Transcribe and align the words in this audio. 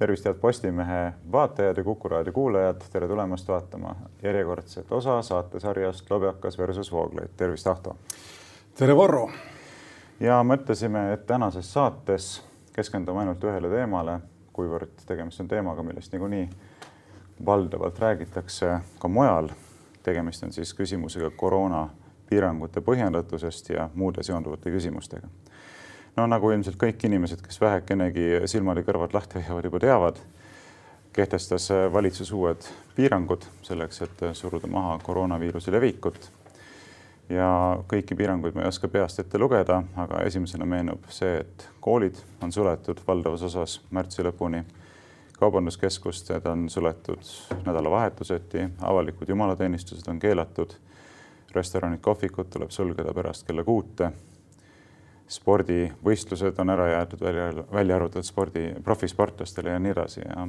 tervist, 0.00 0.24
head 0.24 0.34
Postimehe 0.34 1.12
vaatajad 1.32 1.76
ja 1.76 1.84
Kuku 1.84 2.08
raadio 2.08 2.32
kuulajad, 2.32 2.80
tere 2.92 3.08
tulemast 3.08 3.48
vaatama 3.48 3.94
järjekordset 4.22 4.92
osa 4.92 5.22
saatesarjast 5.22 6.10
Lobjakas 6.10 6.58
versus 6.58 6.92
Vooglaid. 6.92 7.28
tervist, 7.36 7.66
Ahto. 7.66 7.96
tere, 8.74 8.96
Varro. 8.96 9.30
ja 10.20 10.40
mõtlesime, 10.42 11.12
et 11.12 11.26
tänases 11.26 11.72
saates 11.72 12.42
keskendume 12.72 13.20
ainult 13.20 13.44
ühele 13.44 13.68
teemale, 13.68 14.20
kuivõrd 14.52 15.04
tegemist 15.06 15.40
on 15.40 15.48
teemaga, 15.48 15.82
millest 15.82 16.12
niikuinii 16.12 16.48
valdavalt 17.46 17.98
räägitakse 17.98 18.78
ka 18.98 19.08
mujal. 19.08 19.48
tegemist 20.02 20.44
on 20.44 20.52
siis 20.52 20.74
küsimusega 20.74 21.30
koroonapiirangute 21.36 22.80
põhjendatusest 22.80 23.68
ja 23.74 23.90
muude 23.94 24.22
seonduvate 24.22 24.70
küsimustega 24.70 25.28
no 26.16 26.26
nagu 26.26 26.50
ilmselt 26.50 26.78
kõik 26.80 27.04
inimesed, 27.06 27.42
kes 27.44 27.60
vähekenegi 27.60 28.42
silmad 28.50 28.80
ja 28.80 28.86
kõrvad 28.86 29.14
lahti 29.14 29.40
hoiavad, 29.40 29.68
juba 29.68 29.80
teavad, 29.82 30.20
kehtestas 31.12 31.68
valitsus 31.92 32.32
uued 32.32 32.66
piirangud 32.96 33.46
selleks, 33.66 34.02
et 34.06 34.26
suruda 34.38 34.70
maha 34.70 34.98
koroonaviiruse 35.02 35.72
levikut. 35.74 36.30
ja 37.30 37.78
kõiki 37.86 38.16
piiranguid 38.18 38.56
ma 38.56 38.64
ei 38.64 38.68
oska 38.68 38.88
peast 38.90 39.20
ette 39.22 39.38
lugeda, 39.38 39.82
aga 39.96 40.24
esimesena 40.26 40.66
meenub 40.66 41.04
see, 41.14 41.36
et 41.44 41.68
koolid 41.80 42.18
on 42.42 42.52
suletud 42.52 42.98
valdavas 43.06 43.42
osas 43.42 43.80
märtsi 43.90 44.22
lõpuni. 44.22 44.64
kaubanduskeskused 45.38 46.46
on 46.46 46.68
suletud 46.68 47.22
nädalavahetuseti, 47.66 48.68
avalikud 48.80 49.28
jumalateenistused 49.28 50.08
on 50.08 50.18
keelatud. 50.18 50.74
restoranid, 51.54 52.00
kohvikud 52.00 52.46
tuleb 52.50 52.70
sulgeda 52.70 53.14
pärast 53.14 53.46
kella 53.46 53.64
kuute 53.64 54.12
spordivõistlused 55.30 56.58
on 56.58 56.72
ära 56.74 56.88
jäetud 56.90 57.20
välja, 57.22 57.50
välja 57.72 57.96
arvatud 57.96 58.26
spordi, 58.26 58.64
profisportlastele 58.84 59.76
ja 59.76 59.82
nii 59.82 59.92
edasi 59.94 60.24
ja 60.24 60.46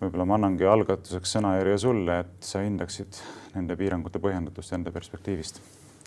võib-olla 0.00 0.26
ma 0.26 0.38
annangi 0.38 0.66
algatuseks 0.66 1.34
sõnajärje 1.36 1.78
sulle, 1.82 2.20
et 2.24 2.46
sa 2.46 2.62
hindaksid 2.62 3.20
nende 3.54 3.76
piirangute 3.78 4.20
põhjendatust 4.22 4.74
enda 4.76 4.92
perspektiivist. 4.94 5.60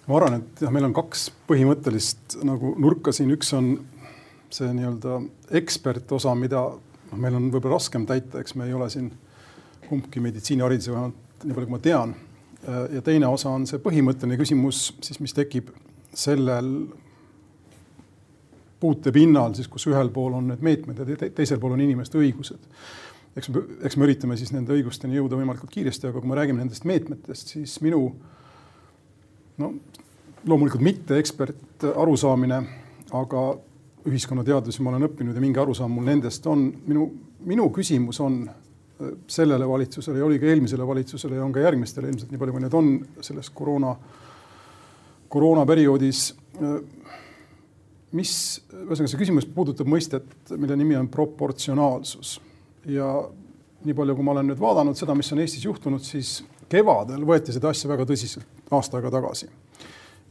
ma 0.08 0.18
arvan, 0.18 0.40
et 0.42 0.64
jah, 0.64 0.72
meil 0.74 0.88
on 0.88 0.96
kaks 0.96 1.30
põhimõttelist 1.48 2.40
nagu 2.48 2.74
nurka 2.80 3.14
siin, 3.16 3.32
üks 3.36 3.54
on 3.58 3.74
see 4.52 4.72
nii-öelda 4.76 5.20
ekspertosa, 5.62 6.34
mida 6.36 6.64
noh, 6.72 7.20
meil 7.20 7.38
on 7.38 7.52
võib-olla 7.52 7.78
raskem 7.78 8.08
täita, 8.08 8.42
eks 8.42 8.56
me 8.56 8.68
ei 8.68 8.76
ole 8.76 8.90
siin 8.92 9.12
kumbki 9.88 10.24
meditsiinihariduse 10.24 10.92
vähemalt 10.92 11.46
nii 11.46 11.56
palju, 11.56 11.68
kui 11.68 11.76
ma 11.76 11.84
tean. 11.84 12.16
ja 12.92 13.02
teine 13.02 13.28
osa 13.28 13.50
on 13.50 13.64
see 13.68 13.80
põhimõtteline 13.82 14.38
küsimus 14.38 14.92
siis, 15.02 15.20
mis 15.20 15.34
tekib 15.34 15.72
sellel 16.14 16.68
puutepinnal 18.82 19.56
siis, 19.58 19.70
kus 19.72 19.88
ühel 19.92 20.10
pool 20.14 20.36
on 20.40 20.52
need 20.52 20.66
meetmed 20.66 21.00
ja 21.00 21.06
te 21.08 21.32
teisel 21.38 21.62
pool 21.62 21.78
on 21.78 21.84
inimeste 21.84 22.20
õigused. 22.20 22.70
eks 23.38 23.50
me, 23.50 23.64
eks 23.88 23.98
me 23.98 24.08
üritame 24.08 24.38
siis 24.40 24.52
nende 24.56 24.74
õigusteni 24.76 25.16
jõuda 25.20 25.40
võimalikult 25.40 25.72
kiiresti, 25.72 26.10
aga 26.10 26.20
kui 26.20 26.30
me 26.30 26.38
räägime 26.40 26.64
nendest 26.64 26.88
meetmetest, 26.90 27.54
siis 27.56 27.78
minu 27.86 28.04
no 29.62 29.74
loomulikult 30.48 30.82
mitte 30.84 31.20
ekspert 31.22 31.86
arusaamine, 31.92 32.62
aga 33.18 33.44
ühiskonnateadusi 34.10 34.82
ma 34.82 34.96
olen 34.96 35.06
õppinud 35.10 35.38
ja 35.38 35.44
mingi 35.44 35.62
arusaam 35.62 35.94
mul 35.94 36.08
nendest 36.08 36.48
on. 36.50 36.72
minu, 36.88 37.06
minu 37.46 37.68
küsimus 37.74 38.20
on 38.24 38.42
äh, 38.50 39.12
sellele 39.28 39.68
valitsusele 39.70 40.18
ja 40.18 40.26
oli 40.26 40.40
ka 40.42 40.50
eelmisele 40.50 40.88
valitsusele 40.88 41.38
ja 41.38 41.46
on 41.46 41.54
ka 41.54 41.62
järgmistele 41.62 42.10
ilmselt 42.10 42.32
nii 42.32 42.42
palju, 42.42 42.58
kui 42.58 42.66
need 42.66 42.78
on 42.78 42.92
selles 43.22 43.50
koroona, 43.54 43.94
koroonaperioodis 45.30 46.24
äh, 46.58 46.80
mis, 48.18 48.34
ühesõnaga 48.74 49.10
see 49.12 49.20
küsimus 49.22 49.48
puudutab 49.56 49.90
mõistet, 49.90 50.28
mille 50.56 50.76
nimi 50.80 50.98
on 51.00 51.10
proportsionaalsus. 51.12 52.40
Ja 52.90 53.08
nii 53.86 53.96
palju, 53.98 54.16
kui 54.18 54.26
ma 54.26 54.36
olen 54.36 54.52
nüüd 54.52 54.62
vaadanud 54.62 54.98
seda, 54.98 55.16
mis 55.18 55.32
on 55.34 55.42
Eestis 55.44 55.66
juhtunud, 55.66 56.04
siis 56.06 56.42
kevadel 56.72 57.26
võeti 57.28 57.54
seda 57.56 57.72
asja 57.72 57.90
väga 57.92 58.06
tõsiselt 58.10 58.72
aasta 58.72 59.00
aega 59.00 59.12
tagasi. 59.18 59.50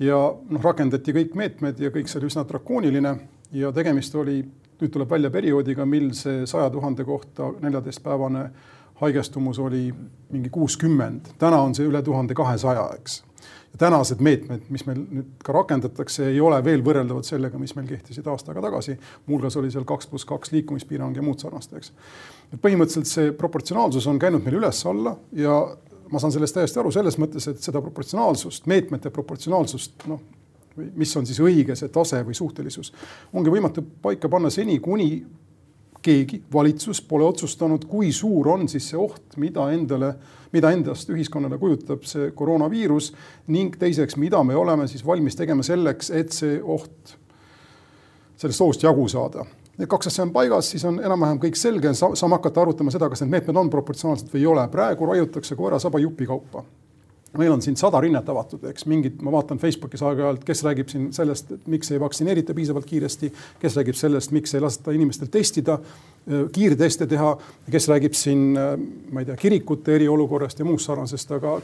ja 0.01 0.17
noh, 0.17 0.63
rakendati 0.65 1.13
kõik 1.13 1.35
meetmed 1.37 1.81
ja 1.81 1.91
kõik 1.93 2.09
see 2.09 2.21
oli 2.21 2.31
üsna 2.31 2.47
drakooniline 2.49 3.15
ja 3.53 3.73
tegemist 3.73 4.15
oli, 4.17 4.39
nüüd 4.81 4.93
tuleb 4.93 5.11
välja 5.11 5.31
perioodiga, 5.31 5.85
mil 5.85 6.15
see 6.17 6.47
saja 6.49 6.71
tuhande 6.73 7.05
kohta 7.05 7.51
neljateistpäevane 7.61 8.47
haigestumus 9.01 9.59
oli 9.59 9.91
mingi 10.31 10.49
kuuskümmend, 10.53 11.35
täna 11.39 11.61
on 11.61 11.75
see 11.77 11.85
üle 11.89 12.01
tuhande 12.05 12.37
kahesaja, 12.37 12.87
eks 12.97 13.21
tänased 13.79 14.21
meetmed, 14.25 14.65
mis 14.73 14.85
meil 14.87 14.99
nüüd 15.01 15.29
ka 15.45 15.55
rakendatakse, 15.55 16.27
ei 16.33 16.41
ole 16.43 16.59
veel 16.65 16.83
võrreldavad 16.85 17.27
sellega, 17.27 17.59
mis 17.59 17.75
meil 17.77 17.87
kehtisid 17.89 18.27
aasta 18.29 18.53
aega 18.53 18.65
tagasi. 18.67 18.97
muuhulgas 19.27 19.57
oli 19.57 19.71
seal 19.71 19.87
kaks 19.89 20.11
pluss 20.11 20.29
kaks 20.29 20.53
liikumispiirang 20.53 21.17
ja 21.17 21.23
muud 21.23 21.39
sarnast, 21.41 21.73
eks. 21.79 21.93
põhimõtteliselt 22.61 23.11
see 23.11 23.33
proportsionaalsus 23.33 24.07
on 24.11 24.19
käinud 24.19 24.45
meil 24.45 24.59
üles-alla 24.61 25.17
ja 25.33 25.61
ma 26.11 26.19
saan 26.19 26.35
sellest 26.35 26.59
täiesti 26.59 26.81
aru 26.83 26.91
selles 26.95 27.19
mõttes, 27.23 27.47
et 27.51 27.63
seda 27.63 27.83
proportsionaalsust, 27.85 28.67
meetmete 28.71 29.13
proportsionaalsust, 29.15 30.07
noh, 30.11 30.21
mis 30.77 31.13
on 31.17 31.27
siis 31.27 31.41
õige 31.43 31.77
see 31.79 31.91
tase 31.93 32.21
või 32.27 32.35
suhtelisus, 32.37 32.93
ongi 33.37 33.53
võimatu 33.53 33.85
paika 34.03 34.31
panna 34.33 34.51
seni, 34.51 34.79
kuni 34.83 35.13
keegi, 36.03 36.43
valitsus 36.53 37.03
pole 37.07 37.25
otsustanud, 37.29 37.85
kui 37.89 38.13
suur 38.13 38.49
on 38.55 38.69
siis 38.69 38.91
see 38.93 38.99
oht, 38.99 39.37
mida 39.41 39.69
endale, 39.75 40.15
mida 40.53 40.73
endast 40.75 41.11
ühiskonnale 41.13 41.59
kujutab 41.61 42.05
see 42.09 42.31
koroonaviirus 42.37 43.13
ning 43.53 43.77
teiseks, 43.79 44.17
mida 44.17 44.43
me 44.45 44.57
oleme 44.57 44.89
siis 44.89 45.05
valmis 45.07 45.37
tegema 45.39 45.65
selleks, 45.67 46.11
et 46.11 46.33
see 46.35 46.59
oht, 46.63 47.17
sellest 48.41 48.67
ohust 48.67 48.87
jagu 48.87 49.09
saada. 49.13 49.47
Need 49.81 49.89
kaks 49.89 50.11
asja 50.11 50.27
on 50.27 50.33
paigas, 50.35 50.69
siis 50.73 50.85
on 50.85 50.99
enam-vähem 51.01 51.39
kõik 51.41 51.57
selge, 51.57 51.95
saame 51.97 52.37
hakata 52.37 52.67
arutama 52.67 52.93
seda, 52.93 53.09
kas 53.09 53.23
need 53.25 53.33
meetmed 53.33 53.57
on 53.57 53.73
proportsionaalsed 53.73 54.29
või 54.33 54.43
ei 54.43 54.51
ole. 54.51 54.69
praegu 54.69 55.09
raiutakse 55.09 55.57
koera 55.57 55.79
saba 55.81 56.01
jupikaupa 56.03 56.65
meil 57.39 57.53
on 57.53 57.63
siin 57.63 57.77
sada 57.79 58.01
rinnet 58.03 58.29
avatud, 58.29 58.65
eks. 58.71 58.87
Mingid, 58.91 59.21
ma 59.23 59.33
vaatan 59.35 59.61
Facebookis 59.63 60.03
aeg-ajalt, 60.07 60.43
kes 60.47 60.63
räägib 60.67 60.91
siin 60.91 61.11
sellest, 61.15 61.53
et 61.55 61.69
miks 61.71 61.93
ei 61.93 62.01
vaktsineerita 62.03 62.57
piisavalt 62.57 62.89
kiiresti, 62.91 63.31
kes 63.63 63.79
räägib 63.79 63.99
sellest, 63.99 64.35
miks 64.35 64.55
ei 64.55 64.63
lasta 64.65 64.95
inimestel 64.97 65.31
testida, 65.33 65.79
kiirteste 66.27 67.07
teha, 67.11 67.31
kes 67.71 67.89
räägib 67.93 68.19
siin, 68.19 68.51
ma 69.13 69.23
ei 69.23 69.31
tea, 69.31 69.39
kirikute 69.41 69.95
eriolukorrast 69.99 70.59
ja 70.61 70.67
muust 70.67 70.91
sarnasest, 70.91 71.37
aga 71.39 71.57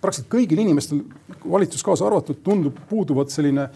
praktiliselt 0.00 0.32
kõigil 0.32 0.64
inimestel, 0.64 1.02
valitsus 1.44 1.84
kaasa 1.84 2.08
arvatud, 2.08 2.40
tundub 2.44 2.80
puuduvat 2.88 3.34
selline 3.34 3.68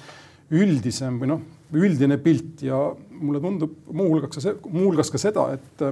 üldisem 0.52 1.18
või 1.20 1.32
noh, 1.34 1.46
üldine 1.76 2.18
pilt 2.22 2.64
ja 2.66 2.78
mulle 3.22 3.40
tundub 3.42 3.74
muuhulgas, 3.92 4.48
muuhulgas 4.68 5.12
ka 5.12 5.20
seda, 5.20 5.48
et 5.56 5.84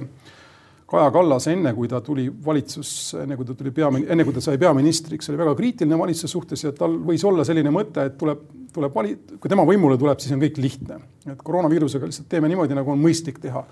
Kaja 0.91 1.11
Kallas, 1.11 1.45
enne 1.47 1.71
kui 1.71 1.87
ta 1.87 2.01
tuli 2.03 2.25
valitsusse, 2.45 3.21
enne 3.23 3.37
kui 3.39 3.47
ta 3.47 3.53
tuli 3.55 3.71
peamin-, 3.71 4.09
enne 4.11 4.25
kui 4.27 4.35
ta 4.35 4.43
sai 4.43 4.59
peaministriks, 4.59 5.29
oli 5.31 5.39
väga 5.39 5.53
kriitiline 5.55 5.99
valitsuse 5.99 6.31
suhtes 6.33 6.65
ja 6.65 6.73
tal 6.75 6.97
võis 7.07 7.23
olla 7.27 7.45
selline 7.47 7.71
mõte, 7.71 8.03
et 8.09 8.17
tuleb, 8.19 8.41
tuleb 8.75 8.97
vali-, 8.97 9.15
kui 9.39 9.51
tema 9.51 9.63
võimule 9.67 9.95
tuleb, 10.01 10.19
siis 10.19 10.35
on 10.35 10.43
kõik 10.43 10.59
lihtne. 10.59 10.99
et 11.31 11.39
koroonaviirusega 11.47 12.11
lihtsalt 12.11 12.27
teeme 12.33 12.51
niimoodi, 12.51 12.75
nagu 12.75 12.91
on 12.91 12.99
mõistlik 12.99 13.39
teha. 13.39 13.63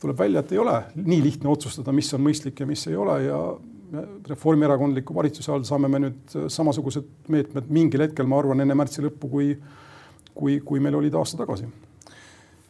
tuleb 0.00 0.18
välja, 0.18 0.40
et 0.40 0.52
ei 0.52 0.58
ole 0.58 0.80
nii 0.96 1.22
lihtne 1.28 1.48
otsustada, 1.48 1.92
mis 1.92 2.12
on 2.14 2.24
mõistlik 2.24 2.60
ja 2.60 2.66
mis 2.66 2.86
ei 2.88 2.96
ole 2.96 3.22
ja 3.24 3.38
reformierakondliku 4.28 5.14
valitsuse 5.14 5.52
all 5.52 5.64
saame 5.64 5.88
me 5.88 6.00
nüüd 6.06 6.36
samasugused 6.48 7.28
meetmed 7.28 7.68
mingil 7.68 8.00
hetkel, 8.00 8.26
ma 8.26 8.40
arvan, 8.40 8.64
enne 8.64 8.74
märtsi 8.74 9.04
lõppu, 9.04 9.28
kui, 9.28 9.56
kui, 10.34 10.60
kui 10.64 10.80
meil 10.80 10.96
olid 11.02 11.20
aasta 11.20 11.44
tagasi 11.44 11.68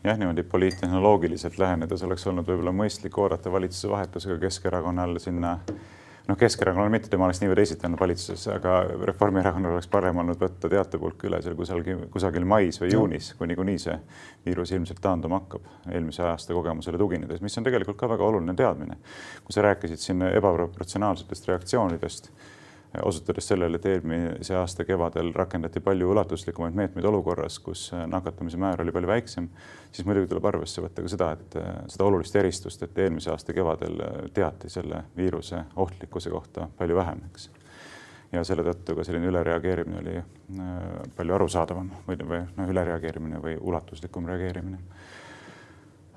jah, 0.04 0.18
niimoodi 0.18 0.42
poliittehnoloogiliselt 0.42 1.58
lähenedes 1.58 2.02
oleks 2.02 2.26
olnud 2.26 2.46
võib-olla 2.48 2.72
mõistlik 2.76 3.18
oodata 3.18 3.52
valitsuse 3.52 3.88
vahetusega 3.88 4.38
Keskerakonnal 4.42 5.18
sinna 5.22 5.54
noh, 6.28 6.36
Keskerakonnal 6.38 6.92
mitte, 6.92 7.08
tema 7.12 7.24
oleks 7.28 7.40
nii 7.40 7.50
või 7.50 7.58
teisiti 7.60 7.86
olnud 7.88 8.00
valitsuses, 8.00 8.46
aga 8.52 8.76
Reformierakonnal 9.10 9.76
oleks 9.76 9.88
parem 9.92 10.20
olnud 10.20 10.40
võtta 10.40 10.70
teatepulk 10.72 11.24
üle 11.28 11.40
seal 11.44 11.56
kusagil, 11.58 12.04
kusagil 12.12 12.48
mais 12.48 12.80
või 12.80 12.92
juunis, 12.92 13.30
kui 13.38 13.48
niikuinii 13.50 13.80
see 13.80 13.96
viirus 14.46 14.74
ilmselt 14.76 15.00
taanduma 15.04 15.40
hakkab, 15.42 15.68
eelmise 15.92 16.24
aasta 16.28 16.56
kogemusele 16.56 17.00
tuginedes, 17.00 17.40
mis 17.44 17.56
on 17.60 17.68
tegelikult 17.68 18.00
ka 18.00 18.10
väga 18.12 18.28
oluline 18.28 18.56
teadmine. 18.56 18.98
kui 19.44 19.56
sa 19.56 19.64
rääkisid 19.64 20.00
siin 20.00 20.28
ebaproportsionaalsetest 20.32 21.48
reaktsioonidest 21.48 22.30
osutades 23.02 23.48
sellele, 23.48 23.76
et 23.76 23.86
eelmise 23.86 24.54
aasta 24.56 24.84
kevadel 24.84 25.32
rakendati 25.34 25.80
palju 25.80 26.10
ulatuslikumaid 26.10 26.76
meetmeid 26.78 27.06
olukorras, 27.08 27.58
kus 27.62 27.86
äh, 27.94 28.04
nakatumise 28.10 28.58
määr 28.60 28.82
oli 28.82 28.92
palju 28.92 29.10
väiksem, 29.10 29.48
siis 29.92 30.06
muidugi 30.06 30.30
tuleb 30.30 30.46
arvesse 30.50 30.84
võtta 30.84 31.02
ka 31.02 31.10
seda, 31.10 31.30
et 31.34 31.56
äh, 31.60 31.72
seda 31.90 32.06
olulist 32.06 32.36
eristust, 32.36 32.82
et 32.86 32.98
eelmise 33.04 33.32
aasta 33.32 33.56
kevadel 33.56 34.00
äh, 34.04 34.14
teati 34.34 34.70
selle 34.72 35.04
viiruse 35.16 35.64
ohtlikkuse 35.76 36.30
kohta 36.30 36.68
palju 36.78 37.00
vähem, 37.00 37.24
eks. 37.30 37.50
ja 38.32 38.44
selle 38.44 38.66
tõttu 38.66 38.98
ka 38.98 39.06
selline 39.06 39.30
ülereageerimine 39.32 40.00
oli 40.02 40.16
palju 41.16 41.34
arusaadavam 41.34 41.90
või, 42.06 42.18
või 42.20 42.40
noh, 42.56 42.70
ülereageerimine 42.70 43.42
või 43.42 43.58
ulatuslikum 43.60 44.26
reageerimine 44.30 44.80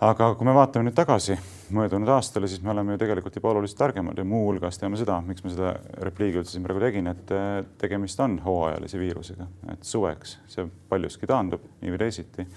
aga 0.03 0.33
kui 0.37 0.45
me 0.45 0.53
vaatame 0.53 0.87
nüüd 0.87 0.97
tagasi 0.97 1.37
möödunud 1.73 2.09
aastale, 2.13 2.47
siis 2.47 2.61
me 2.63 2.71
oleme 2.73 2.95
ju 2.95 3.01
tegelikult 3.01 3.39
juba 3.39 3.49
oluliselt 3.53 3.79
targemad 3.81 4.17
ja 4.17 4.25
muuhulgas 4.27 4.77
teame 4.77 4.99
seda, 4.99 5.17
miks 5.25 5.43
ma 5.43 5.53
seda 5.53 5.73
repliigi 6.05 6.41
üldse 6.41 6.55
siin 6.55 6.67
praegu 6.67 6.83
tegin, 6.83 7.09
et 7.11 7.33
äh, 7.35 7.63
tegemist 7.81 8.19
on 8.23 8.37
hooajalise 8.45 9.01
viirusega, 9.01 9.49
et 9.73 9.87
suveks 9.87 10.37
see 10.51 10.67
paljuski 10.89 11.29
taandub 11.29 11.65
nii 11.81 11.95
või 11.95 12.03
teisiti. 12.05 12.47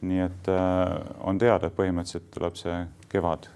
nii 0.00 0.20
et 0.24 0.48
äh, 0.48 0.98
on 1.28 1.38
teada, 1.38 1.68
et 1.68 1.76
põhimõtteliselt 1.76 2.30
tuleb 2.34 2.58
see 2.58 2.76
kevad 3.10 3.48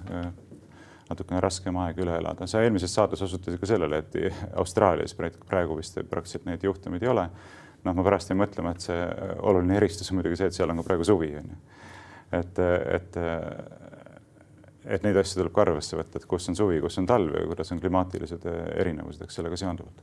natukene 1.08 1.40
raskem 1.42 1.76
aeg 1.84 2.00
üle 2.04 2.16
elada. 2.18 2.46
sa 2.46 2.62
eelmises 2.64 2.94
saates 2.94 3.22
osutasid 3.22 3.60
ka 3.60 3.68
sellele, 3.68 4.00
et 4.02 4.16
Austraalias 4.60 5.14
praegu 5.14 5.76
vist 5.78 5.98
praktiliselt 6.10 6.46
neid 6.48 6.64
juhtumeid 6.64 7.02
ei 7.02 7.12
ole. 7.12 7.28
noh, 7.84 7.92
ma 7.92 8.04
pärast 8.04 8.30
jäin 8.30 8.40
mõtlema, 8.40 8.72
et 8.72 8.80
see 8.80 9.00
oluline 9.44 9.76
eristus 9.76 10.10
on 10.10 10.18
muidugi 10.18 10.38
see, 10.40 10.48
et 10.48 10.56
seal 10.56 10.70
on 10.72 10.80
ka 10.80 10.86
praegu 10.86 11.04
suvi 11.04 11.34
on 11.36 11.50
ju. 11.52 11.58
Et, 12.40 12.62
et 12.98 13.18
et 14.84 15.04
neid 15.04 15.16
asju 15.16 15.38
tuleb 15.38 15.52
ka 15.54 15.62
arvesse 15.64 15.96
võtta, 15.96 16.20
et 16.20 16.26
kus 16.28 16.48
on 16.52 16.56
suvi, 16.58 16.76
kus 16.84 16.98
on 17.00 17.06
talv 17.08 17.32
ja 17.32 17.44
kuidas 17.48 17.72
on 17.72 17.80
klimaatilised 17.80 18.42
erinevused, 18.76 19.22
eks 19.24 19.38
sellega 19.40 19.56
seonduvalt. 19.56 20.02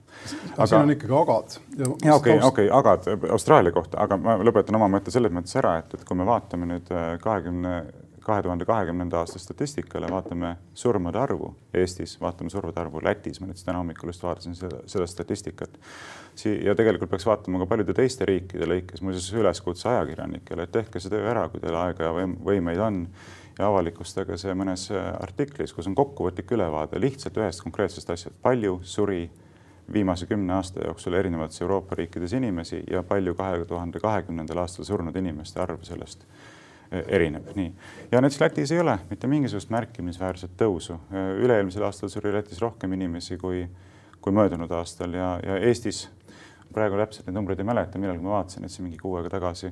aga 0.55 0.67
siin 0.71 0.79
on 0.79 0.93
ikkagi 0.95 1.17
agad. 1.19 1.57
ja 2.05 2.15
okei, 2.15 2.37
okei, 2.49 2.69
agad 2.73 3.09
Austraalia 3.29 3.75
kohta, 3.75 3.99
aga 4.01 4.17
ma 4.17 4.37
lõpetan 4.41 4.79
oma 4.79 4.89
mõtte 4.95 5.13
selles 5.13 5.33
mõttes 5.33 5.53
ära, 5.61 5.77
et, 5.83 5.93
et 5.97 6.05
kui 6.07 6.17
me 6.17 6.25
vaatame 6.25 6.69
nüüd 6.73 6.89
kahekümne 7.21 7.75
kahe 8.23 8.43
tuhande 8.43 8.65
kahekümnenda 8.65 9.19
aasta 9.19 9.39
statistikale, 9.39 10.07
vaatame 10.11 10.55
surmade 10.73 11.19
arvu 11.19 11.55
Eestis, 11.73 12.17
vaatame 12.21 12.49
surmade 12.49 12.79
arvu 12.81 13.01
Lätis, 13.03 13.41
ma 13.41 13.49
nüüd 13.49 13.61
täna 13.65 13.81
hommikul 13.81 14.11
just 14.11 14.23
vaatasin 14.23 14.55
seda, 14.55 14.81
seda 14.85 15.07
statistikat. 15.07 15.79
ja 16.63 16.75
tegelikult 16.75 17.09
peaks 17.09 17.25
vaatama 17.25 17.59
ka 17.59 17.65
paljude 17.73 17.93
teiste 17.97 18.25
riikide 18.25 18.69
lõikes, 18.69 19.01
muuseas 19.01 19.33
üleskutse 19.33 19.89
ajakirjanikele, 19.89 20.63
et 20.63 20.71
tehke 20.71 20.99
see 20.99 21.09
töö 21.09 21.25
ära, 21.31 21.47
kui 21.49 21.61
teil 21.63 21.75
aega 21.75 22.09
ja 22.09 22.27
võimeid 22.45 22.79
on 22.79 23.05
ja 23.57 23.67
avalikustage 23.67 24.37
see 24.37 24.53
mõnes 24.57 24.87
artiklis, 24.93 25.73
kus 25.73 25.89
on 25.89 25.97
kokkuvõtlik 25.97 26.53
ülevaade 26.53 27.01
lihtsalt 27.01 27.37
ühest 27.41 27.65
konkreetsest 27.65 28.09
asjast, 28.09 28.37
palju 28.41 28.79
suri 28.83 29.25
viimase 29.93 30.25
kümne 30.29 30.53
aasta 30.53 30.85
jooksul 30.85 31.17
erinevates 31.17 31.61
Euroopa 31.61 31.95
riikides 31.95 32.33
inimesi 32.37 32.83
ja 32.89 33.03
palju 33.03 33.35
kahe 33.35 33.65
tuhande 33.65 33.99
kahekümnendal 33.99 34.63
aastal 34.63 34.85
surnud 34.87 35.15
inimeste 35.15 35.59
arv 35.61 35.81
sellest 35.83 36.25
erineb, 36.91 37.51
nii. 37.55 37.73
ja 38.11 38.21
näiteks 38.21 38.41
Lätis 38.41 38.71
ei 38.71 38.79
ole 38.79 38.97
mitte 39.09 39.27
mingisugust 39.27 39.69
märkimisväärset 39.71 40.57
tõusu. 40.59 40.97
üle-eelmisel 41.11 41.85
aastal 41.87 42.11
suri 42.11 42.33
Lätis 42.33 42.59
rohkem 42.61 42.93
inimesi 42.93 43.37
kui, 43.37 43.63
kui 44.21 44.33
möödunud 44.35 44.71
aastal 44.75 45.13
ja, 45.15 45.33
ja 45.45 45.57
Eestis 45.57 46.09
praegu 46.73 46.99
täpselt 46.99 47.27
neid 47.27 47.39
numbreid 47.39 47.59
ei 47.59 47.67
mäleta, 47.67 47.99
millalgi 47.99 48.23
ma 48.23 48.37
vaatasin, 48.37 48.65
et 48.65 48.73
see 48.73 48.83
mingi 48.83 48.99
kuu 48.99 49.15
aega 49.19 49.31
tagasi 49.37 49.71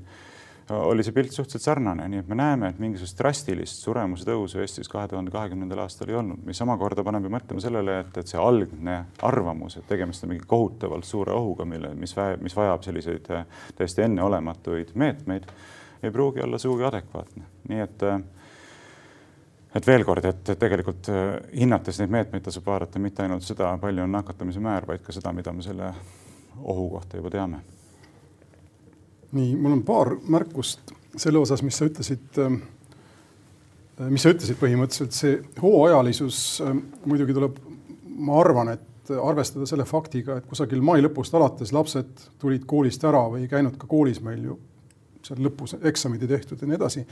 oli 0.69 1.03
see 1.03 1.13
pilt 1.13 1.33
suhteliselt 1.33 1.63
sarnane, 1.65 2.05
nii 2.11 2.19
et 2.21 2.27
me 2.29 2.35
näeme, 2.37 2.69
et 2.69 2.79
mingisugust 2.81 3.17
drastilist 3.17 3.81
suremuse 3.83 4.25
tõusu 4.27 4.61
Eestis 4.61 4.89
kahe 4.91 5.07
tuhande 5.09 5.31
kahekümnendal 5.33 5.81
aastal 5.85 6.11
ei 6.11 6.19
olnud, 6.19 6.43
mis 6.45 6.61
omakorda 6.61 7.03
paneb 7.05 7.25
ju 7.25 7.31
mõtlema 7.33 7.63
sellele, 7.63 7.95
et, 8.03 8.19
et 8.21 8.29
see 8.29 8.39
algne 8.41 8.99
arvamus, 9.25 9.79
et 9.79 9.87
tegemist 9.89 10.23
on 10.23 10.33
mingi 10.33 10.45
kohutavalt 10.47 11.09
suure 11.09 11.33
ohuga, 11.33 11.65
mille, 11.65 11.93
mis, 11.97 12.13
mis 12.43 12.55
vajab 12.55 12.85
selliseid 12.85 13.31
täiesti 13.79 14.05
enneolematuid 14.05 14.93
meetmeid 14.93 15.49
ei 16.03 16.11
pruugi 16.11 16.41
olla 16.41 16.57
sugugi 16.57 16.85
adekvaatne, 16.87 17.43
nii 17.69 17.81
et 17.83 18.03
äh, 18.07 18.19
et 19.75 19.87
veel 19.87 20.05
kord, 20.05 20.25
et 20.25 20.53
tegelikult 20.59 21.09
äh, 21.13 21.27
hinnates 21.59 21.99
neid 22.01 22.13
meetmeid 22.13 22.45
tasub 22.45 22.65
vaadata 22.65 23.01
mitte 23.01 23.25
ainult 23.25 23.45
seda, 23.45 23.71
palju 23.81 24.05
on 24.05 24.15
nakatamise 24.17 24.61
määr, 24.63 24.87
vaid 24.89 25.03
ka 25.05 25.13
seda, 25.15 25.33
mida 25.35 25.53
me 25.53 25.65
selle 25.65 25.91
ohu 26.59 26.89
kohta 26.95 27.19
juba 27.19 27.33
teame. 27.33 27.61
nii, 29.31 29.55
mul 29.61 29.77
on 29.77 29.85
paar 29.85 30.15
märkust 30.25 30.93
selle 31.17 31.41
osas, 31.41 31.61
mis 31.65 31.77
sa 31.77 31.85
ütlesid, 31.89 32.41
äh, 32.41 34.09
mis 34.09 34.25
sa 34.25 34.33
ütlesid 34.33 34.57
põhimõtteliselt, 34.61 35.13
see 35.13 35.37
hooajalisus 35.61 36.61
muidugi 37.05 37.35
tuleb, 37.37 37.59
ma 38.19 38.39
arvan, 38.41 38.73
et 38.73 38.87
arvestada 39.09 39.65
selle 39.69 39.85
faktiga, 39.89 40.37
et 40.37 40.49
kusagil 40.49 40.81
mai 40.85 41.01
lõpust 41.01 41.33
alates 41.37 41.71
lapsed 41.73 42.25
tulid 42.41 42.65
koolist 42.69 43.05
ära 43.05 43.23
või 43.31 43.45
ei 43.45 43.51
käinud 43.51 43.77
ka 43.77 43.89
koolis 43.89 44.19
meil 44.21 44.43
ju 44.51 44.57
seal 45.25 45.41
lõpus 45.43 45.75
eksamid 45.89 46.23
ei 46.23 46.31
tehtud 46.31 46.61
ja 46.61 46.67
nii 46.69 46.77
edasi. 46.77 47.03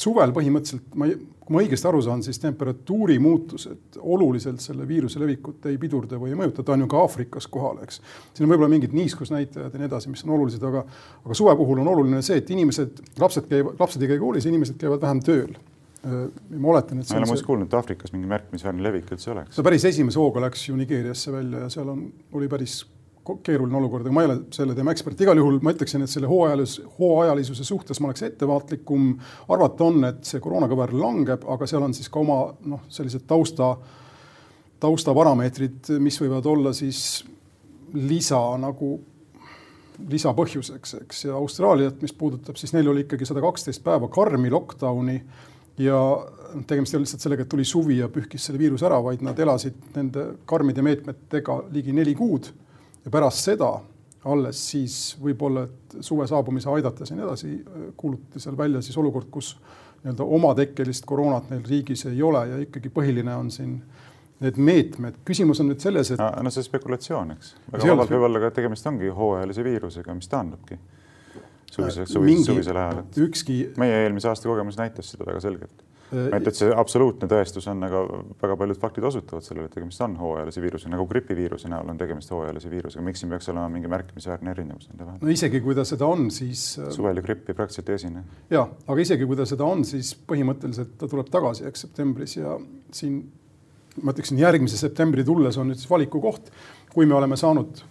suvel 0.00 0.32
põhimõtteliselt 0.36 0.96
ma, 0.98 1.08
kui 1.44 1.56
ma 1.56 1.62
õigesti 1.64 1.88
aru 1.90 2.02
saan, 2.04 2.22
siis 2.24 2.40
temperatuuri 2.42 3.18
muutused 3.22 3.98
oluliselt 4.00 4.62
selle 4.64 4.86
viiruse 4.88 5.20
levikut 5.20 5.66
ei 5.70 5.78
pidurda 5.80 6.20
või 6.20 6.34
ei 6.34 6.38
mõjuta, 6.40 6.64
ta 6.64 6.76
on 6.76 6.84
ju 6.86 6.90
ka 6.90 7.02
Aafrikas 7.04 7.48
kohal, 7.52 7.82
eks. 7.84 8.00
siin 8.34 8.46
on 8.46 8.54
võib-olla 8.54 8.70
mingid 8.72 8.94
niiskusnäitajad 8.96 9.74
ja 9.74 9.82
nii 9.82 9.90
edasi, 9.90 10.12
mis 10.12 10.24
on 10.26 10.36
olulised, 10.38 10.64
aga, 10.70 10.84
aga 11.24 11.36
suve 11.36 11.56
puhul 11.60 11.82
on 11.84 11.92
oluline 11.94 12.22
see, 12.26 12.40
et 12.40 12.54
inimesed, 12.54 13.02
lapsed 13.20 13.50
käivad, 13.50 13.76
lapsed 13.80 14.02
ei 14.04 14.14
käi 14.14 14.22
koolis, 14.22 14.48
inimesed 14.50 14.80
käivad 14.80 15.04
vähem 15.04 15.24
tööl 15.24 15.58
ma 16.00 16.70
oletan, 16.72 17.00
et 17.00 17.10
ma 17.10 17.16
ei 17.16 17.20
ole 17.20 17.28
muuseas 17.28 17.44
kuulnud, 17.44 17.68
et 17.68 17.74
Aafrikas 17.76 18.14
mingi 18.14 18.28
märkimisväärne 18.30 18.84
levik 18.86 19.10
üldse 19.12 19.34
oleks. 19.34 19.58
no 19.58 19.64
päris 19.66 19.84
esimese 19.90 20.16
hooga 20.16 20.46
läks 20.46 20.62
ju 20.70 20.76
Nigeeriasse 20.78 21.32
välja 21.34 21.66
ja 21.66 21.68
seal 21.72 21.90
on, 21.92 22.06
oli 22.32 22.48
päris 22.48 22.78
keeruline 23.44 23.78
olukord, 23.78 24.06
aga 24.06 24.14
ma 24.14 24.24
ei 24.24 24.30
ole 24.30 24.36
selle 24.54 24.74
teema 24.76 24.94
ekspert, 24.94 25.20
igal 25.24 25.40
juhul 25.40 25.58
ma 25.64 25.74
ütleksin, 25.74 26.04
et 26.04 26.12
selle 26.12 26.30
hooajalis, 26.30 26.76
hooajalisuse 26.98 27.66
suhtes 27.66 28.00
ma 28.00 28.10
oleks 28.10 28.24
ettevaatlikum. 28.28 29.10
arvata 29.48 29.88
on, 29.88 30.04
et 30.10 30.24
see 30.28 30.42
koroonakõver 30.42 30.94
langeb, 30.98 31.44
aga 31.48 31.68
seal 31.70 31.86
on 31.86 31.96
siis 31.96 32.10
ka 32.12 32.22
oma 32.22 32.40
noh, 32.70 32.86
sellised 32.92 33.26
tausta, 33.30 33.74
taustaparameetrid, 34.80 35.92
mis 36.00 36.20
võivad 36.22 36.46
olla 36.48 36.72
siis 36.76 37.22
lisa 37.94 38.40
nagu 38.60 38.98
lisapõhjuseks, 40.08 40.94
eks, 41.02 41.24
ja 41.26 41.36
Austraaliat, 41.36 42.00
mis 42.02 42.14
puudutab, 42.16 42.56
siis 42.56 42.72
neil 42.72 42.88
oli 42.88 43.04
ikkagi 43.04 43.26
sada 43.28 43.42
kaksteist 43.44 43.82
päeva 43.84 44.08
karmi 44.12 44.50
lockdown'i 44.52 45.18
ja 45.80 45.98
tegemist 46.66 46.94
ei 46.94 46.98
olnud 46.98 47.06
lihtsalt 47.06 47.24
sellega, 47.24 47.44
et 47.44 47.52
tuli 47.52 47.64
suvi 47.68 48.00
ja 48.00 48.08
pühkis 48.12 48.46
selle 48.46 48.60
viiruse 48.60 48.86
ära, 48.88 49.00
vaid 49.04 49.22
nad 49.24 49.38
elasid 49.38 49.76
nende 49.94 50.26
karmide 50.48 50.84
meetmetega 50.84 51.60
ligi 51.72 51.94
neli 51.96 52.14
kuud 52.18 52.50
ja 53.04 53.10
pärast 53.10 53.44
seda 53.48 53.70
alles 54.30 54.60
siis 54.72 54.96
võib-olla, 55.22 55.64
et 55.64 56.02
suve 56.04 56.26
saabumise 56.28 56.68
aidates 56.72 57.10
ja 57.10 57.16
nii 57.16 57.24
edasi, 57.24 57.52
kuulutati 57.96 58.42
seal 58.42 58.58
välja 58.58 58.82
siis 58.84 58.98
olukord, 59.00 59.30
kus 59.32 59.54
nii-öelda 60.02 60.26
omatekkelist 60.36 61.06
koroonat 61.08 61.50
neil 61.52 61.64
riigis 61.68 62.06
ei 62.10 62.22
ole 62.24 62.44
ja 62.48 62.60
ikkagi 62.66 62.92
põhiline 62.92 63.34
on 63.36 63.50
siin 63.52 63.78
need 64.40 64.56
meetmed. 64.56 65.20
küsimus 65.28 65.60
on 65.60 65.68
nüüd 65.72 65.82
selles, 65.84 66.12
et. 66.14 66.20
no 66.20 66.52
see 66.52 66.64
spekulatsioon, 66.64 67.34
eks. 67.36 67.54
väga 67.72 67.92
vabalt 67.92 68.14
võib 68.14 68.28
olla 68.28 68.40
ka, 68.44 68.54
tegemist 68.60 68.88
ongi 68.88 69.12
hooajalise 69.12 69.64
viirusega, 69.64 70.16
mis 70.16 70.28
taandubki 70.32 70.78
suvisel, 71.70 72.06
suvisel, 72.08 72.44
suvisel 72.48 72.80
ajal, 72.80 73.02
et 73.04 73.20
ükski. 73.26 73.58
meie 73.80 74.02
eelmise 74.04 74.30
aasta 74.32 74.48
kogemus 74.48 74.80
näitas 74.80 75.12
seda 75.12 75.28
väga 75.28 75.42
selgelt 75.44 75.84
et, 76.12 76.46
et 76.50 76.56
see 76.56 76.70
absoluutne 76.76 77.28
tõestus 77.30 77.66
on, 77.70 77.82
aga 77.86 78.02
väga 78.42 78.56
paljud 78.60 78.80
faktid 78.82 79.06
osutavad 79.10 79.46
sellele, 79.46 79.68
et 79.70 79.74
tegemist 79.76 80.02
on 80.06 80.16
hooajalise 80.20 80.62
viirusega, 80.64 80.92
nagu 80.94 81.06
gripiviiruse 81.10 81.70
näol 81.72 81.92
on 81.92 82.00
tegemist 82.00 82.32
hooajalise 82.34 82.70
viirusega, 82.72 83.04
miks 83.06 83.22
siin 83.22 83.32
peaks 83.34 83.50
olema 83.52 83.68
mingi 83.72 83.90
märkimisväärne 83.92 84.54
erinevus 84.54 84.90
nende 84.90 85.06
vahel? 85.06 85.20
no 85.22 85.34
isegi 85.34 85.62
kui 85.64 85.76
ta 85.78 85.84
seda 85.88 86.08
on, 86.10 86.28
siis. 86.34 86.64
Äh, 86.80 86.90
suvel 86.94 87.20
ju 87.20 87.26
grippi 87.26 87.56
praktiliselt 87.56 87.92
ei 87.92 88.00
esine. 88.00 88.24
ja, 88.50 88.64
aga 88.86 89.06
isegi 89.06 89.28
kui 89.28 89.38
ta 89.38 89.46
seda 89.48 89.68
on, 89.68 89.84
siis 89.88 90.12
põhimõtteliselt 90.28 90.96
ta 91.00 91.10
tuleb 91.10 91.30
tagasi, 91.32 91.68
eks 91.70 91.86
septembris 91.86 92.36
ja 92.40 92.56
siin 92.94 93.22
ma 94.02 94.14
ütleksin, 94.14 94.38
järgmise 94.40 94.78
septembri 94.80 95.24
tulles 95.26 95.58
on 95.58 95.70
nüüd 95.70 95.80
siis 95.80 95.90
valiku 95.90 96.22
koht, 96.22 96.52
kui 96.94 97.06
me 97.06 97.18
oleme 97.18 97.38
saanud 97.38 97.82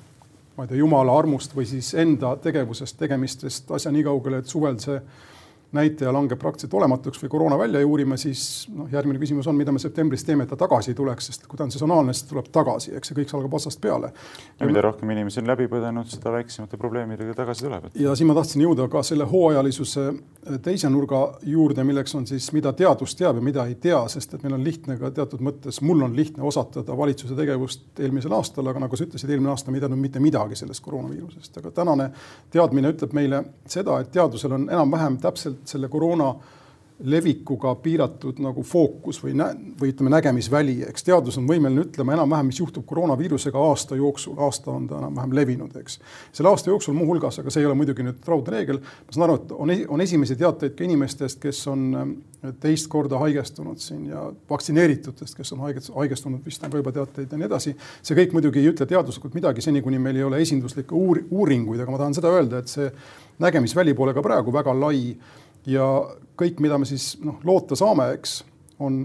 ma 0.59 0.65
ei 0.65 0.73
tea, 0.73 0.81
jumala 0.81 1.15
armust 1.15 1.53
või 1.55 1.63
siis 1.69 1.93
enda 1.95 2.33
tegevusest, 2.43 2.97
tegemistest 2.99 3.69
asja 3.71 3.93
nii 3.95 4.03
kaugele, 4.03 4.41
et 4.41 4.51
suvel 4.51 4.75
see 4.83 4.97
näitaja 5.71 6.13
langeb 6.13 6.39
praktiliselt 6.39 6.73
olematuks 6.73 7.21
või 7.23 7.29
koroona 7.29 7.57
välja 7.57 7.81
juurime, 7.83 8.17
siis 8.17 8.41
noh, 8.73 8.89
järgmine 8.91 9.19
küsimus 9.21 9.47
on, 9.47 9.57
mida 9.57 9.71
me 9.71 9.81
septembris 9.81 10.23
teeme, 10.25 10.43
et 10.43 10.49
ta 10.49 10.57
tagasi 10.57 10.91
ei 10.91 10.97
tuleks, 10.97 11.29
sest 11.29 11.45
kui 11.47 11.57
ta 11.57 11.67
on 11.67 11.73
sesonaalne, 11.73 12.13
siis 12.13 12.25
ta 12.25 12.33
tuleb 12.33 12.49
tagasi, 12.53 12.95
eks 12.97 13.11
see 13.11 13.19
kõik 13.19 13.35
algab 13.37 13.57
otsast 13.59 13.81
peale. 13.81 14.11
ja 14.59 14.69
mida 14.69 14.81
rohkem 14.81 15.09
inimesi 15.13 15.43
on 15.43 15.51
läbi 15.51 15.69
põdenud, 15.69 16.09
seda 16.09 16.33
väiksemate 16.33 16.77
probleemidega 16.77 17.35
tagasi 17.37 17.67
tuleb. 17.67 17.89
ja 17.95 18.15
siin 18.15 18.31
ma 18.31 18.37
tahtsin 18.39 18.65
jõuda 18.65 18.89
ka 18.89 19.03
selle 19.05 19.29
hooajalisuse 19.29 20.07
teise 20.63 20.89
nurga 20.89 21.21
juurde, 21.45 21.83
milleks 21.83 22.15
on 22.15 22.25
siis, 22.27 22.49
mida 22.55 22.73
teadus 22.73 23.13
teab 23.19 23.37
ja 23.37 23.43
mida 23.43 23.65
ei 23.69 23.75
tea, 23.75 23.99
sest 24.09 24.33
et 24.33 24.43
meil 24.43 24.55
on 24.57 24.63
lihtne 24.65 24.97
ka 24.97 25.11
teatud 25.13 25.43
mõttes, 25.45 25.81
mul 25.85 26.01
on 26.07 26.15
lihtne 26.15 26.43
osatada 26.47 26.97
valitsuse 26.97 27.37
tegevust 27.37 27.99
eelmisel 27.99 28.33
aastal, 28.33 28.67
aga 28.71 28.81
nagu 28.85 28.97
sa 28.97 29.05
ütlesid, 29.05 29.29
eelmine 29.29 29.53
aasta 29.53 29.71
me 29.71 29.77
ei 29.77 29.85
teadnud 29.85 30.01
mitte 30.01 30.23
midagi 30.23 30.57
sellest 30.59 30.83
koroonaviirusest, 30.85 31.61
aga 31.61 31.71
tänane 31.75 32.09
teadmine 32.51 32.93
ütleb 32.95 33.13
meile 33.13 33.43
seda, 33.69 33.99
et 34.01 34.11
teadusel 34.15 34.55
on 34.57 34.67
enam-vähem 34.71 35.19
täpselt 35.21 35.58
täpselt 35.59 35.67
selle 35.67 35.89
koroona 35.89 36.35
levikuga 36.99 37.75
piiratud 37.79 38.41
nagu 38.43 38.63
fookus 38.63 39.21
või 39.23 39.31
või 39.79 39.93
ütleme, 39.93 40.09
nägemisväli, 40.11 40.81
eks 40.89 41.05
teadus 41.07 41.37
on 41.39 41.45
võimeline 41.47 41.85
ütlema 41.85 42.17
enam-vähem, 42.17 42.49
mis 42.51 42.59
juhtub 42.59 42.83
koroonaviirusega 42.85 43.61
aasta 43.69 43.95
jooksul, 43.95 44.35
aasta 44.37 44.71
on 44.71 44.87
ta 44.87 44.97
enam-vähem 44.97 45.35
levinud, 45.35 45.77
eks. 45.79 45.99
selle 46.35 46.51
aasta 46.51 46.69
jooksul 46.69 46.97
muuhulgas, 46.97 47.39
aga 47.39 47.53
see 47.55 47.63
ei 47.63 47.69
ole 47.69 47.77
muidugi 47.79 48.03
nüüd 48.03 48.27
raudne 48.27 48.51
reegel, 48.51 48.81
ma 48.83 49.15
saan 49.15 49.25
aru, 49.29 49.37
et 49.39 49.55
on, 49.55 49.73
on 49.95 50.03
esimesi 50.03 50.35
teateid 50.35 50.75
ka 50.75 50.83
inimestest, 50.83 51.39
kes 51.39 51.63
on 51.71 51.87
äh, 51.95 52.53
teist 52.59 52.91
korda 52.91 53.23
haigestunud 53.23 53.79
siin 53.79 54.09
ja 54.11 54.25
vaktsineeritutest, 54.51 55.39
kes 55.39 55.55
on 55.55 55.63
haigestunud, 55.63 56.43
vist 56.43 56.67
on 56.67 56.75
ka 56.75 56.83
juba 56.83 56.91
teateid 56.99 57.31
ja 57.31 57.39
nii 57.39 57.47
edasi. 57.47 57.77
see 58.03 58.19
kõik 58.19 58.35
muidugi 58.35 58.59
ei 58.59 58.73
ütle 58.73 58.89
teaduslikult 58.91 59.39
midagi, 59.39 59.63
seni 59.63 59.79
kuni 59.81 60.03
meil 60.03 60.19
ei 60.19 60.27
ole 60.27 60.43
esinduslikke 60.43 60.99
uur-, 60.99 61.23
uuringuid, 61.31 61.79
aga 61.79 61.95
ma 61.95 62.03
tahan 62.03 62.19
seda 62.19 62.35
öelda, 62.35 62.59
et 62.59 62.67
see 62.67 62.91
nägemisväli 63.39 63.95
pole 63.95 64.11
ka 64.13 64.23
praegu 64.23 64.51
väga 64.51 64.75
lai 64.75 65.13
ja 65.69 65.85
kõik, 66.39 66.61
mida 66.63 66.77
me 66.79 66.87
siis 66.89 67.13
noh, 67.23 67.39
loota 67.47 67.77
saame, 67.79 68.09
eks, 68.17 68.39
on 68.79 69.01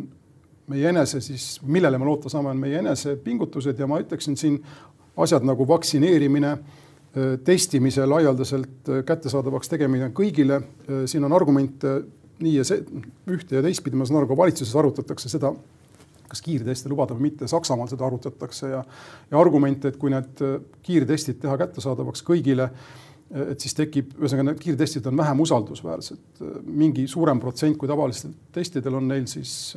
meie 0.71 0.89
enese 0.89 1.21
siis, 1.25 1.59
millele 1.67 1.99
me 2.01 2.09
loota 2.09 2.33
saame, 2.33 2.55
on 2.55 2.61
meie 2.61 2.81
enese 2.81 3.17
pingutused 3.21 3.79
ja 3.79 3.89
ma 3.91 4.01
ütleksin 4.03 4.39
siin 4.41 4.59
asjad 5.21 5.45
nagu 5.47 5.67
vaktsineerimine, 5.69 6.57
testimise 7.47 8.07
laialdaselt 8.11 8.91
kättesaadavaks 9.07 9.71
tegemine 9.71 10.09
kõigile. 10.11 10.59
siin 11.07 11.25
on 11.25 11.33
argumente 11.33 11.93
nii 12.43 12.57
ja 12.57 12.65
see 12.67 12.83
ühte 13.31 13.55
ja 13.55 13.63
teistpidi, 13.63 13.97
ma 13.97 14.07
saan 14.07 14.19
aru, 14.19 14.33
ka 14.33 14.39
valitsuses 14.41 14.75
arutatakse 14.75 15.31
seda, 15.31 15.53
kas 16.27 16.43
kiirteste 16.43 16.91
lubada 16.91 17.15
või 17.15 17.29
mitte, 17.29 17.47
Saksamaal 17.51 17.87
seda 17.91 18.07
arutatakse 18.09 18.73
ja, 18.73 18.83
ja 19.31 19.39
argumente, 19.39 19.93
et 19.93 20.01
kui 20.01 20.11
need 20.11 20.43
kiirtestid 20.83 21.39
teha 21.45 21.55
kättesaadavaks 21.61 22.25
kõigile, 22.27 22.71
et 23.35 23.61
siis 23.61 23.75
tekib, 23.75 24.13
ühesõnaga 24.19 24.51
need 24.51 24.61
kiirtestid 24.63 25.07
on 25.11 25.17
vähem 25.19 25.41
usaldusväärsed, 25.41 26.43
mingi 26.67 27.07
suurem 27.11 27.41
protsent 27.43 27.79
kui 27.81 27.89
tavalistel 27.91 28.35
testidel 28.53 29.01
on 29.01 29.09
neil 29.11 29.27
siis 29.31 29.75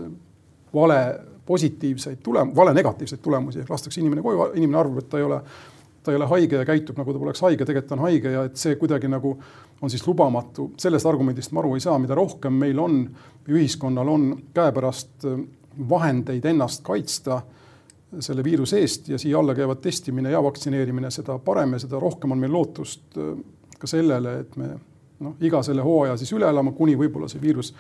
vale 0.74 1.00
positiivseid 1.48 2.20
tulem-, 2.24 2.56
vale 2.56 2.74
negatiivseid 2.74 3.22
tulemusi, 3.24 3.64
ehk 3.64 3.72
lastakse 3.72 4.02
inimene 4.02 4.22
koju, 4.22 4.52
inimene 4.60 4.80
arvab, 4.82 5.02
et 5.02 5.10
ta 5.10 5.22
ei 5.22 5.26
ole, 5.26 5.40
ta 6.04 6.12
ei 6.12 6.20
ole 6.20 6.28
haige 6.34 6.60
ja 6.60 6.68
käitub 6.68 7.00
nagu 7.00 7.14
ta 7.14 7.22
poleks 7.24 7.44
haige, 7.46 7.66
tegelikult 7.66 7.96
on 7.98 8.06
haige 8.06 8.34
ja 8.36 8.44
et 8.50 8.60
see 8.60 8.76
kuidagi 8.80 9.10
nagu 9.12 9.38
on 9.82 9.94
siis 9.94 10.04
lubamatu. 10.08 10.72
sellest 10.78 11.06
argumendist 11.06 11.54
ma 11.56 11.64
aru 11.64 11.76
ei 11.78 11.84
saa, 11.84 11.98
mida 12.00 12.16
rohkem 12.18 12.54
meil 12.54 12.80
on, 12.80 13.06
ühiskonnal 13.48 14.12
on 14.12 14.32
käepärast 14.54 15.26
äh, 15.26 15.40
vahendeid 15.90 16.46
ennast 16.46 16.84
kaitsta 16.84 17.42
selle 18.24 18.44
viiruse 18.44 18.80
eest 18.80 19.10
ja 19.12 19.20
siia 19.20 19.40
alla 19.40 19.56
käivad 19.56 19.82
testimine 19.84 20.32
ja 20.32 20.42
vaktsineerimine, 20.44 21.12
seda 21.12 21.38
parem 21.44 21.76
ja 21.76 21.80
seda 21.84 22.00
rohkem 22.00 22.32
on 22.32 22.40
meil 22.40 22.54
lootust 22.54 23.18
äh, 23.20 23.34
ka 23.78 23.90
sellele, 23.90 24.40
et 24.44 24.56
me 24.58 24.74
noh, 25.24 25.36
iga 25.44 25.62
selle 25.66 25.86
hooaja 25.86 26.18
siis 26.18 26.32
üle 26.38 26.48
elama, 26.50 26.74
kuni 26.78 26.96
võib-olla 27.00 27.30
see 27.32 27.42
viirus 27.42 27.74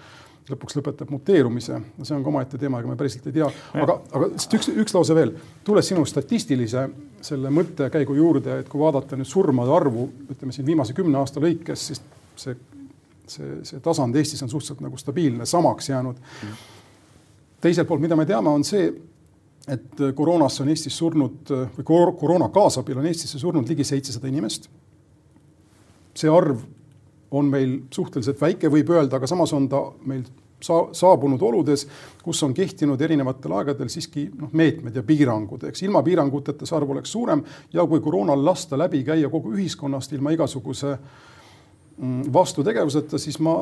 lõpuks 0.48 0.77
lõpetab 0.77 1.10
muteerumise. 1.12 1.79
see 2.01 2.15
on 2.15 2.24
ka 2.24 2.31
omaette 2.31 2.60
teema, 2.60 2.79
ega 2.79 2.91
me 2.91 2.96
päriselt 3.00 3.25
ei 3.27 3.36
tea, 3.36 3.50
aga, 3.81 3.98
aga 4.15 4.29
üks, 4.31 4.69
üks 4.72 4.96
lause 4.96 5.15
veel, 5.15 5.34
tulles 5.67 5.89
sinu 5.91 6.05
statistilise 6.07 6.86
selle 7.27 7.51
mõttekäigu 7.51 8.15
juurde, 8.15 8.62
et 8.62 8.69
kui 8.72 8.79
vaadata 8.79 9.19
nüüd 9.19 9.27
surmade 9.27 9.74
arvu, 9.74 10.07
ütleme 10.31 10.55
siin 10.55 10.67
viimase 10.67 10.96
kümne 10.96 11.19
aasta 11.19 11.43
lõikes, 11.43 11.84
siis 11.91 12.01
see, 12.39 12.55
see, 13.27 13.60
see 13.67 13.84
tasand 13.84 14.15
Eestis 14.15 14.43
on 14.46 14.51
suhteliselt 14.53 14.86
nagu 14.86 15.00
stabiilne, 15.01 15.46
samaks 15.50 15.89
jäänud. 15.91 16.24
teiselt 17.62 17.88
poolt, 17.88 18.05
mida 18.05 18.15
me 18.15 18.25
teame, 18.29 18.53
on 18.53 18.63
see, 18.63 18.88
et 19.67 20.01
koroonasse 20.15 20.63
on 20.63 20.69
Eestis 20.71 20.97
surnud 20.97 21.51
või 21.77 21.86
koroona 21.88 22.50
kaasabil 22.53 22.97
on 22.97 23.05
Eestisse 23.09 23.39
surnud 23.39 23.67
ligi 23.67 23.83
seitsesada 23.83 24.27
inimest. 24.27 24.69
see 26.17 26.29
arv 26.33 26.63
on 27.31 27.45
meil 27.45 27.81
suhteliselt 27.93 28.41
väike, 28.41 28.71
võib 28.71 28.89
öelda, 28.89 29.19
aga 29.19 29.27
samas 29.27 29.51
on 29.53 29.67
ta 29.69 29.81
meil 30.07 30.24
sa-, 30.63 30.88
saabunud 30.95 31.41
oludes, 31.41 31.86
kus 32.24 32.41
on 32.43 32.53
kehtinud 32.57 33.01
erinevatel 33.01 33.53
aegadel 33.59 33.89
siiski 33.91 34.27
noh, 34.33 34.51
meetmed 34.57 34.95
ja 34.95 35.03
piirangud, 35.05 35.67
eks 35.69 35.83
ilma 35.86 36.03
piiranguteta 36.05 36.65
see 36.65 36.77
arv 36.77 36.93
oleks 36.95 37.12
suurem 37.13 37.43
ja 37.74 37.86
kui 37.88 38.01
koroonal 38.03 38.45
lasta 38.45 38.79
läbi 38.79 39.03
käia 39.07 39.29
kogu 39.33 39.53
ühiskonnast 39.57 40.13
ilma 40.17 40.33
igasuguse 40.36 40.95
mm, 41.97 42.31
vastutegevuseta, 42.33 43.19
siis 43.21 43.39
ma 43.43 43.59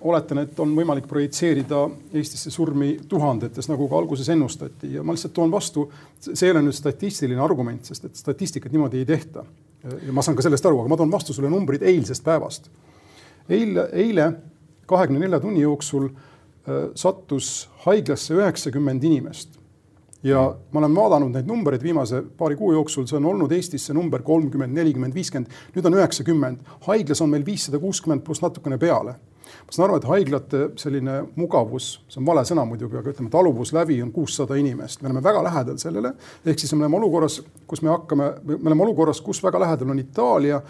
oletan, 0.00 0.38
et 0.44 0.60
on 0.60 0.72
võimalik 0.76 1.06
projitseerida 1.08 1.82
Eestisse 2.16 2.50
surmi 2.50 2.94
tuhandetes, 3.08 3.68
nagu 3.68 3.88
ka 3.88 3.98
alguses 3.98 4.28
ennustati 4.32 4.94
ja 4.94 5.02
ma 5.04 5.16
lihtsalt 5.16 5.34
toon 5.36 5.52
vastu, 5.52 5.86
see 6.20 6.46
ei 6.46 6.54
ole 6.54 6.64
nüüd 6.64 6.76
statistiline 6.76 7.42
argument, 7.42 7.84
sest 7.84 8.08
et 8.08 8.16
statistikat 8.16 8.72
niimoodi 8.72 9.02
ei 9.02 9.08
tehta. 9.08 9.44
ja 10.06 10.12
ma 10.12 10.22
saan 10.22 10.36
ka 10.36 10.44
sellest 10.44 10.66
aru, 10.66 10.82
aga 10.82 10.92
ma 10.92 10.96
toon 11.00 11.12
vastu 11.12 11.32
sulle 11.32 11.50
numbrid 11.52 11.82
eilsest 11.82 12.24
päevast 12.24 12.70
eile, 13.50 13.88
eile 13.92 14.32
kahekümne 14.86 15.20
nelja 15.24 15.40
tunni 15.40 15.62
jooksul 15.62 16.08
äh, 16.10 16.90
sattus 16.94 17.70
haiglasse 17.86 18.34
üheksakümmend 18.34 19.04
inimest 19.04 19.58
ja 20.22 20.42
ma 20.72 20.82
olen 20.82 20.94
vaadanud 20.94 21.32
neid 21.34 21.48
numbreid 21.48 21.82
viimase 21.82 22.22
paari 22.38 22.58
kuu 22.60 22.72
jooksul, 22.76 23.06
see 23.08 23.16
on 23.16 23.30
olnud 23.32 23.52
Eestis 23.56 23.86
see 23.88 23.96
number 23.96 24.22
kolmkümmend, 24.22 24.74
nelikümmend, 24.76 25.16
viiskümmend, 25.16 25.48
nüüd 25.74 25.86
on 25.88 25.96
üheksakümmend. 25.96 26.60
haiglas 26.86 27.24
on 27.24 27.32
meil 27.32 27.46
viissada 27.46 27.80
kuuskümmend 27.80 28.24
pluss 28.26 28.42
natukene 28.44 28.78
peale 28.78 29.16
ma 29.70 29.76
saan 29.76 29.86
aru, 29.86 29.98
et 30.00 30.06
haiglate 30.10 30.60
selline 30.80 31.12
mugavus, 31.38 32.00
see 32.10 32.18
on 32.18 32.26
vale 32.26 32.42
sõna 32.48 32.64
muidugi, 32.66 32.98
aga 32.98 33.12
ütleme, 33.12 33.30
taluvuslävi 33.30 34.00
on 34.02 34.10
kuussada 34.10 34.58
inimest, 34.58 35.02
me 35.02 35.10
oleme 35.10 35.22
väga 35.22 35.44
lähedal 35.46 35.78
sellele. 35.78 36.12
ehk 36.44 36.58
siis 36.58 36.72
me 36.74 36.82
oleme 36.82 36.98
olukorras, 36.98 37.40
kus 37.70 37.82
me 37.86 37.92
hakkame, 37.92 38.32
me 38.44 38.58
oleme 38.66 38.82
olukorras, 38.88 39.20
kus 39.22 39.42
väga 39.42 39.60
lähedal 39.62 39.94
on 39.94 40.02
Itaalia 40.02 40.60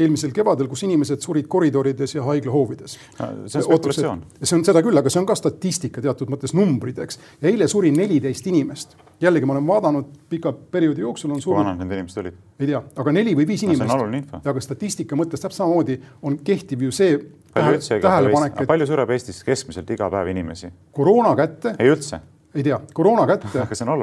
eelmisel 0.00 0.32
kevadel, 0.34 0.68
kus 0.70 0.84
inimesed 0.86 1.22
surid 1.24 1.48
koridorides 1.50 2.14
ja 2.14 2.24
haiglahoovides. 2.26 2.96
see 2.96 3.60
on 3.60 3.66
spekulatsioon. 3.66 4.22
see 4.42 4.56
on 4.58 4.64
seda 4.66 4.82
küll, 4.84 4.98
aga 4.98 5.12
see 5.12 5.20
on 5.20 5.28
ka 5.28 5.36
statistika 5.38 6.02
teatud 6.04 6.32
mõttes 6.32 6.54
numbrid, 6.56 6.98
eks. 7.04 7.20
ja 7.40 7.50
eile 7.52 7.68
suri 7.68 7.92
neliteist 7.94 8.46
inimest. 8.50 8.96
jällegi 9.20 9.48
ma 9.48 9.56
olen 9.56 9.68
vaadanud 9.68 10.10
pika 10.32 10.52
perioodi 10.52 11.04
jooksul 11.06 11.34
on 11.34 11.42
surnud. 11.42 11.60
kui 11.60 11.64
vanad 11.64 11.84
need 11.84 11.98
inimesed 11.98 12.24
olid? 12.24 12.40
ei 12.60 12.72
tea, 12.72 12.82
aga 13.04 13.14
neli 13.16 13.36
või 13.38 13.46
viis 13.52 13.64
inimest. 13.68 14.34
aga 14.40 14.64
statistika 14.64 15.18
mõttes 15.18 15.42
täpselt 15.42 15.60
samamoodi 15.62 16.00
on 16.22 16.40
kehtiv 16.44 16.88
ju 16.88 16.92
see 16.94 17.16
palju 17.54 17.78
üldse, 17.78 18.00
et... 18.00 18.66
palju 18.66 18.90
sureb 18.90 19.16
Eestis 19.16 19.42
keskmiselt 19.46 19.90
iga 19.90 20.10
päev 20.10 20.34
inimesi? 20.34 20.72
koroona 20.96 21.34
kätte. 21.38 21.76
ei 21.78 21.92
üldse 21.92 22.20
ei 22.54 22.62
tea, 22.66 22.80
koroona 22.94 23.26
kätte 23.30 23.60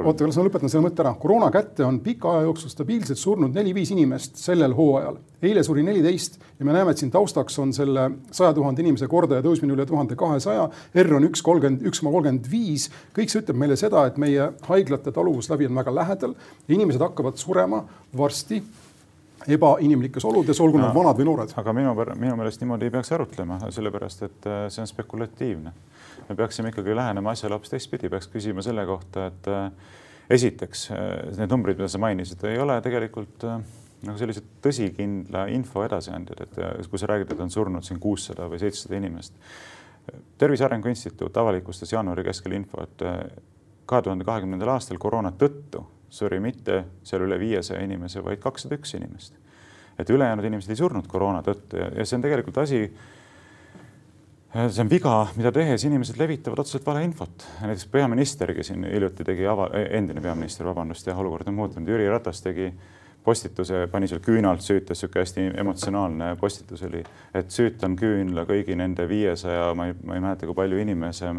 oota, 0.07 0.27
las 0.29 0.37
ma 0.39 0.43
lõpetan 0.45 0.71
selle 0.71 0.85
mõtte 0.85 1.03
ära. 1.03 1.11
koroona 1.19 1.49
kätte 1.51 1.83
on 1.83 1.99
pika 2.03 2.31
aja 2.31 2.45
jooksul 2.47 2.71
stabiilselt 2.71 3.19
surnud 3.19 3.55
neli-viis 3.55 3.91
inimest 3.91 4.39
sellel 4.39 4.75
hooajal. 4.77 5.17
eile 5.43 5.63
suri 5.67 5.83
neliteist 5.83 6.39
ja 6.59 6.65
me 6.65 6.71
näeme, 6.75 6.91
et 6.91 7.03
siin 7.03 7.11
taustaks 7.11 7.59
on 7.59 7.73
selle 7.75 8.07
saja 8.31 8.53
tuhande 8.55 8.81
inimese 8.81 9.09
kordaja 9.11 9.43
tõusmine 9.43 9.75
üle 9.75 9.85
tuhande 9.85 10.15
kahesaja. 10.15 10.69
R 11.03 11.13
on 11.19 11.27
üks 11.27 11.43
kolmkümmend, 11.43 11.83
üks 11.91 11.99
koma 11.99 12.15
kolmkümmend 12.15 12.47
viis. 12.51 12.87
kõik 13.17 13.33
see 13.33 13.43
ütleb 13.43 13.59
meile 13.59 13.75
seda, 13.75 14.05
et 14.07 14.17
meie 14.17 14.51
haiglate 14.69 15.11
taluvuslävi 15.11 15.67
on 15.67 15.83
väga 15.83 15.95
lähedal 15.95 16.35
inimesed 16.69 17.03
hakkavad 17.03 17.35
surema 17.35 17.83
varsti 18.17 18.63
ebainimlikes 19.47 20.25
oludes, 20.25 20.59
olgu 20.63 20.79
nad 20.81 20.91
no, 20.91 20.99
vanad 20.99 21.19
või 21.19 21.27
noored. 21.29 21.53
aga 21.59 21.73
minu, 21.75 21.93
minu 22.17 22.35
meelest 22.39 22.63
niimoodi 22.63 22.87
ei 22.87 22.93
peaks 22.93 23.11
arutlema, 23.15 23.59
sellepärast 23.73 24.25
et 24.27 24.47
äh, 24.49 24.65
see 24.73 24.83
on 24.83 24.89
spekulatiivne 24.89 25.73
me 26.29 26.35
peaksime 26.35 26.69
ikkagi 26.73 26.95
lähenema 26.95 27.31
asjale 27.31 27.55
hoopis 27.55 27.71
teistpidi, 27.71 28.09
peaks 28.11 28.27
küsima 28.31 28.63
selle 28.65 28.85
kohta, 28.85 29.27
et 29.31 29.49
äh, 29.51 29.67
esiteks 30.37 30.87
äh, 30.91 31.01
need 31.39 31.53
numbrid, 31.53 31.79
mida 31.79 31.89
sa 31.91 32.01
mainisid, 32.03 32.43
ei 32.49 32.59
ole 32.59 32.79
tegelikult 32.83 33.47
nagu 33.47 34.19
sellised 34.19 34.45
tõsikindla 34.61 35.47
info 35.55 35.81
edasiandjad, 35.85 36.43
et 36.45 36.89
kui 36.89 36.99
sa 37.01 37.09
räägid, 37.09 37.31
et 37.33 37.39
on 37.41 37.49
surnud 37.49 37.85
siin 37.85 37.97
kuussada 37.99 38.45
või 38.51 38.59
seitsesada 38.61 38.99
inimest. 38.99 39.33
tervise 40.37 40.67
Arengu 40.67 40.91
Instituut 40.91 41.37
avalikustas 41.37 41.91
jaanuari 41.95 42.23
keskel 42.27 42.53
info, 42.59 42.83
et 42.83 43.01
kahe 43.89 44.05
tuhande 44.05 44.27
kahekümnendal 44.27 44.75
aastal 44.75 44.99
koroona 45.01 45.31
tõttu 45.33 45.81
suri 46.09 46.39
mitte 46.39 46.83
seal 47.03 47.25
üle 47.25 47.39
viiesaja 47.39 47.83
inimese, 47.83 48.23
vaid 48.23 48.39
kakssada 48.39 48.77
üks 48.79 48.95
inimest. 48.97 49.33
et 49.97 50.09
ülejäänud 50.09 50.45
inimesed 50.45 50.69
ei 50.69 50.77
surnud 50.77 51.07
koroona 51.09 51.41
tõttu 51.41 51.79
ja, 51.79 51.89
ja 51.97 52.05
see 52.05 52.17
on 52.19 52.21
tegelikult 52.21 52.57
asi 52.61 52.81
see 54.53 54.81
on 54.81 54.89
viga, 54.89 55.15
mida 55.37 55.51
tehes 55.51 55.83
inimesed 55.85 56.19
levitavad 56.19 56.59
otseselt 56.63 56.85
valeinfot. 56.85 57.47
näiteks 57.61 57.87
peaministergi 57.91 58.63
siin 58.63 58.85
hiljuti 58.85 59.23
tegi 59.23 59.45
ava-, 59.45 59.69
endine 59.89 60.21
peaminister, 60.21 60.65
vabandust, 60.65 61.07
jah, 61.07 61.19
olukord 61.19 61.47
on 61.47 61.57
muutunud, 61.57 61.89
Jüri 61.89 62.09
Ratas 62.09 62.41
tegi 62.41 62.71
postituse, 63.27 63.87
pani 63.91 64.07
seal 64.07 64.21
küünalt 64.23 64.63
süütas, 64.63 65.01
niisugune 65.01 65.25
hästi 65.25 65.45
emotsionaalne 65.59 66.29
postitus 66.39 66.83
oli, 66.87 67.01
et 67.35 67.51
süütan 67.51 67.97
küünla 67.99 68.45
kõigi 68.47 68.77
nende 68.79 69.03
viiesaja, 69.09 69.73
ma 69.75 69.89
ei, 69.89 69.97
ma 70.07 70.15
ei 70.15 70.23
mäleta, 70.23 70.47
kui 70.47 70.55
palju 70.55 70.79
inimese 70.79 71.33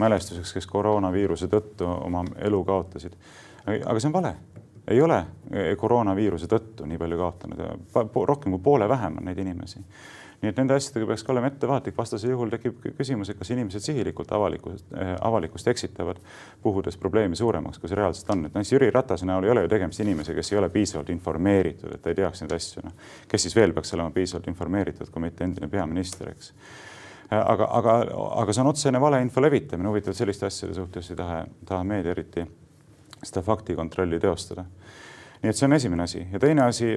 mälestuseks, 0.00 0.54
kes 0.56 0.66
koroonaviiruse 0.70 1.50
tõttu 1.52 1.90
oma 1.92 2.24
elu 2.48 2.62
kaotasid. 2.64 3.12
Aga 3.66 4.00
see 4.00 4.10
on 4.10 4.16
vale, 4.16 4.34
ei 4.92 5.00
ole 5.00 5.22
koroonaviiruse 5.80 6.48
tõttu 6.50 6.88
nii 6.88 7.00
palju 7.00 7.20
kaotanud, 7.20 7.62
rohkem 8.28 8.56
kui 8.56 8.62
poole 8.64 8.88
vähem 8.88 9.18
on 9.20 9.30
neid 9.30 9.40
inimesi. 9.40 9.80
Nii 10.44 10.50
et 10.52 10.58
nende 10.60 10.76
asjadega 10.76 11.06
peaks 11.08 11.22
ka 11.24 11.32
olema 11.32 11.48
ettevaatlik, 11.48 11.94
vastasel 11.96 12.34
juhul 12.34 12.50
tekib 12.52 12.82
küsimus, 12.98 13.30
et 13.32 13.38
kas 13.38 13.48
inimesed 13.54 13.80
sihilikult 13.80 14.32
avalikkust, 14.36 14.90
eh, 14.92 15.14
avalikkust 15.24 15.70
eksitavad, 15.72 16.18
puhudes 16.62 16.98
probleemi 17.00 17.38
suuremaks, 17.40 17.78
kui 17.80 17.88
see 17.88 17.96
reaalselt 17.96 18.30
on. 18.34 18.44
et 18.44 18.52
näiteks 18.52 18.72
Jüri 18.72 18.90
Ratase 18.92 19.24
näol 19.26 19.44
ei 19.44 19.50
ole 19.50 19.62
ju 19.64 19.70
tegemist 19.72 20.00
inimesega, 20.04 20.36
kes 20.36 20.52
ei 20.52 20.58
ole 20.58 20.68
piisavalt 20.68 21.08
informeeritud, 21.14 21.94
et 21.94 22.02
ta 22.02 22.12
ei 22.12 22.18
teaks 22.18 22.42
neid 22.42 22.52
asju, 22.52 22.82
noh. 22.84 22.92
kes 23.28 23.42
siis 23.42 23.56
veel 23.56 23.72
peaks 23.72 23.94
olema 23.94 24.10
piisavalt 24.10 24.48
informeeritud, 24.52 25.08
kui 25.10 25.22
mitte 25.22 25.44
endine 25.44 25.68
peaminister, 25.68 26.28
eks? 26.34 26.52
Eh, 27.30 27.38
aga, 27.40 27.70
aga, 27.80 27.96
aga 28.42 28.52
see 28.52 28.66
on 28.66 28.72
otsene 28.74 29.00
valeinfo 29.00 29.40
levitamine, 29.40 29.88
huvitav, 29.88 30.12
selliste 30.12 30.50
asjade 30.50 30.76
suhtes 30.76 31.10
ei 31.10 31.16
taha, 31.16 31.40
taha 31.64 31.88
meedia 31.88 32.12
eriti 32.12 32.44
seda 33.24 33.42
faktikontrolli 33.44 34.20
teostada. 34.20 34.64
nii 35.42 35.50
et 35.50 35.58
see 35.58 35.66
on 35.66 35.76
esimene 35.76 36.02
asi 36.02 36.26
ja 36.32 36.40
teine 36.40 36.64
asi 36.64 36.94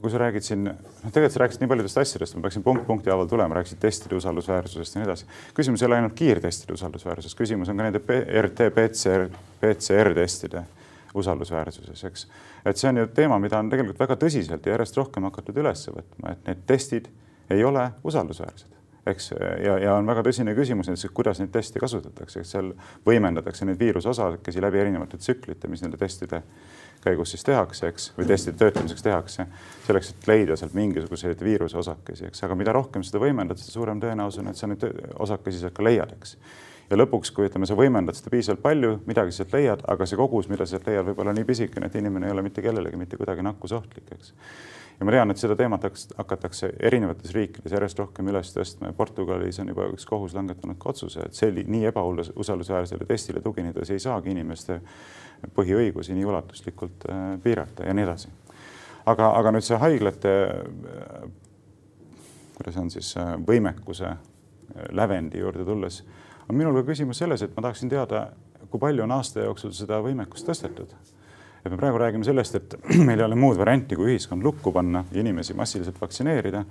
kui 0.00 0.10
sa 0.10 0.18
räägid 0.20 0.44
siin, 0.44 0.64
noh, 0.64 1.12
tegelikult 1.12 1.34
sa 1.34 1.42
rääkisid 1.42 1.62
nii 1.62 1.70
paljudest 1.70 1.98
asjadest, 2.00 2.36
ma 2.36 2.46
peaksin 2.46 2.64
punkt 2.64 2.86
punkti 2.86 3.12
haaval 3.12 3.28
tulema, 3.28 3.58
rääkisid 3.58 3.80
testide 3.82 4.16
usaldusväärsusest 4.16 4.96
ja 4.96 5.02
nii 5.02 5.08
edasi. 5.08 5.26
küsimus 5.56 5.82
ei 5.82 5.88
ole 5.90 5.98
ainult 5.98 6.16
kiirtestide 6.16 6.72
usaldusväärsuses, 6.72 7.36
küsimus 7.36 7.68
on 7.68 7.76
ka 7.76 7.88
nende 7.88 8.00
RT, 8.46 8.70
PCR, 8.76 9.28
PCR-testide 9.60 10.64
usaldusväärsuses, 11.14 12.04
eks. 12.08 12.26
et 12.64 12.80
see 12.80 12.88
on 12.88 13.02
ju 13.02 13.06
teema, 13.14 13.38
mida 13.42 13.60
on 13.60 13.70
tegelikult 13.70 14.00
väga 14.00 14.16
tõsiselt 14.24 14.66
ja 14.66 14.76
järjest 14.78 14.96
rohkem 14.96 15.28
hakatud 15.28 15.60
üles 15.60 15.88
võtma, 15.90 16.32
et 16.32 16.44
need 16.48 16.66
testid 16.70 17.10
ei 17.50 17.64
ole 17.64 17.90
usaldusväärsed 18.04 18.79
eks, 19.06 19.30
ja, 19.64 19.78
ja 19.80 19.94
on 19.96 20.08
väga 20.08 20.24
tõsine 20.26 20.54
küsimus 20.56 20.90
näiteks, 20.90 21.12
kuidas 21.16 21.40
neid 21.40 21.52
teste 21.54 21.80
kasutatakse, 21.80 22.42
eks 22.42 22.54
seal 22.56 22.72
võimendatakse 23.06 23.68
neid 23.68 23.80
viiruse 23.80 24.10
osakesi 24.12 24.62
läbi 24.62 24.82
erinevate 24.82 25.20
tsüklite, 25.20 25.70
mis 25.72 25.82
nende 25.84 26.00
testide 26.00 26.42
käigus 27.04 27.32
siis 27.32 27.44
tehakse, 27.44 27.88
eks, 27.88 28.10
või 28.18 28.26
testide 28.28 28.58
töötlemiseks 28.60 29.04
tehakse, 29.04 29.46
selleks, 29.86 30.12
et 30.12 30.26
leida 30.28 30.56
sealt 30.60 30.74
mingisuguseid 30.76 31.44
viiruse 31.44 31.78
osakesi, 31.80 32.26
eks, 32.28 32.42
aga 32.44 32.56
mida 32.60 32.74
rohkem 32.76 33.04
seda 33.06 33.22
võimendad, 33.22 33.60
seda 33.60 33.72
suurem 33.72 34.02
tõenäosus 34.02 34.42
on, 34.42 34.50
et 34.52 34.60
sa 34.60 34.68
neid 34.68 34.84
osakesi 35.18 35.62
sealt 35.62 35.76
ka 35.76 35.86
leiad, 35.86 36.12
eks. 36.18 36.36
Ja 36.90 36.98
lõpuks, 36.98 37.30
kui 37.30 37.46
ütleme, 37.46 37.68
sa 37.70 37.76
võimendad 37.78 38.18
seda 38.18 38.32
piisavalt 38.32 38.64
palju, 38.64 38.96
midagi 39.06 39.32
sealt 39.32 39.52
leiad, 39.54 39.84
aga 39.88 40.08
see 40.10 40.18
kogus, 40.18 40.48
mida 40.50 40.66
sealt 40.66 40.88
leiad, 40.90 41.06
võib 41.06 41.22
olla 41.22 41.32
nii 41.36 41.46
pisikene, 41.46 41.86
et 41.86 41.96
inimene 42.00 42.26
ei 42.26 42.34
ole 42.34 42.42
mitte 42.42 42.64
kellelegi 42.64 42.98
mitte 42.98 43.20
kuidagi 43.20 43.46
nakkusohtlik, 43.46 44.10
eks. 44.16 44.34
Ja 45.00 45.06
ma 45.08 45.14
tean, 45.14 45.32
et 45.32 45.40
seda 45.40 45.56
teemat 45.56 45.86
hakatakse 46.18 46.72
erinevates 46.90 47.32
riikides 47.34 47.72
järjest 47.72 47.98
rohkem 48.02 48.28
üles 48.32 48.52
tõstma 48.54 48.90
ja 48.90 48.96
Portugalis 48.96 49.58
on 49.62 49.72
juba 49.72 49.88
üks 49.94 50.06
kohus 50.08 50.34
langetanud 50.36 50.78
ka 50.80 50.92
otsuse, 50.92 51.26
et 51.26 51.36
selli-, 51.36 51.64
nii 51.68 51.88
ebausaldusväärsele 51.90 53.08
testile 53.08 53.42
tuginedes 53.44 53.90
ei 53.90 54.02
saagi 54.02 54.34
inimeste 54.34 54.80
põhiõigusi 55.56 56.14
nii 56.16 56.28
ulatuslikult 56.28 57.08
äh, 57.08 57.26
piirata 57.42 57.88
ja 57.88 57.96
nii 57.96 58.06
edasi. 58.06 58.32
aga, 59.06 59.32
aga 59.40 59.54
nüüd 59.56 59.64
see 59.66 59.80
haiglate 59.80 60.34
äh, 60.46 61.28
kuidas 62.58 62.76
on 62.76 62.90
siis 62.92 63.14
äh, 63.16 63.34
võimekuse 63.40 64.16
lävendi 64.94 65.40
juurde 65.40 65.64
tulles 65.64 66.04
on 66.50 66.58
minul 66.58 66.80
ka 66.80 66.90
küsimus 66.90 67.20
selles, 67.22 67.42
et 67.42 67.54
ma 67.56 67.62
tahaksin 67.68 67.90
teada, 67.90 68.26
kui 68.70 68.80
palju 68.82 69.04
on 69.04 69.14
aasta 69.14 69.44
jooksul 69.46 69.72
seda 69.76 70.00
võimekust 70.02 70.48
tõstetud. 70.48 70.92
Et 71.64 71.70
me 71.70 71.76
praegu 71.76 71.98
räägime 72.00 72.24
sellest, 72.24 72.54
et 72.54 72.74
meil 73.08 73.20
ei 73.20 73.26
ole 73.26 73.38
muud 73.38 73.58
varianti, 73.60 73.98
kui 73.98 74.14
ühiskond 74.14 74.44
lukku 74.44 74.72
panna 74.72 75.04
ja 75.12 75.20
inimesi 75.20 75.56
massiliselt 75.58 76.00
vaktsineerida. 76.00 76.64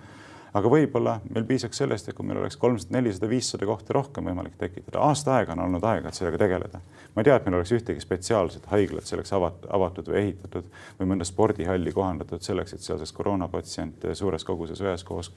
aga 0.49 0.69
võib-olla 0.73 1.19
meil 1.29 1.43
piisaks 1.45 1.77
sellest, 1.77 2.07
et 2.09 2.15
kui 2.17 2.25
meil 2.25 2.39
oleks 2.41 2.57
kolmsada, 2.57 2.95
nelisada, 2.95 3.27
viissada 3.29 3.67
kohta 3.69 3.93
rohkem 3.93 4.25
võimalik 4.25 4.55
tekitada. 4.57 4.99
aasta 5.05 5.35
aega 5.35 5.53
on 5.53 5.59
olnud 5.67 5.83
aega, 5.83 6.09
et 6.09 6.17
sellega 6.17 6.37
tegeleda. 6.37 6.81
ma 7.15 7.21
ei 7.21 7.29
tea, 7.29 7.35
et 7.35 7.45
meil 7.45 7.59
oleks 7.59 7.73
ühtegi 7.77 8.01
spetsiaalset 8.01 8.65
haiglat 8.71 9.05
selleks 9.05 9.33
avat-, 9.33 9.67
avatud 9.69 10.09
või 10.09 10.21
ehitatud 10.23 10.71
või 10.99 11.11
mõnda 11.13 11.27
spordihalli 11.27 11.93
kohandatud 11.93 12.41
selleks, 12.41 12.73
et 12.73 12.81
seal 12.81 12.97
saaks 12.97 13.13
koroonapatsiente 13.13 14.15
suures 14.15 14.45
koguses 14.45 14.81
üheskoos 14.81 15.31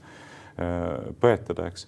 äh, 0.56 1.12
põetada, 1.20 1.68
eks 1.68 1.86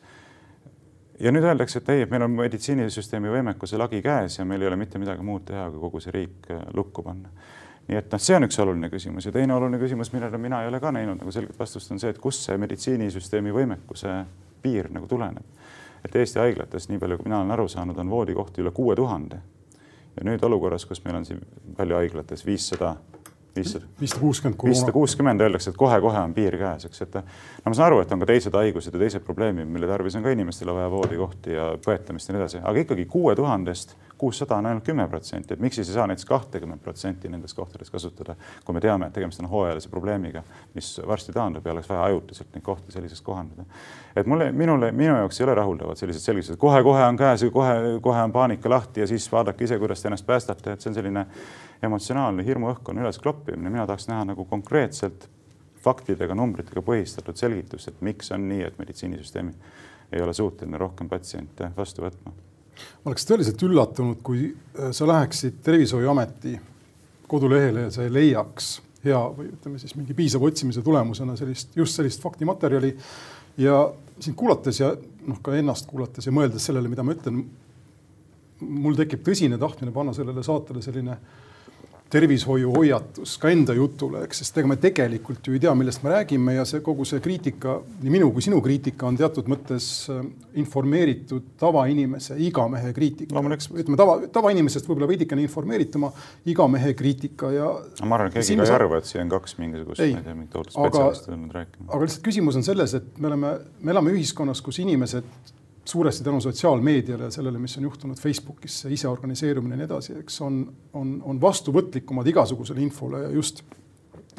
ja 1.20 1.32
nüüd 1.32 1.44
öeldakse, 1.44 1.78
et 1.78 1.88
ei, 1.88 2.02
et 2.04 2.10
meil 2.10 2.24
on 2.26 2.32
meditsiinisüsteemi 2.34 3.30
võimekuse 3.30 3.78
lagi 3.78 4.00
käes 4.02 4.38
ja 4.38 4.46
meil 4.48 4.62
ei 4.62 4.70
ole 4.70 4.78
mitte 4.80 4.98
midagi 4.98 5.22
muud 5.22 5.46
teha, 5.48 5.68
kui 5.70 5.82
kogu 5.82 6.02
see 6.02 6.14
riik 6.14 6.50
äh, 6.50 6.64
lukku 6.74 7.04
panna. 7.06 7.30
nii 7.88 7.98
et 8.00 8.12
noh, 8.12 8.20
see 8.20 8.36
on 8.36 8.46
üks 8.46 8.58
oluline 8.62 8.88
küsimus 8.90 9.28
ja 9.28 9.32
teine 9.32 9.54
oluline 9.54 9.78
küsimus, 9.78 10.12
millele 10.14 10.38
mina 10.40 10.62
ei 10.62 10.70
ole 10.70 10.80
ka 10.80 10.92
näinud 10.92 11.20
nagu 11.20 11.32
selget 11.32 11.58
vastust, 11.58 11.90
on 11.92 12.00
see, 12.00 12.10
et 12.10 12.18
kust 12.18 12.46
see 12.46 12.56
meditsiinisüsteemi 12.58 13.52
võimekuse 13.52 14.14
piir 14.62 14.88
nagu 14.92 15.06
tuleneb. 15.06 15.44
et 16.04 16.16
Eesti 16.16 16.40
haiglates, 16.40 16.88
nii 16.88 16.98
palju 16.98 17.18
kui 17.18 17.28
mina 17.28 17.40
olen 17.40 17.50
aru 17.50 17.68
saanud, 17.68 17.98
on 17.98 18.10
voodikohti 18.10 18.64
üle 18.64 18.70
kuue 18.70 18.96
tuhande. 18.96 19.38
ja 20.16 20.24
nüüd 20.24 20.42
olukorras, 20.44 20.86
kus 20.86 21.04
meil 21.04 21.20
on 21.20 21.26
siin 21.28 21.40
palju 21.76 22.00
haiglates 22.00 22.46
viissada 22.46 22.96
viissada 23.56 24.20
kuuskümmend. 24.20 24.60
viissada 24.64 24.92
kuuskümmend 24.92 25.40
öeldakse, 25.40 25.70
et 25.70 25.76
kohe-kohe 25.76 26.20
on 26.20 26.34
piir 26.34 26.56
käes, 26.58 26.86
eks, 26.88 27.02
et 27.06 27.14
no 27.18 27.70
ma 27.70 27.74
saan 27.74 27.86
aru, 27.86 28.00
et 28.02 28.12
on 28.12 28.22
ka 28.22 28.30
teised 28.32 28.56
haigused 28.58 28.94
ja 28.94 29.02
teised 29.02 29.26
probleemid, 29.26 29.68
mille 29.70 29.90
tarvis 29.90 30.16
on 30.18 30.24
ka 30.26 30.32
inimestele 30.34 30.74
vaja 30.74 30.90
voodikohti 30.90 31.54
ja 31.54 31.68
põetamist 31.84 32.28
ja 32.28 32.36
nii 32.36 32.42
edasi, 32.42 32.62
aga 32.64 32.84
ikkagi 32.84 33.06
kuue 33.10 33.36
tuhandest 33.38 33.96
kuussada 34.18 34.56
on 34.56 34.66
ainult 34.66 34.84
kümme 34.84 35.08
protsenti, 35.08 35.54
et 35.54 35.60
miks 35.60 35.76
siis 35.76 35.88
ei 35.88 35.94
saa 35.94 36.06
näiteks 36.06 36.24
kahtekümmet 36.24 36.82
protsenti 36.82 37.28
nendes 37.28 37.54
kohtades 37.54 37.90
kasutada, 37.90 38.36
kui 38.64 38.74
me 38.74 38.80
teame, 38.80 39.08
et 39.10 39.12
tegemist 39.12 39.42
on 39.42 39.48
hooajalise 39.50 39.90
probleemiga, 39.90 40.42
mis 40.74 41.00
varsti 41.06 41.34
taandub 41.34 41.66
ja 41.66 41.74
oleks 41.74 41.88
vaja 41.90 42.04
ajutiselt 42.04 42.54
neid 42.54 42.64
kohti 42.64 42.92
selliseks 42.92 43.20
kohandada. 43.20 43.64
et 44.16 44.26
mulle, 44.26 44.52
minule, 44.52 44.92
minu 44.92 45.16
jaoks 45.16 45.40
ei 45.40 45.44
ole 45.44 45.54
rahuldavad 45.54 45.98
sellised 45.98 46.22
selgitused, 46.22 46.56
kohe-kohe 46.62 47.02
on 47.04 47.16
käes 47.16 47.42
ja 47.42 47.50
kohe-kohe 47.50 48.22
on 48.22 48.32
paanika 48.32 48.70
lahti 48.70 49.00
ja 49.00 49.06
siis 49.06 49.32
vaadake 49.32 49.64
ise, 49.64 49.78
kuidas 49.78 50.02
te 50.02 50.08
ennast 50.08 50.26
päästate, 50.26 50.72
et 50.72 50.80
see 50.80 50.90
on 50.90 50.94
selline 50.94 51.26
emotsionaalne 51.84 52.44
hirmuõhkkonna 52.46 53.04
üleskloppimine, 53.04 53.70
mina 53.70 53.86
tahaks 53.86 54.08
näha 54.10 54.24
nagu 54.32 54.44
konkreetselt 54.48 55.28
faktidega, 55.84 56.36
numbritega 56.36 56.82
põhistatud 56.84 57.38
selgitust, 57.38 57.90
et 57.90 58.00
miks 58.04 58.32
on 58.34 58.48
nii, 58.48 58.62
et 58.68 58.78
meditsiinisüsteem 58.80 59.50
ei 60.14 60.22
ole 60.22 60.34
suuteline 60.36 60.78
rohkem 60.80 61.08
patsiente 61.10 61.70
vastu 61.76 62.04
võtma. 62.04 62.32
ma 63.04 63.12
oleks 63.12 63.26
tõeliselt 63.28 63.62
üllatunud, 63.66 64.22
kui 64.22 64.48
äh, 64.50 64.90
sa 64.92 65.06
läheksid 65.08 65.60
Tervishoiuameti 65.62 66.56
kodulehele 67.28 67.86
ja 67.86 67.92
sa 67.94 68.04
ei 68.04 68.12
leiaks 68.12 68.74
hea 69.04 69.20
või 69.36 69.50
ütleme 69.52 69.78
siis 69.78 69.94
mingi 69.98 70.16
piisava 70.16 70.48
otsimise 70.48 70.82
tulemusena 70.82 71.36
sellist, 71.36 71.76
just 71.76 71.96
sellist 71.98 72.22
faktimaterjali. 72.22 72.96
ja 73.56 73.92
sind 74.18 74.36
kuulates 74.36 74.80
ja 74.80 74.94
noh, 75.26 75.40
ka 75.42 75.54
ennast 75.54 75.86
kuulates 75.86 76.26
ja 76.26 76.32
mõeldes 76.32 76.64
sellele, 76.64 76.88
mida 76.88 77.04
ma 77.04 77.14
ütlen, 77.14 77.44
mul 78.60 78.96
tekib 78.96 79.22
tõsine 79.26 79.58
tahtmine 79.60 79.92
panna 79.92 80.14
sellele 80.16 80.42
saatele 80.42 80.82
selline 80.82 81.12
äh, 81.12 81.42
tervishoiuhoiatus 82.14 83.34
ka 83.42 83.50
enda 83.50 83.74
jutule, 83.74 84.22
eks, 84.26 84.42
sest 84.42 84.58
ega 84.60 84.70
me 84.70 84.76
tegelikult 84.80 85.48
ju 85.48 85.56
ei 85.56 85.62
tea, 85.62 85.72
millest 85.78 86.04
me 86.04 86.12
räägime 86.12 86.54
ja 86.56 86.66
see 86.68 86.82
kogu 86.84 87.06
see 87.08 87.22
kriitika, 87.24 87.76
nii 88.02 88.12
minu 88.14 88.30
kui 88.34 88.44
sinu 88.44 88.60
kriitika 88.64 89.08
on 89.08 89.18
teatud 89.18 89.50
mõttes 89.50 89.88
äh, 90.12 90.20
informeeritud 90.62 91.54
tavainimese, 91.60 92.38
igamehe 92.46 92.92
kriitika. 92.96 93.42
ütleme 93.42 93.98
tava, 93.98 94.18
tavainimesest 94.38 94.88
võib-olla 94.88 95.10
veidikene 95.10 95.42
informeerituma 95.48 96.12
igamehe 96.50 96.94
kriitika 96.98 97.50
ja. 97.54 97.72
ma 98.04 98.18
arvan, 98.18 98.30
et 98.30 98.38
keegi 98.38 98.60
ka 98.60 98.68
ei 98.68 98.76
arva, 98.78 99.02
et 99.02 99.10
siia 99.10 99.24
on 99.24 99.34
kaks 99.34 99.58
mingisugust, 99.58 100.04
ma 100.04 100.06
ei 100.06 100.16
tea, 100.20 100.38
mingit 100.38 100.54
tohutut 100.54 100.76
spetsialisti 100.78 101.32
tulnud 101.32 101.58
rääkima. 101.58 101.90
aga 101.90 102.06
lihtsalt 102.06 102.26
küsimus 102.30 102.60
on 102.60 102.66
selles, 102.66 102.94
et 103.00 103.18
me 103.18 103.32
oleme, 103.32 103.54
me 103.82 103.94
elame 103.96 104.14
ühiskonnas, 104.14 104.62
kus 104.64 104.78
inimesed 104.84 105.26
suuresti 105.84 106.24
tänu 106.24 106.40
sotsiaalmeediale 106.40 107.28
ja 107.28 107.30
sellele, 107.30 107.58
mis 107.58 107.76
on 107.78 107.86
juhtunud 107.88 108.20
Facebookis, 108.20 108.80
see 108.84 108.92
iseorganiseerumine 108.96 109.74
ja 109.74 109.82
nii 109.82 109.88
edasi, 109.88 110.18
eks 110.20 110.40
on, 110.44 110.60
on, 110.96 111.16
on 111.24 111.40
vastuvõtlikumad 111.40 112.28
igasugusele 112.32 112.80
infole 112.84 113.24
ja 113.26 113.32
just 113.34 113.64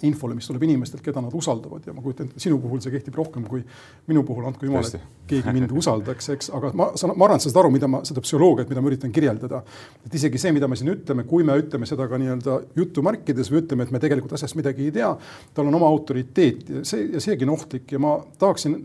infole, 0.03 0.35
mis 0.35 0.47
tuleb 0.49 0.63
inimestelt, 0.67 1.03
keda 1.05 1.21
nad 1.23 1.33
usaldavad 1.35 1.85
ja 1.87 1.93
ma 1.95 2.03
kujutan 2.03 2.27
ette, 2.29 2.41
sinu 2.43 2.57
puhul 2.63 2.81
see 2.83 2.93
kehtib 2.93 3.15
rohkem 3.15 3.45
kui 3.47 3.61
minu 4.09 4.23
puhul, 4.27 4.47
andku 4.49 4.67
jumal, 4.67 4.85
et 4.85 5.29
keegi 5.29 5.53
mind 5.55 5.71
usaldaks, 5.75 6.29
eks, 6.35 6.51
aga 6.57 6.71
ma 6.77 6.89
saan, 6.99 7.15
ma 7.15 7.27
arvan, 7.27 7.39
et 7.39 7.45
sa 7.45 7.51
saad 7.51 7.61
aru, 7.63 7.71
mida 7.75 7.89
ma, 7.91 8.01
seda 8.07 8.23
psühholoogiat, 8.25 8.69
mida 8.71 8.83
ma 8.83 8.91
üritan 8.91 9.13
kirjeldada. 9.15 9.63
et 10.05 10.19
isegi 10.19 10.41
see, 10.41 10.53
mida 10.55 10.67
me 10.71 10.79
siin 10.79 10.91
ütleme, 10.93 11.25
kui 11.29 11.47
me 11.47 11.55
ütleme 11.61 11.87
seda 11.89 12.09
ka 12.11 12.19
nii-öelda 12.21 12.59
jutumärkides 12.77 13.51
või 13.53 13.63
ütleme, 13.63 13.87
et 13.87 13.95
me 13.95 14.03
tegelikult 14.03 14.35
asjast 14.37 14.59
midagi 14.59 14.89
ei 14.89 14.95
tea, 14.99 15.13
tal 15.55 15.71
on 15.71 15.79
oma 15.79 15.89
autoriteet 15.93 16.69
ja 16.69 16.83
see, 16.87 17.09
ja 17.15 17.23
seegi 17.23 17.47
on 17.47 17.55
ohtlik 17.55 17.95
ja 17.95 18.01
ma 18.01 18.17
tahaksin 18.41 18.81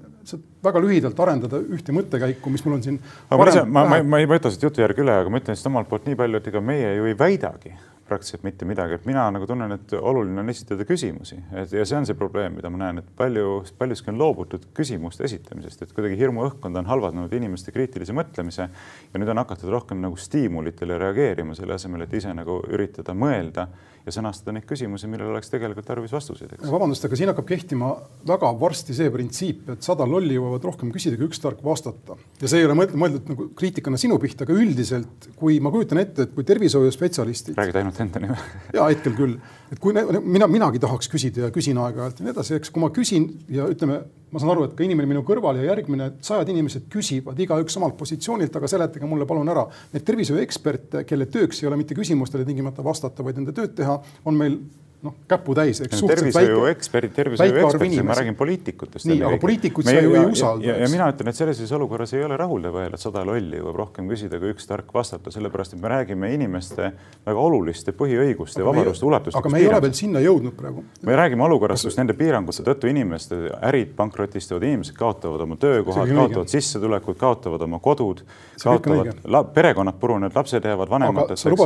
väga 0.65 0.81
lühidalt 0.83 1.21
arendada 1.25 1.61
ühte 1.61 1.95
mõttekäiku, 1.97 2.53
mis 2.53 2.65
mul 2.67 2.77
on 2.77 2.83
siin. 2.85 2.99
ma, 3.31 3.47
ma, 3.65 3.85
ma, 3.95 4.03
ma 4.15 4.21
ei 4.21 4.29
võta 4.31 4.53
siit 4.53 4.67
jutu 4.69 4.85
järgi 4.85 5.05
üle, 5.05 5.15
aga 5.23 5.33
ma 5.33 5.41
ütlen 5.41 5.57
lihtsalt 5.57 5.73
omalt 5.73 5.89
poolt 5.91 6.09
nii 6.09 6.19
palju, 6.21 6.41
et 6.41 6.51
ega 6.53 6.63
meie 6.65 6.93
ju 6.99 7.09
ei 7.11 7.17
väidagi 7.19 7.73
praktiliselt 8.11 8.45
mitte 8.47 8.67
midagi, 8.69 8.99
et 8.99 9.07
mina 9.09 9.29
nagu 9.33 9.47
tunnen, 9.49 9.77
et 9.77 9.95
oluline 9.97 10.43
on 10.43 10.53
esitada 10.53 10.87
küsimusi, 10.89 11.39
et 11.63 11.75
ja 11.77 11.87
see 11.87 11.99
on 12.01 12.09
see 12.09 12.19
probleem, 12.19 12.57
mida 12.59 12.73
ma 12.73 12.83
näen, 12.85 13.03
et 13.03 13.13
palju, 13.19 13.61
paljuski 13.79 14.13
on 14.13 14.19
loobutud 14.21 14.67
küsimuste 14.77 15.27
esitamisest, 15.29 15.87
et 15.87 15.95
kuidagi 15.97 16.19
hirmuõhkkond 16.21 16.81
on 16.81 16.91
halvanud 16.91 17.33
inimeste 17.37 17.75
kriitilise 17.75 18.17
mõtlemise 18.17 18.67
ja 18.67 19.23
nüüd 19.23 19.31
on 19.31 19.43
hakatud 19.45 19.71
rohkem 19.73 20.03
nagu 20.03 20.19
stiimulitele 20.19 20.99
reageerima, 21.01 21.55
selle 21.59 21.79
asemel, 21.79 22.07
et 22.07 22.19
ise 22.19 22.35
nagu 22.37 22.61
üritada 22.71 23.15
mõelda 23.17 23.69
ja 24.07 24.15
sõnastada 24.15 24.55
neid 24.57 24.67
küsimusi, 24.69 25.09
millele 25.11 25.35
oleks 25.35 25.51
tegelikult 25.53 25.87
tarvis 25.89 26.13
vastuseid. 26.15 26.55
vabandust, 26.65 27.05
aga 27.05 27.19
siin 27.19 27.31
hakkab 27.33 27.47
kehtima 27.49 27.91
väga 28.29 28.51
varsti 28.61 28.97
see 28.97 29.11
printsiip, 29.13 29.69
et 29.75 29.85
sada 29.87 30.07
lolli 30.09 30.39
jõuavad 30.39 30.65
rohkem 30.71 30.93
küsida 30.95 31.19
kui 31.21 31.29
üks 31.29 31.43
tark 31.43 31.61
vastata. 31.65 32.17
ja 32.41 32.51
see 32.51 32.63
ei 32.63 32.69
ole 32.69 32.77
mõeldud, 32.79 32.97
mõeldud 33.03 33.33
nagu 33.33 33.49
kriitikana 33.59 34.01
sinu 34.01 34.19
pihta, 34.23 34.47
aga 34.49 34.57
üldiselt, 34.57 35.29
kui 35.41 35.61
ma 35.61 35.73
kujutan 35.75 36.01
ette, 36.03 36.29
et 36.29 36.35
kui 36.37 36.47
tervishoiuspetsialistid. 36.49 37.59
räägid 37.61 37.81
ainult 37.83 38.00
enda 38.05 38.23
nimel 38.23 38.41
ja 38.77 38.87
hetkel 38.89 39.17
küll, 39.19 39.37
et 39.71 39.83
kui 39.83 39.95
mina, 39.95 40.49
minagi 40.51 40.81
tahaks 40.83 41.11
küsida 41.13 41.47
ja 41.47 41.53
küsin 41.55 41.79
aeg-ajalt 41.81 42.21
ja 42.21 42.27
nii 42.27 42.35
edasi, 42.35 42.57
eks 42.59 42.73
kui 42.75 42.83
ma 42.83 42.91
küsin 42.95 43.29
ja 43.53 43.69
ütleme 43.71 44.03
ma 44.31 44.41
saan 44.41 44.53
aru, 44.55 44.67
et 44.69 44.75
ka 44.79 44.85
inimene 44.87 45.09
minu 45.11 45.23
kõrval 45.27 45.59
ja 45.59 45.67
järgmine, 45.73 46.13
sajad 46.25 46.51
inimesed 46.53 46.87
küsivad 46.93 47.39
igaüks 47.43 47.77
omalt 47.81 47.97
positsioonilt, 47.99 48.55
aga 48.57 48.71
seletage 48.71 49.09
mulle 49.11 49.27
palun 49.27 49.51
ära. 49.51 49.65
Need 49.95 50.07
tervishoiueksperte, 50.07 51.03
kelle 51.09 51.27
tööks 51.31 51.63
ei 51.63 51.71
ole 51.71 51.81
mitte 51.81 51.99
küsimustele 51.99 52.47
tingimata 52.47 52.85
vastata, 52.87 53.27
vaid 53.27 53.41
nende 53.41 53.55
tööd 53.57 53.75
teha, 53.79 53.99
on 54.25 54.39
meil 54.39 54.61
noh, 55.03 55.15
käputäis, 55.29 55.81
eks. 55.81 56.03
tervishoiu 56.07 56.65
eksperdid, 56.69 57.13
tervishoiu 57.17 57.63
eksperdid, 57.65 58.03
ma 58.05 58.17
räägin 58.19 58.37
poliitikutest. 58.37 59.07
nii, 59.09 59.23
aga 59.25 59.39
poliitikuid 59.41 59.89
sa 59.89 59.95
ju 59.97 60.15
ei 60.15 60.25
usalda. 60.29 60.67
ja, 60.67 60.75
ja, 60.83 60.89
mina 60.93 61.07
ütlen, 61.13 61.31
et 61.33 61.39
sellises 61.39 61.73
olukorras 61.73 62.13
ei 62.17 62.25
ole 62.25 62.37
rahuldav 62.41 62.77
öelda, 62.83 62.99
et 63.01 63.05
sada 63.05 63.23
lolli 63.25 63.57
jõuab 63.57 63.79
rohkem 63.81 64.11
küsida 64.13 64.41
kui 64.43 64.53
üks 64.53 64.69
tark 64.69 64.93
vastata, 64.95 65.33
sellepärast 65.33 65.77
et 65.77 65.81
me 65.81 65.93
räägime 65.93 66.33
inimeste 66.35 66.91
väga 67.27 67.47
oluliste 67.47 67.95
põhiõiguste 67.97 68.61
ja 68.61 68.67
vabaduste 68.69 69.09
ulatustest. 69.09 69.41
aga 69.41 69.55
me 69.55 69.63
ei 69.63 69.71
ole 69.71 69.81
veel 69.87 69.97
sinna 69.97 70.23
jõudnud 70.25 70.57
praegu. 70.59 70.85
me 71.09 71.17
räägime 71.23 71.49
olukorrast, 71.49 71.89
kus 71.89 71.97
nende 72.01 72.17
piirangute 72.21 72.67
tõttu 72.67 72.93
inimeste 72.93 73.41
ärid 73.71 73.97
pankrotistuvad, 73.97 74.69
inimesed 74.69 74.99
kaotavad 75.01 75.47
oma 75.47 75.57
töökohad, 75.61 76.13
kaotavad 76.13 76.53
sissetulekud, 76.53 77.17
kaotavad 77.21 77.65
oma 77.65 77.81
kodud, 77.81 78.21
kaotavad 78.61 79.17
perekonnad 79.57 79.97
purunevad, 80.01 80.37
lapsed 80.37 80.65
jäävad 80.65 80.93
vanematesse. 80.93 81.57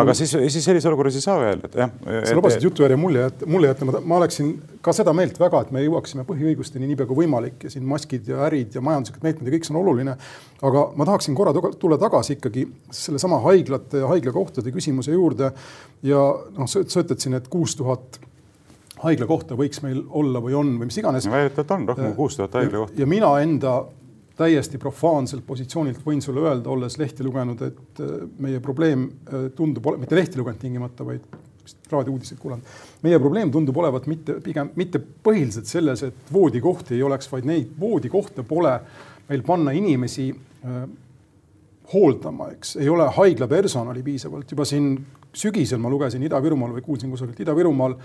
aga 0.00 0.14
siis, 0.14 0.32
siis 0.48 0.64
sellises 0.64 0.88
olukorras 0.88 1.20
ei 1.20 1.28
saa 1.28 1.38
öelda, 1.44 1.68
et 1.68 1.80
jah. 1.84 1.92
sa 2.24 2.34
lubasid 2.38 2.69
jutu 2.70 2.84
järje 2.86 2.96
mulje, 3.00 3.26
et 3.28 3.42
mulle 3.50 3.70
jätta, 3.70 3.86
ma 4.00 4.16
oleksin 4.20 4.54
ka 4.84 4.94
seda 4.96 5.12
meelt 5.16 5.36
väga, 5.40 5.64
et 5.64 5.74
me 5.74 5.82
jõuaksime 5.84 6.24
põhiõigusteni 6.28 6.88
niipea 6.88 7.08
kui 7.10 7.24
võimalik 7.24 7.66
ja 7.66 7.72
siin 7.72 7.84
maskid 7.88 8.30
ja 8.30 8.40
ärid 8.46 8.78
ja 8.78 8.82
majanduslikud 8.84 9.26
meetmed 9.26 9.50
ja 9.50 9.56
kõik 9.56 9.68
see 9.68 9.74
on 9.74 9.82
oluline. 9.82 10.16
aga 10.62 10.86
ma 10.96 11.06
tahaksin 11.08 11.36
korra 11.36 11.54
tulla 11.78 11.98
tagasi 12.00 12.38
ikkagi 12.38 12.66
sellesama 12.94 13.40
haiglate 13.44 14.02
ja 14.02 14.08
haiglakohtade 14.10 14.72
küsimuse 14.72 15.12
juurde. 15.12 15.52
ja 16.02 16.24
noh, 16.56 16.68
sa 16.70 16.80
ütled 16.80 17.18
siin, 17.20 17.36
et 17.36 17.48
kuus 17.48 17.76
tuhat 17.76 18.20
haiglakohta 19.04 19.56
võiks 19.56 19.82
meil 19.84 20.02
olla 20.08 20.42
või 20.44 20.56
on 20.56 20.74
või 20.80 20.90
mis 20.90 20.98
iganes. 21.00 21.28
väidetavalt 21.30 21.76
on 21.76 21.88
rohkem 21.88 22.10
kui 22.10 22.20
kuus 22.24 22.36
tuhat 22.36 22.60
haiglakohta. 22.60 23.00
ja 23.00 23.06
mina 23.06 23.32
enda 23.40 23.80
täiesti 24.40 24.78
profaanselt 24.80 25.44
positsioonilt 25.46 26.00
võin 26.04 26.22
sulle 26.24 26.40
öelda, 26.46 26.70
olles 26.72 26.96
lehti 26.98 27.24
lugenud, 27.26 27.60
et 27.66 28.00
äh, 28.00 28.16
meie 28.40 28.60
probleem 28.64 29.04
äh, 29.10 29.50
tundub, 29.56 29.92
mitte 30.00 30.16
lehti 30.16 30.40
lugenud 30.40 30.60
tingimata, 30.60 31.04
vaid 31.04 31.26
raadiouudiseid 31.90 32.40
kuulanud. 32.40 32.64
meie 33.02 33.18
probleem 33.18 33.50
tundub 33.50 33.76
olevat 33.76 34.06
mitte 34.10 34.40
pigem 34.44 34.70
mitte 34.76 35.00
põhiliselt 35.00 35.70
selles, 35.70 36.02
et 36.02 36.32
voodikohti 36.32 36.94
ei 36.94 37.02
oleks, 37.02 37.30
vaid 37.32 37.48
neid 37.48 37.70
voodikohta 37.80 38.42
pole 38.42 38.74
meil 39.28 39.42
panna 39.46 39.74
inimesi 39.76 40.30
äh, 40.30 40.82
hooldama, 41.92 42.50
eks 42.54 42.76
ei 42.80 42.88
ole 42.88 43.08
haigla 43.16 43.48
personali 43.48 44.02
piisavalt. 44.02 44.50
juba 44.50 44.64
siin 44.64 44.92
sügisel 45.32 45.78
ma 45.78 45.90
lugesin 45.90 46.22
Ida-Virumaal 46.26 46.74
või 46.78 46.84
kuulsin 46.86 47.10
kusagilt 47.10 47.40
Ida-Virumaal 47.44 47.96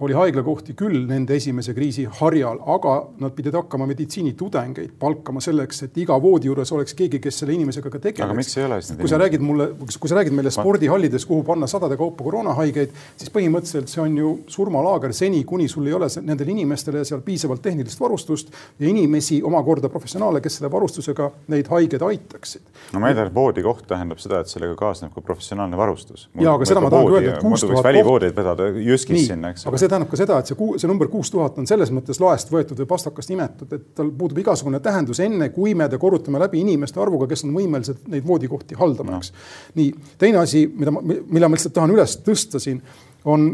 oli 0.00 0.12
haiglakohti 0.16 0.74
küll 0.76 1.06
nende 1.08 1.36
esimese 1.38 1.72
kriisi 1.76 2.04
harjal, 2.18 2.58
aga 2.74 2.96
nad 3.22 3.32
pidid 3.36 3.54
hakkama 3.56 3.86
meditsiinitudengeid 3.88 4.92
palkama 5.00 5.40
selleks, 5.40 5.86
et 5.86 5.96
iga 6.02 6.18
voodi 6.20 6.50
juures 6.50 6.72
oleks 6.76 6.92
keegi, 6.98 7.20
kes 7.24 7.40
selle 7.40 7.54
inimesega 7.56 7.92
ka 7.92 8.00
tegeleks. 8.02 8.26
aga 8.26 8.36
miks 8.36 8.56
ei 8.58 8.66
ole 8.66 8.80
siis 8.82 8.98
kui 9.00 9.08
sa 9.08 9.20
räägid 9.22 9.44
mulle, 9.44 9.68
kui 9.80 10.10
sa 10.10 10.18
räägid 10.18 10.36
meile 10.36 10.52
spordihallides, 10.52 11.24
kuhu 11.28 11.46
panna 11.46 11.68
sadade 11.70 11.96
kaupa 11.96 12.26
koroonahaigeid, 12.26 12.92
siis 13.16 13.32
põhimõtteliselt 13.32 13.92
see 13.92 14.02
on 14.04 14.18
ju 14.20 14.32
surmalaager 14.52 15.14
seni, 15.16 15.42
kuni 15.48 15.68
sul 15.72 15.88
ei 15.88 15.96
ole 15.96 16.10
nendele 16.26 16.52
inimestele 16.52 17.04
seal 17.08 17.24
piisavalt 17.24 17.64
tehnilist 17.64 18.00
varustust 18.00 18.52
ja 18.52 18.90
inimesi 18.90 19.40
omakorda 19.48 19.88
professionaale, 19.92 20.44
kes 20.44 20.60
selle 20.60 20.70
varustusega 20.72 21.30
neid 21.54 21.72
haigeid 21.72 22.04
aitaksid. 22.10 22.68
no 22.92 23.00
ma 23.00 23.08
eeldan, 23.12 23.32
et 23.32 23.34
voodikoht 23.34 23.86
tähendab 23.88 24.20
seda, 24.20 24.42
et 24.44 24.52
sellega 24.52 24.76
kaasneb 24.76 25.16
ka 25.16 25.24
professionaalne 25.24 25.80
varustus. 25.80 26.28
ja, 26.36 26.52
aga 26.52 26.68
seda 26.68 26.84
ma 26.84 26.92
tahangi 26.92 27.16
öelda, 27.16 27.34
et 27.38 27.48
kuus 27.48 27.64
tuhat 27.64 27.78
kohta. 27.78 27.88
välivoodeid 27.88 28.36
vedada 28.36 28.68
jüskis 28.76 29.28
sinna, 29.32 29.54
eks 29.56 29.64
ole 29.66 29.85
see 29.86 29.92
tähendab 29.92 30.10
ka 30.10 30.18
seda, 30.18 30.38
et 30.40 30.50
see, 30.50 30.56
see 30.82 30.90
number 30.90 31.08
kuus 31.12 31.30
tuhat 31.32 31.58
on 31.60 31.68
selles 31.68 31.92
mõttes 31.94 32.18
laest 32.22 32.50
võetud 32.52 32.80
või 32.82 32.88
pastakast 32.90 33.30
imetud, 33.34 33.72
et 33.76 33.86
tal 33.96 34.10
puudub 34.18 34.40
igasugune 34.42 34.80
tähendus, 34.84 35.20
enne 35.24 35.48
kui 35.54 35.74
me 35.78 35.88
ta 35.90 36.00
korrutame 36.02 36.40
läbi 36.42 36.60
inimeste 36.64 37.00
arvuga, 37.02 37.28
kes 37.30 37.46
on 37.46 37.54
võimelised 37.56 38.08
neid 38.12 38.26
voodikohti 38.26 38.78
haldama, 38.78 39.20
eks 39.20 39.32
nii, 39.78 39.92
teine 40.18 40.42
asi, 40.42 40.66
mida 40.66 40.94
ma, 40.94 41.04
mille 41.06 41.48
ma 41.48 41.56
lihtsalt 41.56 41.76
tahan 41.76 41.94
üles 41.94 42.18
tõsta 42.26 42.60
siin, 42.62 42.82
on 43.26 43.48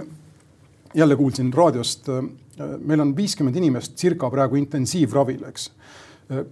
jälle 0.95 1.17
kuulsin 1.17 1.53
raadiost, 1.55 2.11
meil 2.85 3.01
on 3.01 3.15
viiskümmend 3.17 3.57
inimest 3.57 3.97
circa 4.01 4.31
praegu 4.33 4.59
intensiivravil, 4.61 5.47
eks. 5.49 5.71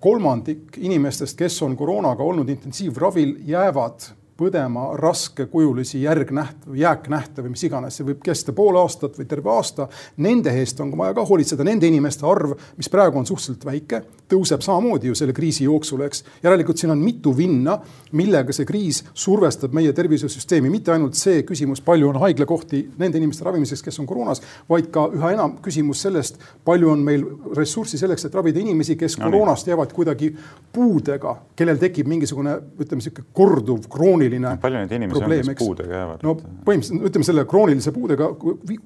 kolmandik 0.00 0.78
inimestest, 0.80 1.38
kes 1.38 1.60
on 1.64 1.76
koroonaga 1.76 2.24
olnud 2.24 2.48
intensiivravil, 2.52 3.36
jäävad 3.48 4.10
põdema 4.40 4.90
raskekujulisi 4.98 6.02
järgnähte 6.02 6.70
või 6.70 6.80
jääknähte 6.80 7.44
või 7.44 7.52
mis 7.54 7.64
iganes, 7.66 7.98
see 7.98 8.06
võib 8.08 8.22
kesta 8.24 8.54
pool 8.56 8.78
aastat 8.80 9.18
või 9.20 9.28
terve 9.28 9.52
aasta. 9.52 9.88
Nende 10.24 10.52
eest 10.60 10.80
on 10.80 10.92
vaja 10.96 11.14
ka 11.16 11.24
hoolitseda, 11.28 11.66
nende 11.66 11.88
inimeste 11.90 12.26
arv, 12.28 12.54
mis 12.78 12.88
praegu 12.92 13.20
on 13.20 13.28
suhteliselt 13.28 13.66
väike, 13.68 14.02
tõuseb 14.30 14.64
samamoodi 14.64 15.10
ju 15.10 15.18
selle 15.18 15.34
kriisi 15.36 15.66
jooksul, 15.66 16.04
eks. 16.06 16.24
järelikult 16.42 16.80
siin 16.80 16.94
on 16.94 17.02
mitu 17.02 17.34
vinna, 17.36 17.76
millega 18.16 18.54
see 18.56 18.68
kriis 18.68 19.02
survestab 19.12 19.74
meie 19.76 19.92
tervishoiusüsteemi, 19.96 20.70
mitte 20.72 20.94
ainult 20.94 21.18
see 21.18 21.42
küsimus, 21.48 21.82
palju 21.84 22.08
on 22.08 22.20
haiglakohti 22.22 22.82
nende 23.00 23.20
inimeste 23.20 23.44
ravimiseks, 23.44 23.84
kes 23.84 24.00
on 24.00 24.08
koroonas, 24.08 24.40
vaid 24.70 24.88
ka 24.94 25.08
üha 25.16 25.34
enam 25.36 25.58
küsimus 25.64 26.04
sellest, 26.06 26.40
palju 26.64 26.92
on 26.94 27.04
meil 27.04 27.26
ressurssi 27.56 28.00
selleks, 28.00 28.24
et 28.26 28.38
ravida 28.38 28.62
inimesi, 28.62 28.96
kes 29.00 29.18
no, 29.18 29.28
koroonast 29.28 29.68
jäävad 29.68 29.92
kuidagi 29.96 30.32
puudega, 30.72 31.36
kellel 31.58 31.80
tekib 31.82 32.08
mingisugune, 32.10 32.56
ütleme 32.80 33.04
sihuke 33.04 33.26
korduv 33.36 33.84
krooniline 33.90 34.29
krooniline 34.30 34.60
palju 34.60 34.80
neid 34.80 34.94
inimesi 34.94 35.18
probleem, 35.18 35.42
on, 35.44 35.54
kes 35.54 35.66
puudega 35.66 35.96
jäävad? 35.96 36.24
no 36.26 36.34
põhimõtteliselt 36.66 37.08
ütleme 37.10 37.26
selle 37.26 37.44
kroonilise 37.50 37.92
puudega, 37.94 38.30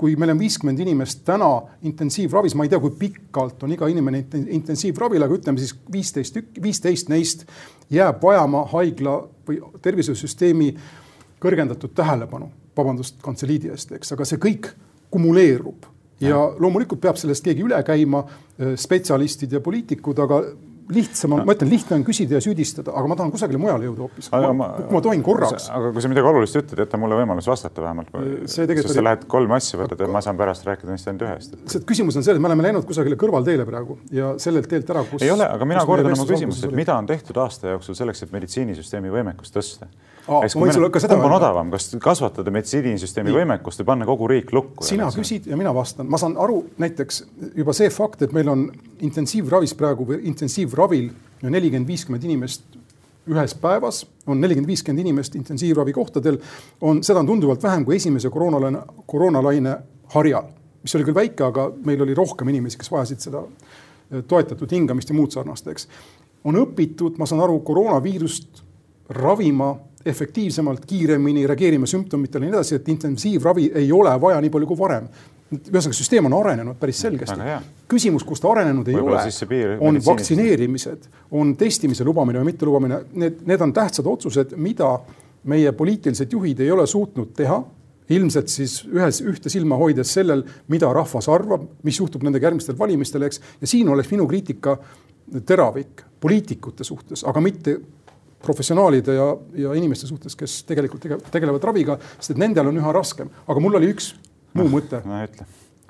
kui 0.01 0.17
meil 0.21 0.35
on 0.35 0.41
viiskümmend 0.41 0.83
inimest 0.85 1.25
täna 1.27 1.51
intensiivravis, 1.89 2.57
ma 2.59 2.67
ei 2.67 2.73
tea, 2.73 2.81
kui 2.83 2.95
pikalt 2.99 3.65
on 3.67 3.75
iga 3.77 3.89
inimene 3.93 4.25
intensiivravil, 4.59 5.27
aga 5.27 5.39
ütleme 5.39 5.63
siis 5.63 5.75
viisteist 5.93 6.39
tükki, 6.39 6.63
viisteist 6.65 7.13
neist 7.13 7.47
jääb 7.93 8.23
vajama 8.25 8.65
haigla 8.73 9.19
või 9.49 9.61
tervishoiusüsteemi 9.85 10.71
kõrgendatud 11.43 11.93
tähelepanu, 11.97 12.49
vabandust 12.77 13.21
kantseliidi 13.23 13.73
eest, 13.75 13.93
eks, 13.99 14.15
aga 14.17 14.27
see 14.29 14.41
kõik 14.43 14.73
kumuleerub 15.13 15.91
ja 16.25 16.39
loomulikult 16.59 17.03
peab 17.03 17.19
sellest 17.21 17.45
keegi 17.45 17.67
üle 17.67 17.81
käima, 17.87 18.23
spetsialistid 18.81 19.53
ja 19.53 19.61
poliitikud, 19.61 20.23
aga 20.25 20.41
lihtsam 20.93 21.33
on, 21.33 21.43
ma 21.49 21.55
ütlen, 21.57 21.71
lihtne 21.73 21.97
on 21.97 22.05
küsida 22.05 22.37
ja 22.37 22.43
süüdistada, 22.45 22.93
aga 22.93 23.09
ma 23.09 23.17
tahan 23.19 23.33
kusagile 23.33 23.61
mujale 23.61 23.87
jõuda 23.89 24.05
hoopis. 24.05 24.29
kui 24.33 24.57
ma, 24.59 25.01
tohin 25.05 25.23
korraks. 25.25 25.69
aga 25.73 25.93
kui 25.95 26.05
sa 26.05 26.11
midagi 26.13 26.31
olulist 26.31 26.59
ütled, 26.61 26.83
jäta 26.85 27.01
mulle 27.01 27.19
võimalus 27.21 27.49
vastata 27.49 27.85
vähemalt. 27.85 28.11
sest 28.45 28.65
oli... 28.69 28.85
sa 28.97 29.05
lähed 29.09 29.27
kolm 29.31 29.55
asja 29.57 29.81
võtad 29.81 30.05
ja 30.05 30.11
ma 30.13 30.23
saan 30.25 30.41
pärast 30.41 30.67
rääkida 30.69 30.93
neist 30.93 31.09
ainult 31.09 31.27
ühest. 31.29 31.57
see 31.73 31.85
küsimus 31.89 32.19
on 32.21 32.27
selles, 32.27 32.43
me 32.43 32.51
oleme 32.51 32.67
läinud 32.69 32.89
kusagile 32.89 33.17
kõrvalteele 33.21 33.67
praegu 33.69 33.99
ja 34.15 34.35
sellelt 34.43 34.69
teelt 34.71 34.91
ära, 34.93 35.07
kus. 35.09 35.25
ei 35.25 35.33
ole, 35.33 35.49
aga 35.49 35.69
mina 35.69 35.87
kordan 35.89 36.13
oma 36.13 36.29
küsimust, 36.29 36.69
et 36.69 36.77
mida 36.77 36.99
on 36.99 37.09
tehtud 37.09 37.41
aasta 37.41 37.73
jooksul 37.77 37.97
selleks, 37.99 38.27
et 38.27 38.37
meditsiinisüsteemi 38.37 39.13
võimekust 39.15 39.57
tõsta 39.57 39.89
kumb 41.11 41.27
on 41.29 41.37
odavam, 41.37 41.71
kas 41.75 41.91
kasvatada 42.03 42.53
meditsiinisüsteemi 42.55 43.35
võimekust 43.35 43.83
või 43.83 43.91
panna 43.93 44.09
kogu 44.09 44.29
riik 44.31 44.53
lukku? 44.57 44.87
sina 44.87 45.11
küsid 45.13 45.51
ja 45.51 45.59
mina 45.61 45.75
vastan, 45.77 46.09
ma 46.11 46.21
saan 46.21 46.39
aru 46.41 46.63
näiteks 46.81 47.21
juba 47.59 47.75
see 47.77 47.91
fakt, 47.93 48.25
et 48.25 48.33
meil 48.37 48.49
on 48.53 48.65
intensiivravis 49.05 49.77
praegu 49.79 50.09
või 50.09 50.23
intensiivravil 50.31 51.11
nelikümmend, 51.45 51.89
viiskümmend 51.89 52.25
inimest 52.25 52.81
ühes 53.31 53.55
päevas, 53.61 54.03
on 54.29 54.41
nelikümmend, 54.41 54.69
viiskümmend 54.69 55.05
inimest 55.05 55.37
intensiivravikohtadel, 55.39 56.39
on, 56.85 57.01
seda 57.05 57.23
on 57.23 57.29
tunduvalt 57.29 57.63
vähem 57.63 57.85
kui 57.85 57.97
esimese 57.97 58.31
koroonalaine, 58.33 58.83
koroonalaine 59.09 59.79
harjal, 60.15 60.51
mis 60.85 60.95
oli 60.97 61.07
küll 61.09 61.17
väike, 61.17 61.47
aga 61.47 61.71
meil 61.87 62.05
oli 62.05 62.17
rohkem 62.17 62.49
inimesi, 62.53 62.81
kes 62.81 62.93
vajasid 62.93 63.25
seda 63.25 63.45
eh, 63.45 64.21
toetatud 64.29 64.73
hingamist 64.77 65.13
ja 65.13 65.17
muud 65.17 65.33
sarnast, 65.33 65.69
eks. 65.73 65.89
on 66.45 66.61
õpitud, 66.61 67.17
ma 67.21 67.29
saan 67.29 67.45
aru, 67.45 67.61
koroonaviirust 67.65 68.65
ravima 69.17 69.73
efektiivsemalt, 70.07 70.85
kiiremini 70.87 71.47
reageerima 71.47 71.87
sümptomitele 71.87 72.45
ja 72.45 72.51
nii 72.51 72.57
edasi, 72.57 72.75
et 72.81 72.89
intensiivravi 72.93 73.71
ei 73.81 73.93
ole 73.93 74.13
vaja 74.21 74.41
nii 74.41 74.53
palju 74.53 74.69
kui 74.69 74.79
varem. 74.79 75.09
ühesõnaga, 75.55 75.95
süsteem 75.95 76.27
on 76.27 76.35
arenenud 76.41 76.77
päris 76.81 77.01
selgesti. 77.01 77.37
küsimus, 77.89 78.25
kus 78.25 78.41
ta 78.41 78.51
arenenud 78.51 78.89
ei 78.89 78.97
Võib 78.97 79.13
ole, 79.13 79.79
on 79.81 80.01
vaktsineerimised, 80.07 81.09
on 81.31 81.55
testimise 81.57 82.05
lubamine 82.05 82.41
või 82.43 82.53
mittelubamine, 82.53 83.01
need, 83.13 83.45
need 83.47 83.61
on 83.61 83.73
tähtsad 83.73 84.07
otsused, 84.07 84.57
mida 84.57 84.99
meie 85.45 85.73
poliitilised 85.73 86.33
juhid 86.33 86.61
ei 86.61 86.71
ole 86.71 86.87
suutnud 86.87 87.33
teha 87.37 87.63
ilmselt 88.13 88.49
siis 88.53 88.83
ühes, 88.85 89.21
ühte 89.25 89.49
silma 89.53 89.79
hoides 89.81 90.13
sellel, 90.13 90.45
mida 90.69 90.91
rahvas 90.93 91.29
arvab, 91.33 91.65
mis 91.87 91.99
juhtub 92.01 92.25
nendega 92.27 92.51
järgmistel 92.51 92.77
valimistel, 92.79 93.25
eks. 93.25 93.41
ja 93.61 93.71
siin 93.71 93.89
oleks 93.89 94.11
minu 94.13 94.27
kriitika 94.29 94.77
teravik 95.47 96.05
poliitikute 96.21 96.85
suhtes, 96.85 97.25
aga 97.25 97.41
mitte 97.41 97.79
professionaalide 98.45 99.17
ja, 99.17 99.27
ja 99.65 99.75
inimeste 99.79 100.09
suhtes, 100.11 100.37
kes 100.39 100.63
tegelikult 100.69 101.05
tegelevad 101.33 101.65
raviga, 101.71 101.99
sest 102.19 102.35
et 102.35 102.41
nendel 102.41 102.71
on 102.71 102.81
üha 102.81 102.95
raskem. 102.95 103.31
aga 103.47 103.63
mul 103.63 103.81
oli 103.81 103.93
üks 103.95 104.13
muu 104.55 104.69
no, 104.69 104.73
mõte 104.77 105.03
no,. 105.05 105.21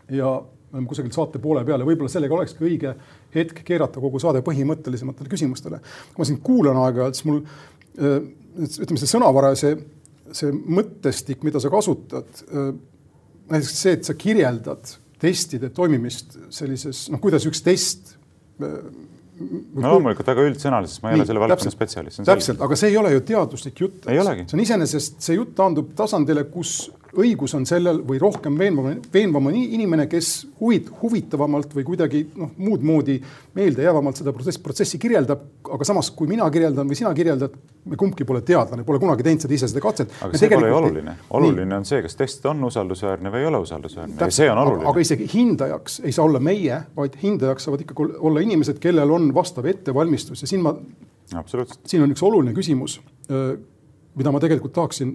ja 0.08 0.32
me 0.74 0.80
oleme 0.80 0.90
kusagilt 0.90 1.14
saate 1.14 1.38
poole 1.38 1.62
peale, 1.66 1.86
võib-olla 1.86 2.10
sellega 2.10 2.34
olekski 2.34 2.64
õige 2.66 2.94
hetk 3.34 3.60
keerata 3.66 4.02
kogu 4.02 4.18
saade 4.22 4.42
põhimõttelisematele 4.46 5.30
küsimustele. 5.30 5.78
kui 6.14 6.22
ma 6.22 6.26
sind 6.26 6.42
kuulan 6.42 6.80
aeg-ajalt, 6.82 7.18
siis 7.18 7.28
mul 7.28 7.44
äh, 7.44 8.18
ütleme, 8.64 8.98
see 8.98 9.12
sõnavara 9.12 9.52
ja 9.54 9.60
see, 9.60 9.76
see 10.34 10.50
mõttestik, 10.50 11.46
mida 11.46 11.62
sa 11.62 11.70
kasutad, 11.70 12.42
äh, 12.50 12.72
näiteks 13.52 13.78
see, 13.84 13.94
et 14.00 14.10
sa 14.10 14.18
kirjeldad 14.18 14.96
testide 15.22 15.70
toimimist 15.74 16.38
sellises, 16.52 17.06
noh, 17.12 17.22
kuidas 17.22 17.46
üks 17.46 17.62
test 17.64 18.16
äh, 18.58 18.80
no 19.38 19.94
loomulikult 19.94 20.28
väga 20.30 20.44
üldsõnaliselt, 20.48 21.02
ma 21.02 21.10
ei 21.10 21.18
ole 21.18 21.26
selle 21.28 21.42
valdkonna 21.42 21.72
spetsialist. 21.74 22.22
täpselt, 22.26 22.60
aga 22.64 22.78
see 22.78 22.92
ei 22.92 22.98
ole 23.00 23.14
ju 23.16 23.24
teaduslik 23.30 23.80
jutt. 23.84 24.04
see 24.06 24.58
on 24.58 24.62
iseenesest, 24.62 25.18
see 25.24 25.38
jutt 25.38 25.54
taandub 25.58 25.94
tasandile, 25.98 26.46
kus 26.52 26.76
õigus 27.20 27.54
on 27.56 27.66
sellel 27.68 28.00
või 28.06 28.18
rohkem 28.20 28.56
veenvam, 28.58 28.98
veenvam 29.12 29.50
on 29.50 29.56
inimene, 29.58 30.06
kes 30.10 30.30
huvit-, 30.60 30.90
huvitavamalt 31.02 31.74
või 31.76 31.84
kuidagi 31.86 32.22
noh, 32.38 32.52
muud 32.58 32.84
moodi 32.86 33.18
meeldejäävamalt 33.56 34.20
seda 34.20 34.34
protsessi, 34.34 34.62
protsessi 34.62 35.00
kirjeldab. 35.02 35.44
aga 35.74 35.88
samas, 35.88 36.10
kui 36.16 36.28
mina 36.30 36.48
kirjeldan 36.50 36.88
või 36.90 36.98
sina 36.98 37.12
kirjeldad, 37.14 37.56
me 37.84 37.98
kumbki 38.00 38.24
pole 38.24 38.42
teadlane, 38.46 38.84
pole 38.84 39.00
kunagi 39.02 39.26
teinud 39.26 39.44
seda 39.44 39.56
ise 39.56 39.68
seda 39.70 39.82
katset. 39.84 40.12
aga 40.24 40.40
see 40.40 40.50
pole 40.52 40.70
ju 40.70 40.78
oluline, 40.78 41.16
oluline 41.30 41.68
nii. 41.70 41.78
on 41.78 41.88
see, 41.88 42.02
kas 42.04 42.18
test 42.20 42.46
on 42.50 42.64
usaldusväärne 42.70 43.32
või 43.34 43.44
ei 43.44 43.50
ole 43.50 43.62
usaldusväärne 43.64 44.20
ja 44.20 44.30
see 44.34 44.50
on 44.50 44.62
oluline. 44.64 44.88
aga 44.90 45.04
isegi 45.04 45.28
hindajaks 45.34 46.00
ei 46.04 46.14
saa 46.16 46.28
olla 46.28 46.40
meie, 46.40 46.80
vaid 46.96 47.18
hindajaks 47.22 47.68
saavad 47.68 47.84
ikkagi 47.86 48.18
olla 48.18 48.44
inimesed, 48.44 48.80
kellel 48.82 49.14
on 49.14 49.30
vastav 49.34 49.68
ettevalmistus 49.70 50.44
ja 50.44 50.50
siin 50.50 50.64
ma. 50.64 50.74
absoluutselt. 51.34 51.80
siin 51.88 52.04
on 52.04 52.14
üks 52.14 52.24
oluline 52.24 52.56
küsimus 52.56 53.00
mida 54.14 54.30
ma 54.34 54.40
tegelikult 54.42 54.74
tahaksin, 54.74 55.12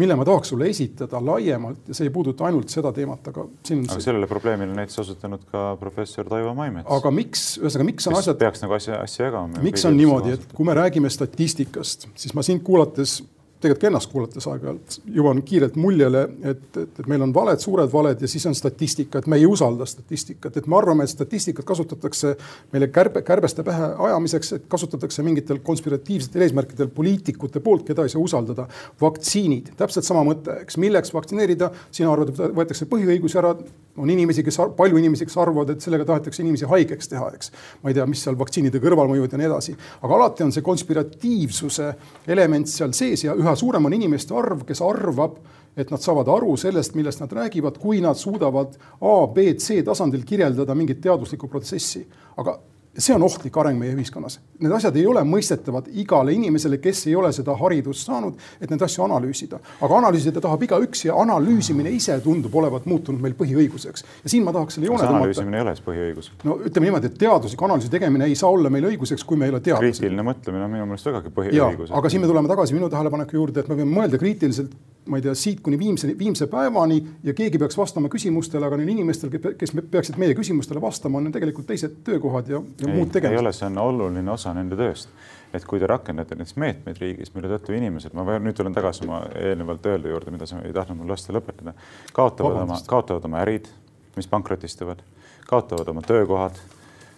mille 0.00 0.16
ma 0.16 0.24
tahaks 0.28 0.52
sulle 0.52 0.68
esitada 0.72 1.20
laiemalt 1.24 1.88
ja 1.90 1.96
see 1.96 2.08
ei 2.08 2.12
puuduta 2.12 2.46
ainult 2.48 2.72
seda 2.72 2.92
teemat, 2.96 3.30
aga 3.32 3.44
siin. 3.66 3.84
aga 3.88 4.04
sellele 4.04 4.28
probleemile 4.30 4.76
näiteks 4.76 5.02
osutanud 5.04 5.44
ka 5.52 5.64
professor 5.80 6.28
Taivo 6.28 6.54
Maimets. 6.56 6.88
aga 6.98 7.12
miks, 7.14 7.48
ühesõnaga, 7.60 7.88
miks 7.90 8.08
on 8.08 8.18
asjad. 8.20 8.38
peaks 8.40 8.64
nagu 8.64 8.76
asja, 8.78 9.00
asja 9.04 9.28
jagama. 9.28 9.64
miks 9.64 9.84
on 9.88 9.96
niimoodi, 9.96 10.36
et 10.38 10.46
kui 10.54 10.68
me 10.68 10.76
räägime 10.78 11.12
statistikast, 11.12 12.08
siis 12.16 12.36
ma 12.36 12.44
sind 12.46 12.64
kuulates 12.66 13.18
tegelikult 13.58 13.82
ka 13.82 13.88
ennast 13.90 14.10
kuulates 14.12 14.46
aeg-ajalt 14.50 14.96
jõuan 15.14 15.40
kiirelt 15.46 15.76
muljele, 15.80 16.24
et, 16.46 16.64
et, 16.76 17.00
et 17.02 17.08
meil 17.10 17.24
on 17.26 17.32
valed, 17.34 17.58
suured 17.62 17.90
valed 17.92 18.22
ja 18.22 18.30
siis 18.30 18.46
on 18.46 18.54
statistika, 18.54 19.18
et 19.18 19.26
me 19.30 19.38
ei 19.40 19.46
usalda 19.48 19.86
statistikat, 19.88 20.56
et 20.60 20.68
me 20.70 20.78
arvame, 20.78 21.06
et 21.06 21.12
statistikat 21.12 21.66
kasutatakse 21.66 22.34
meile 22.72 22.90
kärbe, 22.94 23.22
kärbeste 23.26 23.64
pähe 23.66 23.90
ajamiseks, 24.08 24.52
et 24.58 24.68
kasutatakse 24.70 25.24
mingitel 25.26 25.58
konspiratiivsetel 25.66 26.46
eesmärkidel 26.46 26.92
poliitikute 26.94 27.62
poolt, 27.64 27.86
keda 27.88 28.06
ei 28.06 28.14
saa 28.14 28.22
usaldada. 28.22 28.68
vaktsiinid, 29.00 29.72
täpselt 29.76 30.06
sama 30.06 30.22
mõte, 30.26 30.60
eks, 30.62 30.78
milleks 30.78 31.14
vaktsineerida, 31.14 31.70
sina 31.90 32.12
arvad, 32.12 32.32
et 32.32 32.54
võetakse 32.54 32.86
põhiõigusi 32.90 33.38
ära, 33.40 33.54
on 33.98 34.10
inimesi, 34.10 34.44
kes, 34.46 34.60
palju 34.76 34.98
inimesi, 35.00 35.26
kes 35.28 35.36
arvavad, 35.42 35.74
et 35.74 35.84
sellega 35.84 36.06
tahetakse 36.08 36.42
inimesi 36.44 36.68
haigeks 36.70 37.10
teha, 37.12 37.30
eks. 37.34 37.52
ma 37.82 37.90
ei 37.90 37.98
tea, 37.98 38.06
mis 38.10 38.22
seal 38.24 38.38
vaktsiinide 38.38 38.80
kõrvalmõjud 38.82 39.34
ja 39.34 39.40
nii 39.40 39.50
edasi, 39.50 39.76
aga 40.02 40.18
alati 40.18 40.46
on 40.46 40.54
see 40.54 40.66
konspiratiivsuse 40.66 41.92
element 42.34 42.70
seal 42.70 42.94
sees 42.96 43.24
ja 43.26 43.36
üha 43.38 43.54
suurem 43.58 43.88
on 43.88 43.96
inimeste 43.98 44.36
arv, 44.38 44.64
kes 44.68 44.82
arvab, 44.84 45.38
et 45.78 45.92
nad 45.94 46.02
saavad 46.02 46.28
aru 46.32 46.56
sellest, 46.58 46.96
millest 46.98 47.22
nad 47.22 47.32
räägivad, 47.32 47.78
kui 47.78 48.00
nad 48.02 48.18
suudavad 48.18 48.74
A, 48.98 49.14
B, 49.34 49.52
C 49.62 49.82
tasandil 49.86 50.24
kirjeldada 50.26 50.74
mingit 50.74 51.00
teaduslikku 51.04 51.50
protsessi. 51.50 52.06
aga 52.38 52.58
see 52.96 53.14
on 53.14 53.22
ohtlik 53.22 53.56
areng 53.56 53.78
meie 53.78 53.94
ühiskonnas. 53.94 54.38
Need 54.58 54.72
asjad 54.74 54.96
ei 54.98 55.06
ole 55.06 55.22
mõistetavad 55.26 55.86
igale 56.00 56.32
inimesele, 56.34 56.80
kes 56.82 57.04
ei 57.06 57.14
ole 57.18 57.30
seda 57.34 57.54
haridust 57.58 58.08
saanud, 58.08 58.38
et 58.60 58.70
neid 58.70 58.82
asju 58.82 59.04
analüüsida. 59.04 59.60
aga 59.80 59.98
analüüsida 60.00 60.40
tahab 60.42 60.64
igaüks 60.66 61.04
ja 61.06 61.16
analüüsimine 61.22 61.92
ise 61.94 62.18
tundub 62.24 62.54
olevat 62.54 62.86
muutunud 62.86 63.22
meil 63.22 63.36
põhiõiguseks. 63.38 64.04
ja 64.24 64.32
siin 64.32 64.44
ma 64.44 64.52
tahaks 64.56 64.78
selle 64.78 64.90
joone 64.90 65.02
tõmmata. 65.04 65.22
analüüsimine 65.22 65.56
ei 65.56 65.66
ole 65.66 65.76
siis 65.76 65.86
põhiõigus? 65.86 66.30
no 66.44 66.58
ütleme 66.64 66.90
niimoodi, 66.90 67.12
et 67.12 67.18
teadusliku 67.18 67.68
analüüsi 67.68 67.90
tegemine 67.90 68.24
ei 68.26 68.34
saa 68.34 68.50
olla 68.50 68.70
meil 68.70 68.90
õiguseks, 68.90 69.24
kui 69.24 69.36
me 69.36 69.46
ei 69.46 69.54
ole 69.54 69.60
teadlased. 69.60 70.00
kriitiline 70.00 70.26
mõtlemine 70.26 70.64
on 70.66 70.76
minu 70.76 70.86
meelest 70.90 71.10
vägagi 71.10 71.34
põhiõigus. 71.34 71.94
aga 71.94 72.10
siin 72.10 72.24
me 72.24 72.30
tuleme 72.30 72.48
tagasi 72.50 72.74
minu 72.74 72.90
tähelepaneku 72.90 73.38
juurde, 73.38 73.60
et 73.60 73.68
me 73.68 73.78
peame 73.78 73.94
mõelda 74.00 74.18
kriitiliselt 74.18 74.74
ma 75.08 75.18
ei 75.18 75.24
tea, 75.24 75.34
siit 75.38 75.60
kuni 75.64 75.78
viimse, 75.78 76.10
viimse 76.18 76.46
päevani 76.50 76.98
ja 77.24 77.34
keegi 77.36 77.58
peaks 77.58 77.76
vastama 77.78 78.10
küsimustele, 78.12 78.66
aga 78.66 78.78
neil 78.80 78.92
inimestel, 78.92 79.32
kes 79.32 79.74
peaksid 79.90 80.18
meie 80.20 80.36
küsimustele 80.36 80.80
vastama, 80.82 81.20
on 81.20 81.32
tegelikult 81.32 81.68
teised 81.68 82.00
töökohad 82.06 82.50
ja, 82.52 82.60
ja 82.60 82.88
ei, 82.88 82.94
muud 82.94 83.12
tegemised. 83.14 83.36
ei 83.36 83.42
ole, 83.42 83.52
see 83.56 83.68
on 83.70 83.78
oluline 83.82 84.32
osa 84.32 84.54
nende 84.56 84.78
tööst. 84.78 85.12
et 85.56 85.64
kui 85.64 85.80
te 85.80 85.88
rakendate 85.88 86.36
näiteks 86.36 86.58
meetmeid 86.60 86.98
riigis, 87.00 87.30
mille 87.32 87.48
tõttu 87.48 87.72
inimesed, 87.72 88.12
ma 88.12 88.36
nüüd 88.36 88.56
tulen 88.56 88.74
tagasi 88.76 89.06
oma 89.06 89.22
eelnevalt 89.32 89.86
öeldu 89.88 90.10
juurde, 90.12 90.32
mida 90.34 90.46
sa 90.46 90.60
ei 90.60 90.74
tahtnud 90.76 91.00
mul 91.00 91.08
lasta 91.08 91.32
lõpetada, 91.32 91.72
kaotavad 92.12 92.58
Vabandust. 92.58 92.84
oma, 92.84 92.90
kaotavad 92.90 93.24
oma 93.30 93.40
ärid, 93.46 93.70
mis 94.16 94.28
pankrotistuvad, 94.28 95.00
kaotavad 95.48 95.88
oma 95.88 96.04
töökohad, 96.04 96.60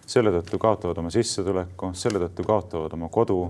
selle 0.07 0.31
tõttu 0.37 0.61
kaotavad 0.63 1.03
oma 1.03 1.11
sissetuleku, 1.11 1.91
selle 1.99 2.23
tõttu 2.23 2.47
kaotavad 2.47 2.95
oma 2.95 3.11
kodu 3.11 3.41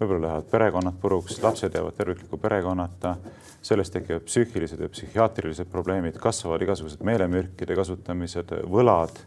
võib-olla 0.00 0.26
lähevad 0.26 0.48
perekonnad 0.50 0.96
puruks, 1.00 1.36
lapsed 1.42 1.74
jäävad 1.76 1.96
tervikliku 1.98 2.38
perekonnata, 2.40 3.16
sellest 3.62 3.92
tekivad 3.92 4.24
psüühilised 4.24 4.80
ja 4.80 4.88
psühhiaatrilised 4.88 5.68
probleemid, 5.72 6.16
kasvavad 6.20 6.64
igasugused 6.64 7.04
meelemürkide 7.04 7.76
kasutamised, 7.76 8.54
võlad, 8.72 9.20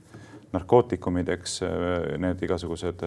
narkootikumideks, 0.54 1.60
need 2.22 2.42
igasugused 2.46 3.06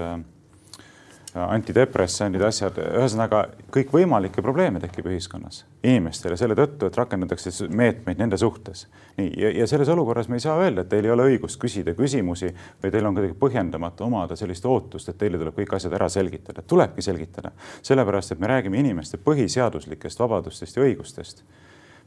antidepressandid, 1.36 2.42
asjad, 2.46 2.78
ühesõnaga 2.80 3.42
kõikvõimalikke 3.74 4.42
probleeme 4.44 4.80
tekib 4.80 5.08
ühiskonnas 5.10 5.64
inimestele 5.86 6.36
selle 6.36 6.56
tõttu, 6.58 6.88
et 6.88 6.96
rakendatakse 6.96 7.68
meetmeid 7.68 8.18
nende 8.18 8.38
suhtes. 8.40 8.86
nii, 9.16 9.32
ja, 9.40 9.50
ja 9.60 9.66
selles 9.66 9.88
olukorras 9.92 10.28
me 10.28 10.36
ei 10.36 10.44
saa 10.44 10.56
öelda, 10.60 10.82
et 10.82 10.88
teil 10.88 11.04
ei 11.04 11.12
ole 11.12 11.26
õigust 11.30 11.60
küsida 11.60 11.94
küsimusi 11.98 12.50
või 12.82 12.92
teil 12.92 13.06
on 13.06 13.14
kuidagi 13.16 13.36
põhjendamatu 13.40 14.04
omada 14.04 14.36
sellist 14.36 14.66
ootust, 14.66 15.08
et 15.08 15.18
teile 15.18 15.38
tuleb 15.38 15.56
kõik 15.58 15.76
asjad 15.76 15.92
ära 15.92 16.08
selgitada. 16.08 16.62
tulebki 16.62 17.02
selgitada, 17.02 17.52
sellepärast 17.82 18.32
et 18.32 18.40
me 18.40 18.46
räägime 18.46 18.80
inimeste 18.80 19.18
põhiseaduslikest 19.18 20.18
vabadustest 20.18 20.76
ja 20.76 20.82
õigustest, 20.82 21.44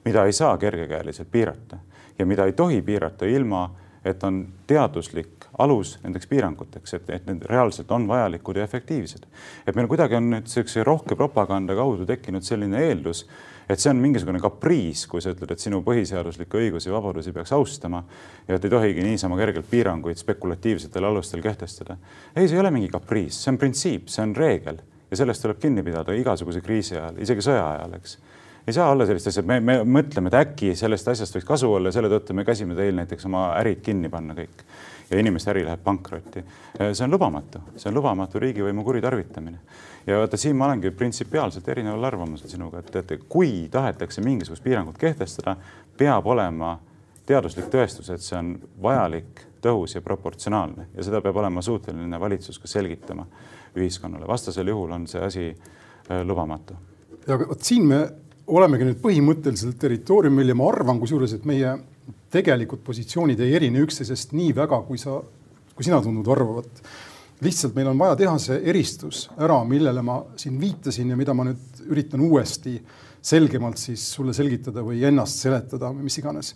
mida 0.06 0.26
ei 0.26 0.34
saa 0.34 0.58
kergekäeliselt 0.58 1.32
piirata 1.32 1.80
ja 2.20 2.26
mida 2.26 2.46
ei 2.46 2.54
tohi 2.54 2.82
piirata 2.82 3.26
ilma 3.26 3.70
et 4.06 4.24
on 4.24 4.42
teaduslik 4.68 5.50
alus 5.60 5.98
nendeks 6.04 6.28
piiranguteks, 6.28 6.94
et, 6.94 7.10
et 7.10 7.26
need 7.28 7.44
reaalselt 7.50 7.92
on 7.92 8.08
vajalikud 8.08 8.58
ja 8.58 8.64
efektiivsed. 8.64 9.26
et 9.68 9.76
meil 9.76 9.88
kuidagi 9.92 10.16
on 10.16 10.30
nüüd 10.32 10.48
niisuguse 10.48 10.84
rohke 10.88 11.18
propaganda 11.20 11.76
kaudu 11.76 12.06
tekkinud 12.08 12.46
selline 12.46 12.80
eeldus, 12.88 13.26
et 13.70 13.80
see 13.80 13.92
on 13.92 14.00
mingisugune 14.02 14.40
kapriis, 14.42 15.06
kui 15.08 15.22
sa 15.22 15.34
ütled, 15.36 15.52
et 15.52 15.62
sinu 15.62 15.82
põhiseaduslikke 15.86 16.62
õigusi 16.64 16.90
ja 16.90 16.96
vabadusi 16.96 17.34
peaks 17.36 17.52
austama 17.54 18.04
ja 18.48 18.56
et 18.56 18.66
ei 18.66 18.72
tohigi 18.72 19.04
niisama 19.06 19.38
kergelt 19.38 19.70
piiranguid 19.70 20.22
spekulatiivsetel 20.22 21.06
alustel 21.06 21.44
kehtestada. 21.44 21.98
ei, 22.36 22.48
see 22.48 22.56
ei 22.56 22.64
ole 22.64 22.72
mingi 22.72 22.90
kapriis, 22.94 23.44
see 23.44 23.54
on 23.54 23.60
printsiip, 23.62 24.10
see 24.10 24.24
on 24.24 24.36
reegel 24.36 24.82
ja 25.12 25.18
sellest 25.18 25.44
tuleb 25.44 25.60
kinni 25.60 25.84
pidada 25.84 26.16
igasuguse 26.16 26.62
kriisi 26.62 26.96
ajal, 26.96 27.20
isegi 27.22 27.46
sõja 27.46 27.66
ajal, 27.76 28.00
eks 28.00 28.18
ei 28.68 28.74
saa 28.74 28.90
olla 28.92 29.06
sellist 29.06 29.28
asja, 29.32 29.44
me, 29.44 29.60
me 29.60 29.80
mõtleme, 29.84 30.30
et 30.30 30.40
äkki 30.40 30.76
sellest 30.78 31.08
asjast 31.08 31.36
võiks 31.36 31.48
kasu 31.48 31.72
olla 31.74 31.90
ja 31.90 31.98
selle 31.98 32.12
tõttu 32.12 32.36
me 32.38 32.46
käsime 32.46 32.76
teil 32.78 32.96
näiteks 33.00 33.26
oma 33.30 33.50
ärid 33.60 33.82
kinni 33.86 34.10
panna 34.10 34.36
kõik 34.38 34.66
ja 35.10 35.20
inimeste 35.20 35.52
äri 35.52 35.64
läheb 35.66 35.84
pankrotti. 35.84 36.44
see 36.92 37.04
on 37.04 37.12
lubamatu, 37.12 37.62
see 37.76 37.90
on 37.90 37.96
lubamatu 37.96 38.40
riigivõimu 38.40 38.84
kuritarvitamine. 38.84 39.60
ja 40.08 40.20
vaata, 40.20 40.38
siin 40.38 40.56
ma 40.56 40.66
olengi 40.66 40.92
printsipiaalselt 40.92 41.68
erineval 41.68 42.04
arvamusel 42.04 42.50
sinuga, 42.50 42.80
et, 42.80 42.96
et 42.96 43.24
kui 43.30 43.68
tahetakse 43.72 44.22
mingisugust 44.22 44.64
piirangut 44.64 44.98
kehtestada, 44.98 45.56
peab 45.98 46.28
olema 46.28 46.80
teaduslik 47.26 47.70
tõestus, 47.70 48.10
et 48.14 48.22
see 48.22 48.38
on 48.38 48.56
vajalik, 48.82 49.46
tõhus 49.62 49.96
ja 49.96 50.02
proportsionaalne 50.02 50.88
ja 50.96 51.04
seda 51.04 51.22
peab 51.22 51.38
olema 51.38 51.62
suuteline 51.62 52.20
valitsus 52.20 52.60
ka 52.60 52.68
selgitama 52.68 53.26
ühiskonnale, 53.76 54.28
vastasel 54.28 54.68
juhul 54.68 54.92
on 54.96 55.08
see 55.08 55.22
asi 55.22 55.50
äh, 55.50 56.22
lubamatu. 56.24 56.78
ja 57.28 57.40
vot 57.40 57.62
siin 57.62 57.86
me 57.86 58.00
olemegi 58.50 58.88
nüüd 58.88 59.00
põhimõtteliselt 59.04 59.78
territooriumil 59.82 60.52
ja 60.52 60.58
ma 60.58 60.70
arvan 60.72 61.00
kusjuures, 61.02 61.36
et 61.38 61.46
meie 61.50 61.76
tegelikud 62.34 62.82
positsioonid 62.86 63.40
ei 63.44 63.56
erine 63.58 63.82
üksteisest 63.84 64.34
nii 64.38 64.54
väga, 64.58 64.82
kui 64.88 65.00
sa, 65.02 65.20
kui 65.76 65.86
sina 65.86 66.02
tundud 66.04 66.28
arvavat. 66.34 66.84
lihtsalt 67.42 67.76
meil 67.76 67.88
on 67.88 68.00
vaja 68.00 68.18
teha 68.20 68.34
see 68.42 68.58
eristus 68.68 69.30
ära, 69.40 69.62
millele 69.64 70.02
ma 70.04 70.18
siin 70.36 70.58
viitasin 70.60 71.14
ja 71.14 71.16
mida 71.16 71.34
ma 71.34 71.46
nüüd 71.48 71.86
üritan 71.88 72.22
uuesti 72.26 72.76
selgemalt 73.22 73.80
siis 73.80 74.04
sulle 74.16 74.34
selgitada 74.34 74.84
või 74.84 75.04
ennast 75.08 75.40
seletada 75.40 75.94
või 75.94 76.08
mis 76.08 76.18
iganes. 76.20 76.54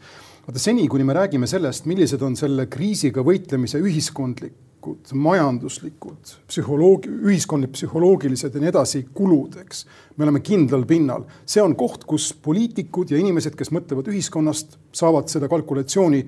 vaata 0.47 0.59
seni, 0.59 0.87
kuni 0.87 1.03
me 1.03 1.15
räägime 1.15 1.47
sellest, 1.47 1.85
millised 1.85 2.21
on 2.21 2.35
selle 2.35 2.67
kriisiga 2.67 3.23
võitlemise 3.23 3.79
ühiskondlik 3.79 4.72
majanduslikud, 4.83 5.13
majanduslikud, 5.13 6.31
psühholoogi, 6.47 7.11
ühiskondlik, 7.29 7.73
psühholoogilised 7.75 8.55
ja 8.55 8.61
nii 8.61 8.71
edasi 8.71 9.03
kulud, 9.15 9.57
eks. 9.63 9.85
me 10.17 10.25
oleme 10.25 10.41
kindlal 10.43 10.85
pinnal, 10.85 11.25
see 11.45 11.61
on 11.63 11.75
koht, 11.75 12.03
kus 12.09 12.31
poliitikud 12.33 13.11
ja 13.11 13.17
inimesed, 13.17 13.55
kes 13.55 13.71
mõtlevad 13.71 14.09
ühiskonnast, 14.11 14.77
saavad 14.93 15.31
seda 15.31 15.49
kalkulatsiooni 15.51 16.23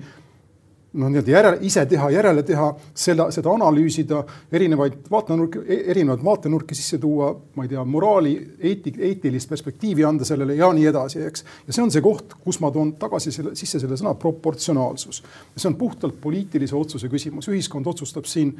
noh, 0.96 1.10
nii-öelda 1.12 1.32
järele, 1.32 1.58
ise 1.66 1.84
teha, 1.88 2.08
järele 2.14 2.42
teha, 2.46 2.70
seda, 2.96 3.28
seda 3.34 3.52
analüüsida, 3.52 4.22
erinevaid 4.52 4.96
vaatenurki, 5.10 5.62
erinevaid 5.92 6.24
vaatenurki 6.24 6.76
sisse 6.78 6.98
tuua, 7.02 7.30
ma 7.56 7.66
ei 7.66 7.70
tea, 7.72 7.84
moraali, 7.84 8.34
eetik, 8.70 8.98
eetilist 9.08 9.50
perspektiivi 9.52 10.04
anda 10.08 10.26
sellele 10.28 10.56
ja 10.58 10.70
nii 10.76 10.88
edasi, 10.92 11.22
eks. 11.28 11.46
ja 11.66 11.76
see 11.76 11.84
on 11.84 11.92
see 11.94 12.04
koht, 12.04 12.36
kus 12.44 12.60
ma 12.64 12.72
toon 12.74 12.94
tagasi 13.00 13.32
selle, 13.34 13.54
sisse 13.58 13.80
selle 13.82 13.98
sõna 14.00 14.16
proportsionaalsus. 14.20 15.22
see 15.56 15.70
on 15.70 15.78
puhtalt 15.78 16.20
poliitilise 16.20 16.76
otsuse 16.76 17.10
küsimus, 17.12 17.50
ühiskond 17.52 17.86
otsustab 17.92 18.28
siin 18.28 18.54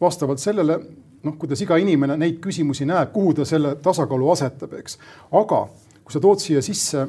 vastavalt 0.00 0.42
sellele, 0.42 0.78
noh, 1.24 1.38
kuidas 1.38 1.62
iga 1.64 1.78
inimene 1.80 2.16
neid 2.20 2.38
küsimusi 2.44 2.86
näeb, 2.88 3.12
kuhu 3.14 3.34
ta 3.38 3.48
selle 3.48 3.76
tasakaalu 3.82 4.30
asetab, 4.34 4.76
eks. 4.82 4.98
aga 5.32 5.64
kui 6.04 6.14
sa 6.14 6.20
tood 6.24 6.40
siia 6.40 6.62
sisse 6.64 7.06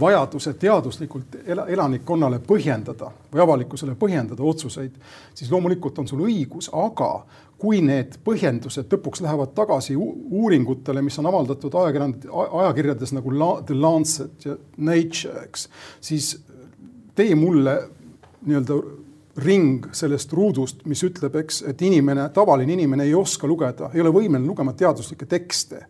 vajaduse 0.00 0.54
teaduslikult 0.58 1.36
elanikkonnale 1.46 2.40
põhjendada 2.42 3.10
või 3.32 3.42
avalikkusele 3.44 3.94
põhjendada 3.98 4.42
otsuseid, 4.42 4.96
siis 5.34 5.50
loomulikult 5.50 5.98
on 6.02 6.08
sul 6.10 6.24
õigus, 6.26 6.68
aga 6.74 7.10
kui 7.58 7.80
need 7.84 8.18
põhjendused 8.24 8.90
lõpuks 8.92 9.22
lähevad 9.24 9.54
tagasi 9.56 9.96
uuringutele, 9.96 11.02
mis 11.02 11.18
on 11.22 11.30
avaldatud 11.30 11.74
ajakirjand-, 11.82 12.26
ajakirjades 12.62 13.14
nagu 13.16 13.32
La, 13.32 13.50
The 13.66 13.78
Lancet 13.78 14.44
ja 14.44 14.58
Nature, 14.76 15.46
eks, 15.46 15.68
siis 16.00 16.34
tee 17.16 17.34
mulle 17.38 17.78
nii-öelda 18.46 18.80
ring 19.46 19.86
sellest 19.92 20.32
ruudust, 20.32 20.82
mis 20.88 21.02
ütleb, 21.04 21.34
eks, 21.42 21.62
et 21.70 21.82
inimene, 21.84 22.28
tavaline 22.34 22.74
inimene 22.74 23.06
ei 23.06 23.14
oska 23.14 23.48
lugeda, 23.48 23.90
ei 23.94 24.02
ole 24.02 24.12
võimeline 24.12 24.48
lugema 24.48 24.74
teaduslikke 24.76 25.28
tekste 25.30 25.86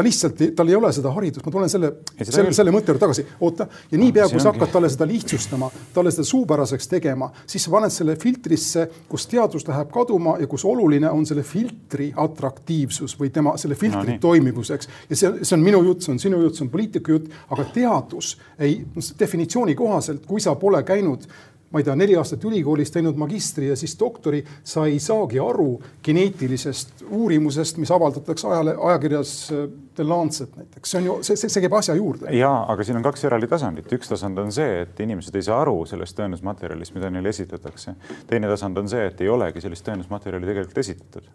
ta 0.00 0.04
lihtsalt, 0.04 0.40
tal 0.56 0.70
ei 0.70 0.76
ole 0.78 0.90
seda 0.96 1.12
haridust, 1.12 1.44
ma 1.44 1.52
tulen 1.52 1.70
selle, 1.70 1.90
selle, 2.22 2.52
selle 2.56 2.72
mõtte 2.72 2.92
juurde 2.92 3.02
tagasi, 3.02 3.24
oota 3.44 3.66
ja 3.90 4.00
niipea 4.00 4.28
kui 4.32 4.40
sa 4.40 4.54
hakkad 4.54 4.72
talle 4.72 4.88
seda 4.92 5.08
lihtsustama, 5.08 5.68
talle 5.94 6.12
seda 6.14 6.24
suupäraseks 6.28 6.88
tegema, 6.88 7.28
siis 7.50 7.66
sa 7.66 7.74
paned 7.74 7.92
selle 7.92 8.16
filtrisse, 8.20 8.86
kus 9.10 9.28
teadus 9.30 9.66
läheb 9.68 9.90
kaduma 9.92 10.38
ja 10.40 10.48
kus 10.50 10.64
oluline 10.68 11.10
on 11.12 11.26
selle 11.28 11.44
filtri 11.46 12.10
atraktiivsus 12.16 13.16
või 13.20 13.32
tema 13.34 13.56
selle 13.60 13.76
filtri 13.78 14.16
no, 14.16 14.22
toimivus, 14.22 14.72
eks. 14.76 14.90
ja 15.10 15.20
see, 15.20 15.32
see 15.42 15.58
on 15.58 15.66
minu 15.66 15.82
jutt, 15.90 16.06
see 16.06 16.14
on 16.14 16.22
sinu 16.22 16.40
jutt, 16.46 16.56
see 16.56 16.64
on 16.64 16.72
poliitiku 16.72 17.18
jutt, 17.18 17.28
aga 17.52 17.68
teadus 17.74 18.32
ei, 18.58 18.80
definitsiooni 19.20 19.76
kohaselt, 19.76 20.24
kui 20.28 20.40
sa 20.40 20.56
pole 20.60 20.80
käinud 20.86 21.28
ma 21.70 21.78
ei 21.78 21.86
tea, 21.86 21.94
neli 21.94 22.16
aastat 22.18 22.42
ülikoolis 22.48 22.90
teinud 22.90 23.18
magistri 23.20 23.68
ja 23.68 23.76
siis 23.78 23.94
doktori, 23.98 24.40
sa 24.66 24.86
ei 24.90 24.98
saagi 25.02 25.38
aru 25.42 25.76
geneetilisest 26.04 27.04
uurimusest, 27.06 27.78
mis 27.78 27.92
avaldatakse 27.94 28.48
ajale, 28.50 28.74
ajakirjas 28.90 29.34
äh, 29.54 29.68
The 29.94 30.06
Lancet 30.06 30.56
näiteks, 30.58 30.90
see 30.90 30.98
on 31.02 31.06
ju, 31.06 31.14
see, 31.26 31.38
see, 31.38 31.52
see 31.52 31.62
käib 31.62 31.76
asja 31.78 31.94
juurde. 31.94 32.32
ja, 32.34 32.50
aga 32.72 32.86
siin 32.86 32.98
on 32.98 33.06
kaks 33.06 33.24
eraldi 33.30 33.50
tasandit, 33.50 33.92
üks 33.94 34.10
tasand 34.10 34.42
on 34.42 34.50
see, 34.54 34.82
et 34.82 35.04
inimesed 35.06 35.38
ei 35.38 35.46
saa 35.46 35.60
aru 35.62 35.76
sellest 35.86 36.18
tõendusmaterjalist, 36.18 36.96
mida 36.98 37.12
neile 37.14 37.30
esitatakse. 37.30 37.94
teine 38.26 38.50
tasand 38.50 38.82
on 38.82 38.90
see, 38.90 39.06
et 39.06 39.22
ei 39.22 39.30
olegi 39.30 39.62
sellist 39.62 39.86
tõendusmaterjali 39.86 40.50
tegelikult 40.50 40.84
esitatud 40.84 41.30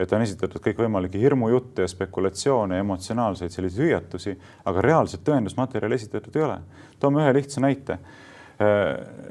et 0.00 0.12
on 0.16 0.22
esitatud 0.24 0.62
kõikvõimalikke 0.64 1.20
hirmujutte 1.20 1.84
ja 1.84 1.90
spekulatsioone, 1.90 2.78
emotsionaalseid 2.80 3.52
selliseid 3.52 3.82
hüüatusi, 3.84 4.32
aga 4.64 4.80
reaalset 4.86 5.20
tõendusmaterjali 5.26 5.98
esitatud 5.98 6.38
ei 6.38 6.46
ole. 6.46 6.58
toome 7.00 7.20
ühe 7.26 7.34
lihtsa 7.36 7.60
näite 7.60 7.98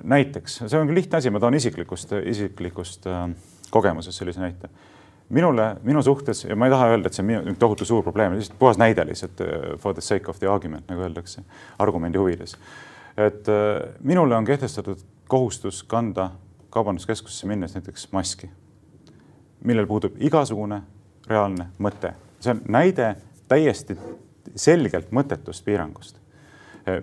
näiteks, 0.04 0.62
see 0.66 0.80
on 0.80 0.90
küll 0.90 0.98
lihtne 0.98 1.20
asi, 1.20 1.30
ma 1.30 1.42
toon 1.42 1.54
isiklikust, 1.54 2.14
isiklikust 2.26 3.08
äh, 3.08 3.28
kogemusest 3.70 4.18
sellise 4.18 4.42
näite. 4.42 4.70
minule, 5.30 5.76
minu 5.84 6.02
suhtes 6.02 6.44
ja 6.44 6.56
ma 6.56 6.66
ei 6.66 6.72
taha 6.74 6.88
öelda, 6.90 7.08
et 7.08 7.14
see 7.14 7.22
on 7.22 7.28
minu 7.28 7.56
tohutu 7.60 7.86
suur 7.86 8.04
probleem, 8.04 8.34
lihtsalt 8.34 8.60
puhas 8.60 8.80
näide 8.82 9.06
lihtsalt 9.06 9.42
äh, 9.42 9.78
for 9.78 9.94
the 9.94 10.02
sake 10.02 10.30
of 10.30 10.40
the 10.40 10.48
argument, 10.48 10.88
nagu 10.90 11.06
öeldakse, 11.06 11.44
argumendi 11.80 12.18
huvides. 12.18 12.58
et 13.18 13.46
minule 14.00 14.36
on 14.36 14.46
kehtestatud 14.46 14.98
kohustus 15.28 15.84
kanda 15.84 16.32
kaubanduskeskusesse 16.70 17.48
minnes 17.48 17.76
näiteks 17.76 18.08
maski, 18.12 18.50
millel 19.64 19.88
puudub 19.88 20.16
igasugune 20.20 20.82
reaalne 21.28 21.68
mõte. 21.78 22.14
see 22.40 22.52
on 22.56 22.62
näide 22.68 23.16
täiesti 23.48 23.98
selgelt 24.56 25.12
mõttetust 25.12 25.66
piirangust 25.66 26.19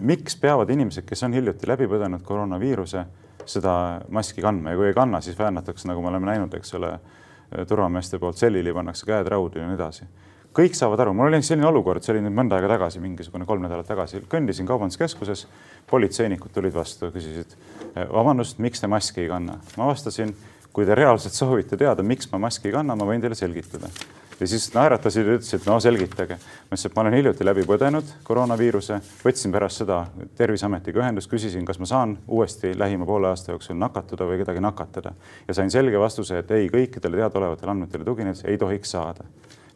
miks 0.01 0.37
peavad 0.41 0.71
inimesed, 0.71 1.05
kes 1.07 1.23
on 1.27 1.35
hiljuti 1.37 1.69
läbi 1.69 1.89
põdenud 1.91 2.25
koroonaviiruse, 2.27 3.05
seda 3.47 3.73
maski 4.13 4.43
kandma 4.43 4.73
ja 4.73 4.79
kui 4.79 4.91
ei 4.91 4.97
kanna, 4.97 5.21
siis 5.23 5.39
väänatakse, 5.39 5.89
nagu 5.89 6.03
me 6.03 6.11
oleme 6.11 6.31
näinud, 6.31 6.55
eks 6.59 6.75
ole, 6.79 6.93
eh, 6.97 7.67
turvameeste 7.67 8.19
poolt 8.19 8.37
sellili 8.37 8.75
pannakse 8.75 9.07
käed 9.07 9.29
raudu 9.31 9.59
ja 9.61 9.69
nii 9.69 9.79
edasi. 9.79 10.09
kõik 10.57 10.73
saavad 10.73 11.01
aru, 11.01 11.13
mul 11.13 11.29
oli 11.29 11.43
selline 11.45 11.67
olukord, 11.69 12.01
see 12.03 12.15
oli 12.15 12.23
nüüd 12.25 12.33
mõnda 12.33 12.57
aega 12.57 12.71
tagasi, 12.71 13.01
mingisugune 13.01 13.45
kolm 13.45 13.61
nädalat 13.61 13.87
tagasi, 13.87 14.23
kõndisin 14.25 14.65
kaubanduskeskuses, 14.67 15.47
politseinikud 15.91 16.55
tulid 16.55 16.73
vastu, 16.73 17.11
küsisid 17.13 17.53
eh, 17.95 18.07
vabandust, 18.09 18.59
miks 18.59 18.81
te 18.81 18.89
maski 18.89 19.21
ei 19.21 19.29
kanna. 19.29 19.59
ma 19.77 19.91
vastasin, 19.93 20.33
kui 20.73 20.87
te 20.87 20.95
reaalselt 20.95 21.35
soovite 21.35 21.77
teada, 21.77 22.03
miks 22.03 22.33
ma 22.33 22.39
maski 22.39 22.69
ei 22.69 22.73
kanna, 22.73 22.97
ma 22.97 23.05
võin 23.05 23.21
teile 23.21 23.37
selgitada 23.37 23.93
ja 24.41 24.47
siis 24.47 24.67
naeratasid 24.75 25.27
ja 25.27 25.37
ütlesid, 25.39 25.65
no 25.67 25.79
selgitage. 25.81 26.37
ma 26.37 26.75
ütlesin, 26.75 26.91
et 26.91 26.97
ma 26.97 27.03
olen 27.05 27.17
hiljuti 27.17 27.47
läbi 27.47 27.65
põdenud 27.69 28.13
koroonaviiruse, 28.27 29.01
võtsin 29.25 29.53
pärast 29.55 29.83
seda 29.83 30.01
Terviseametiga 30.37 31.03
ühendust, 31.03 31.31
küsisin, 31.31 31.65
kas 31.65 31.81
ma 31.83 31.89
saan 31.89 32.17
uuesti 32.29 32.73
lähima 32.79 33.07
poole 33.07 33.31
aasta 33.31 33.55
jooksul 33.55 33.79
nakatuda 33.81 34.29
või 34.29 34.41
kedagi 34.43 34.61
nakatada. 34.61 35.13
ja 35.49 35.55
sain 35.55 35.71
selge 35.71 35.99
vastuse, 36.01 36.39
et 36.39 36.51
ei, 36.51 36.69
kõikidele 36.73 37.23
teadaolevatele 37.23 37.71
andmetele 37.71 38.05
tuginedes 38.05 38.45
ei 38.45 38.59
tohiks 38.59 38.91
saada. 38.91 39.25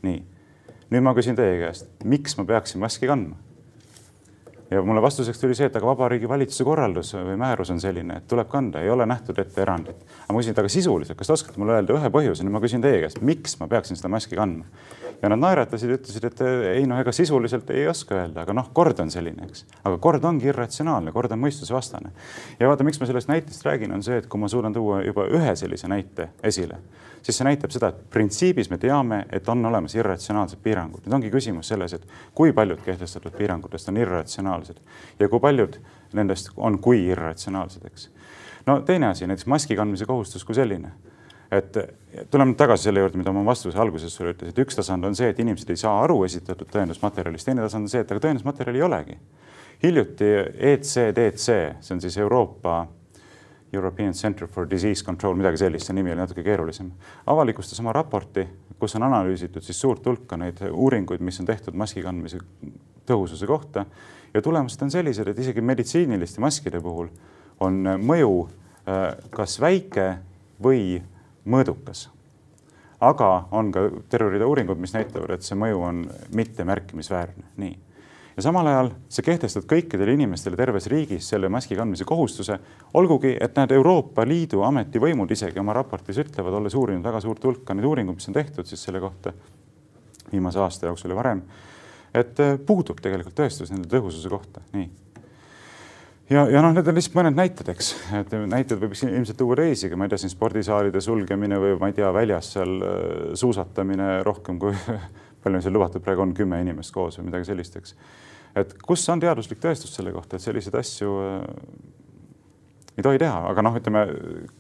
nii, 0.03 0.23
nüüd 0.91 1.07
ma 1.07 1.15
küsin 1.15 1.37
teie 1.37 1.59
käest, 1.65 1.89
miks 2.05 2.37
ma 2.37 2.45
peaksin 2.45 2.81
maski 2.81 3.07
kandma? 3.07 3.37
Ja 4.71 4.83
mulle 4.83 5.03
vastuseks 5.03 5.41
tuli 5.41 5.55
see, 5.59 5.67
et 5.67 5.77
aga 5.77 5.87
Vabariigi 5.87 6.29
Valitsuse 6.29 6.65
korraldus 6.65 7.13
või 7.17 7.37
määrus 7.41 7.73
on 7.75 7.81
selline, 7.83 8.21
et 8.21 8.29
tuleb 8.31 8.49
kanda, 8.51 8.83
ei 8.85 8.91
ole 8.91 9.07
nähtud 9.09 9.39
ette 9.43 9.63
erandit. 9.63 10.05
aga 10.23 10.35
ma 10.35 10.43
küsin, 10.43 10.57
aga 10.57 10.73
sisuliselt, 10.73 11.19
kas 11.19 11.31
te 11.31 11.37
oskate 11.37 11.61
mulle 11.61 11.79
öelda 11.79 11.97
ühe 11.97 12.11
põhjuse, 12.15 12.47
nüüd 12.47 12.55
ma 12.55 12.63
küsin 12.63 12.85
teie 12.85 13.03
käest, 13.03 13.21
miks 13.21 13.59
ma 13.61 13.69
peaksin 13.71 13.99
seda 13.99 14.13
maski 14.13 14.39
kandma? 14.39 14.65
ja 15.23 15.29
nad 15.29 15.41
naeratasid, 15.41 15.91
ütlesid, 15.99 16.25
et 16.31 16.41
ei 16.75 16.87
noh, 16.89 17.01
ega 17.03 17.13
sisuliselt 17.13 17.69
ei 17.75 17.85
oska 17.91 18.17
öelda, 18.17 18.45
aga 18.47 18.55
noh, 18.57 18.71
kord 18.77 19.03
on 19.03 19.11
selline, 19.13 19.49
eks. 19.49 19.67
aga 19.83 19.99
kord 20.03 20.25
ongi 20.25 20.49
irratsionaalne, 20.49 21.13
kord 21.13 21.35
on 21.35 21.43
mõistusevastane. 21.43 22.13
ja 22.61 22.71
vaata, 22.71 22.87
miks 22.87 23.01
ma 23.01 23.09
sellest 23.11 23.29
näitest 23.29 23.67
räägin, 23.67 23.93
on 23.95 24.05
see, 24.07 24.21
et 24.23 24.31
kui 24.31 24.41
ma 24.41 24.49
suudan 24.49 24.73
tuua 24.73 25.03
juba 25.05 25.27
ühe 25.29 25.55
sellise 25.59 25.91
näite 25.91 26.31
esile, 26.47 26.81
siis 27.23 27.37
see 27.37 27.45
näitab 27.45 27.73
seda, 27.75 27.93
et 27.93 28.01
printsiibis 28.13 28.71
me 28.71 28.79
teame, 28.81 29.25
et 29.33 29.49
on 29.49 29.65
olemas 29.67 29.95
irratsionaalsed 29.99 30.63
piirangud. 30.65 31.05
nüüd 31.05 31.19
ongi 31.19 31.33
küsimus 31.33 31.69
selles, 31.69 31.95
et 31.99 32.07
kui 32.35 32.53
paljud 32.57 32.81
kehtestatud 32.85 33.37
piirangutest 33.37 33.89
on 33.93 34.01
irratsionaalsed 34.01 34.60
ja 35.21 35.29
kui 35.29 35.41
paljud 35.41 35.79
nendest 36.13 36.51
on 36.57 36.79
kui 36.83 37.05
irratsionaalsed, 37.07 37.87
eks. 37.87 38.11
no 38.67 38.81
teine 38.87 39.13
asi, 39.13 39.27
näiteks 39.27 39.47
maski 39.47 39.77
kandmise 39.79 40.07
kohustus 40.07 40.45
kui 40.45 40.55
selline 40.59 40.93
et 41.51 41.77
tuleme 42.31 42.55
tagasi 42.55 42.89
selle 42.89 43.03
juurde, 43.03 43.19
mida 43.19 43.33
ma 43.35 43.43
vastuse 43.47 43.79
alguses 43.83 44.15
sulle 44.15 44.35
ütlesin, 44.35 44.55
et 44.55 44.63
üks 44.63 44.79
tasand 44.79 45.07
on 45.07 45.17
see, 45.19 45.33
et 45.33 45.41
inimesed 45.43 45.73
ei 45.73 45.81
saa 45.81 45.97
aru 46.05 46.21
esitatud 46.27 46.71
tõendusmaterjalist, 46.71 47.49
teine 47.49 47.65
tasand 47.65 47.89
on 47.89 47.91
see, 47.91 48.05
et 48.05 48.13
aga 48.13 48.23
tõendusmaterjali 48.27 48.79
ei 48.79 48.87
olegi. 48.87 49.19
hiljuti 49.83 50.27
ECDC, 50.71 51.47
see 51.81 51.95
on 51.95 52.01
siis 52.01 52.19
Euroopa 52.19 52.87
European 53.73 54.13
Center 54.13 54.47
for 54.47 54.67
Disease 54.71 55.05
Control, 55.05 55.35
midagi 55.35 55.57
sellist, 55.57 55.87
see 55.87 55.95
nimi 55.95 56.13
oli 56.13 56.21
natuke 56.21 56.43
keerulisem, 56.43 56.91
avalikustas 57.27 57.81
oma 57.81 57.95
raporti, 57.95 58.47
kus 58.79 58.95
on 58.99 59.07
analüüsitud 59.09 59.63
siis 59.63 59.81
suurt 59.81 60.07
hulka 60.07 60.37
neid 60.37 60.63
uuringuid, 60.71 61.23
mis 61.25 61.41
on 61.41 61.49
tehtud 61.49 61.75
maski 61.79 62.03
kandmise 62.03 62.39
tõhususe 63.07 63.47
kohta 63.47 63.87
ja 64.35 64.43
tulemused 64.43 64.83
on 64.83 64.91
sellised, 64.91 65.29
et 65.29 65.39
isegi 65.39 65.61
meditsiiniliste 65.61 66.41
maskide 66.41 66.81
puhul 66.81 67.11
on 67.61 67.83
mõju 67.99 68.33
äh, 68.47 69.05
kas 69.35 69.59
väike 69.61 70.15
või 70.63 71.01
mõõdukas. 71.45 72.09
aga 73.01 73.49
on 73.51 73.71
ka 73.73 73.87
terve 74.13 74.35
rida 74.35 74.47
uuringud, 74.47 74.77
mis 74.77 74.93
näitavad, 74.93 75.31
et 75.33 75.43
see 75.43 75.57
mõju 75.57 75.79
on 75.81 76.03
mittemärkimisväärne, 76.37 77.45
nii. 77.57 77.79
ja 78.37 78.43
samal 78.43 78.67
ajal 78.67 78.91
sa 79.09 79.23
kehtestad 79.23 79.65
kõikidele 79.65 80.15
inimestele 80.15 80.57
terves 80.57 80.87
riigis 80.87 81.29
selle 81.29 81.49
maski 81.49 81.77
kandmise 81.77 82.05
kohustuse, 82.05 82.59
olgugi 82.95 83.37
et 83.41 83.57
need 83.57 83.73
Euroopa 83.73 84.27
Liidu 84.29 84.63
ametivõimud 84.63 85.31
isegi 85.31 85.61
oma 85.61 85.73
raportis 85.73 86.21
ütlevad, 86.21 86.53
olles 86.53 86.75
uurinud 86.75 87.05
väga 87.05 87.21
suurt 87.21 87.45
hulka 87.45 87.75
neid 87.75 87.89
uuringuid, 87.89 88.21
mis 88.21 88.29
on 88.29 88.37
tehtud 88.37 88.67
siis 88.69 88.85
selle 88.85 89.01
kohta 89.01 89.33
viimase 90.33 90.61
aasta 90.61 90.87
jooksul 90.87 91.11
ja 91.11 91.17
varem, 91.17 91.43
et 92.15 92.41
puudub 92.67 92.99
tegelikult 93.03 93.37
tõestus 93.39 93.71
nende 93.73 93.91
tõhususe 93.91 94.33
kohta, 94.33 94.65
nii 94.75 94.89
ja, 96.31 96.45
ja 96.51 96.63
noh, 96.63 96.73
need 96.75 96.89
on 96.89 96.97
lihtsalt 96.97 97.17
mõned 97.19 97.37
näited, 97.39 97.71
eks, 97.73 97.91
et 98.21 98.35
näiteid 98.35 98.81
võib 98.81 98.95
ilmselt 98.95 99.39
tuua 99.41 99.59
teisigi, 99.61 99.99
ma 99.99 100.07
ei 100.07 100.13
tea, 100.13 100.21
siin 100.23 100.33
spordisaalide 100.33 101.03
sulgemine 101.05 101.59
või 101.63 101.77
ma 101.81 101.91
ei 101.91 101.97
tea, 101.99 102.11
väljas 102.15 102.53
seal 102.57 102.77
äh, 102.79 102.99
suusatamine 103.39 104.21
rohkem 104.27 104.61
kui 104.63 104.75
palju 105.43 105.63
seal 105.65 105.75
lubatud 105.77 106.05
praegu 106.05 106.25
on, 106.25 106.35
kümme 106.37 106.61
inimest 106.63 106.95
koos 106.95 107.19
või 107.19 107.31
midagi 107.31 107.51
sellist, 107.51 107.79
eks. 107.81 107.97
et 108.63 108.77
kus 108.85 109.07
on 109.13 109.23
teaduslik 109.23 109.63
tõestus 109.63 109.95
selle 109.97 110.15
kohta, 110.15 110.37
et 110.39 110.47
selliseid 110.47 110.79
asju 110.81 111.17
äh, 111.25 111.41
ei 112.99 113.05
tohi 113.07 113.19
teha, 113.23 113.39
aga 113.49 113.63
noh, 113.63 113.77
ütleme, 113.79 114.05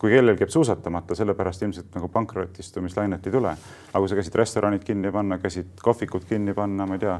kui 0.00 0.14
kellelgi 0.14 0.44
jääb 0.44 0.52
suusatamata, 0.54 1.16
sellepärast 1.18 1.62
ilmselt 1.66 1.94
nagu 1.98 2.08
pankrotistumislainet 2.12 3.26
ei 3.26 3.34
tule. 3.34 3.54
aga 3.92 4.02
kui 4.02 4.08
sa 4.08 4.18
käsid 4.18 4.38
restoranid 4.40 4.84
kinni 4.86 5.12
panna, 5.12 5.38
käsid 5.38 5.80
kohvikud 5.82 6.28
kinni 6.28 6.54
panna, 6.54 6.86
ma 6.86 6.98
ei 6.98 7.04
tea 7.06 7.18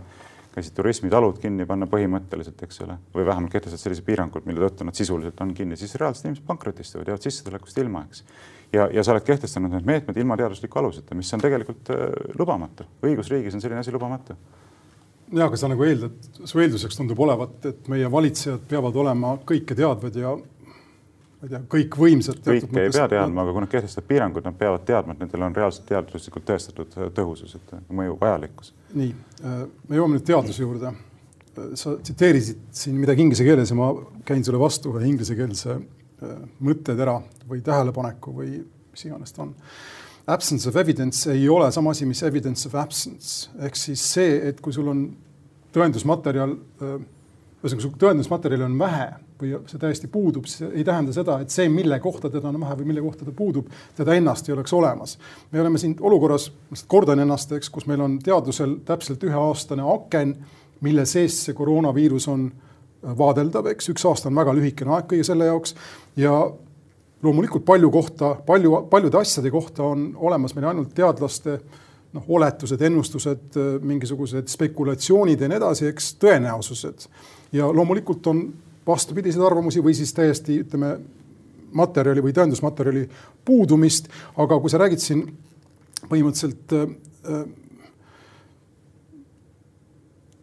käisid 0.55 0.75
turismitalud 0.75 1.39
kinni 1.39 1.67
panna 1.67 1.87
põhimõtteliselt, 1.91 2.63
eks 2.67 2.81
ole, 2.85 2.97
või 3.15 3.27
vähemalt 3.27 3.53
kehtestada 3.53 3.81
sellised 3.81 4.07
piirangud, 4.07 4.47
mille 4.49 4.65
tõttu 4.65 4.87
nad 4.87 4.99
sisuliselt 4.99 5.41
on 5.45 5.53
kinni, 5.55 5.79
siis 5.79 5.95
reaalselt 6.01 6.27
inimesed 6.27 6.47
pankrotistuvad, 6.49 7.11
jäävad 7.11 7.27
sissetulekust 7.27 7.79
ilma, 7.79 8.03
eks. 8.09 8.25
ja, 8.73 8.89
ja 8.93 9.05
sa 9.07 9.15
oled 9.15 9.27
kehtestanud 9.27 9.77
need 9.77 9.87
meetmed 9.87 10.19
ilma 10.19 10.39
teadusliku 10.41 10.83
aluseta, 10.83 11.15
mis 11.15 11.31
on 11.37 11.45
tegelikult 11.45 11.93
äh, 11.95 12.09
lubamatu. 12.39 12.89
õigusriigis 13.07 13.55
on 13.55 13.63
selline 13.63 13.85
asi 13.85 13.95
lubamatu 13.95 14.35
ja, 15.31 15.47
aga 15.47 15.59
sa 15.59 15.71
nagu 15.71 15.87
eeldad, 15.87 16.17
su 16.43 16.59
eelduseks 16.59 16.99
tundub 16.99 17.21
olevat, 17.23 17.61
et 17.71 17.91
meie 17.93 18.11
valitsejad 18.11 18.67
peavad 18.71 18.97
olema 18.99 19.37
kõike 19.47 19.77
teadvad 19.79 20.19
ja 20.19 20.35
ma 21.41 21.49
ei 21.49 21.53
tea, 21.55 21.61
kõikvõimsad. 21.73 22.41
kõike 22.45 22.83
ei 22.83 22.93
pea 22.93 23.07
teadma, 23.09 23.45
aga 23.45 23.55
kui 23.55 23.65
nad 23.65 23.71
kehtestavad 23.73 24.09
piirangud, 24.09 24.45
nad 24.45 24.57
peavad 24.61 24.83
teadma, 24.89 25.15
et 25.15 25.23
nendel 25.25 25.47
on 25.47 25.55
reaalselt 25.57 25.87
teaduslikult 25.89 26.45
tõestatud 26.49 26.97
äh, 26.99 27.13
tõhusus, 27.17 27.55
et 27.57 27.73
äh, 27.77 27.85
mõju 27.97 28.19
vajalikkus. 28.21 28.75
nii, 28.99 29.15
äh, 29.41 29.63
me 29.89 30.01
jõuame 30.01 30.19
nüüd 30.19 30.27
teaduse 30.29 30.63
juurde. 30.63 30.93
sa 31.75 31.97
tsiteerisid 31.99 32.61
siin 32.73 32.95
midagi 32.97 33.25
inglise 33.25 33.45
keeles 33.45 33.73
ja 33.73 33.77
ma 33.77 33.89
käin 34.25 34.45
sulle 34.47 34.59
vastu 34.59 34.93
ühe 34.97 35.09
inglisekeelse 35.11 35.75
mõttetera 36.63 37.17
või 37.51 37.59
tähelepaneku 37.67 38.33
või 38.33 38.61
mis 38.63 39.03
iganes 39.05 39.35
ta 39.35 39.43
on. 39.43 39.51
Absence 40.31 40.69
of 40.69 40.77
evidence 40.77 41.27
ei 41.33 41.49
ole 41.49 41.73
sama 41.73 41.91
asi, 41.91 42.07
mis 42.07 42.23
evidence 42.23 42.69
of 42.69 42.77
absence 42.79 43.51
ehk 43.59 43.77
siis 43.77 44.05
see, 44.13 44.39
et 44.49 44.61
kui 44.63 44.73
sul 44.73 44.89
on 44.89 45.03
tõendusmaterjal, 45.75 46.55
ühesõnaga, 46.81 47.93
tõendusmaterjali 48.07 48.69
on 48.71 48.79
vähe 48.79 49.11
või 49.43 49.53
see 49.71 49.81
täiesti 49.81 50.09
puudub, 50.13 50.47
siis 50.51 50.71
ei 50.71 50.85
tähenda 50.87 51.13
seda, 51.17 51.39
et 51.41 51.53
see, 51.53 51.69
mille 51.73 51.99
kohta 52.01 52.31
teda 52.31 52.49
on 52.53 52.61
vähe 52.61 52.79
või 52.81 52.91
mille 52.93 53.05
kohta 53.05 53.27
ta 53.27 53.35
puudub, 53.37 53.69
teda 53.97 54.15
ennast 54.15 54.49
ei 54.49 54.55
oleks 54.55 54.73
olemas. 54.77 55.19
me 55.51 55.61
oleme 55.61 55.79
siin 55.79 55.97
olukorras, 56.01 56.51
kordan 56.87 57.21
ennast, 57.25 57.53
eks, 57.53 57.71
kus 57.71 57.87
meil 57.91 58.01
on 58.01 58.19
teadusel 58.19 58.79
täpselt 58.85 59.25
üheaastane 59.25 59.87
aken, 59.95 60.37
mille 60.81 61.07
sees 61.07 61.45
see 61.45 61.55
koroonaviirus 61.55 62.29
on 62.29 62.51
vaadeldav, 63.03 63.71
eks. 63.73 63.91
Üks 63.93 64.05
aasta 64.09 64.29
on 64.29 64.37
väga 64.37 64.55
lühikene 64.57 64.95
aeg 64.97 65.09
kõige 65.11 65.27
selle 65.27 65.49
jaoks. 65.49 65.75
Ja 66.21 66.35
loomulikult 67.23 67.65
palju 67.69 67.91
kohta, 67.93 68.35
palju, 68.47 68.87
paljude 68.91 69.21
asjade 69.21 69.53
kohta 69.53 69.85
on 69.93 70.11
olemas 70.17 70.55
meil 70.57 70.71
ainult 70.73 70.95
teadlaste 70.97 71.59
noh, 72.17 72.25
oletused, 72.37 72.81
ennustused, 72.83 73.59
mingisugused 73.87 74.51
spekulatsioonid 74.51 75.41
ja 75.41 75.51
nii 75.51 75.61
edasi, 75.61 75.87
eks 75.91 76.15
tõenäosused. 76.23 77.07
Ja 77.57 77.69
loomulikult 77.73 78.27
on 78.31 78.45
vastupidiseid 78.91 79.45
arvamusi 79.47 79.83
või 79.85 79.95
siis 79.97 80.13
täiesti 80.17 80.61
ütleme, 80.65 80.97
materjali 81.73 82.23
või 82.25 82.35
tõendusmaterjali 82.35 83.07
puudumist, 83.47 84.11
aga 84.43 84.59
kui 84.61 84.73
sa 84.73 84.81
räägid 84.83 85.03
siin 85.03 85.25
põhimõtteliselt 86.11 86.75
äh, 86.75 87.43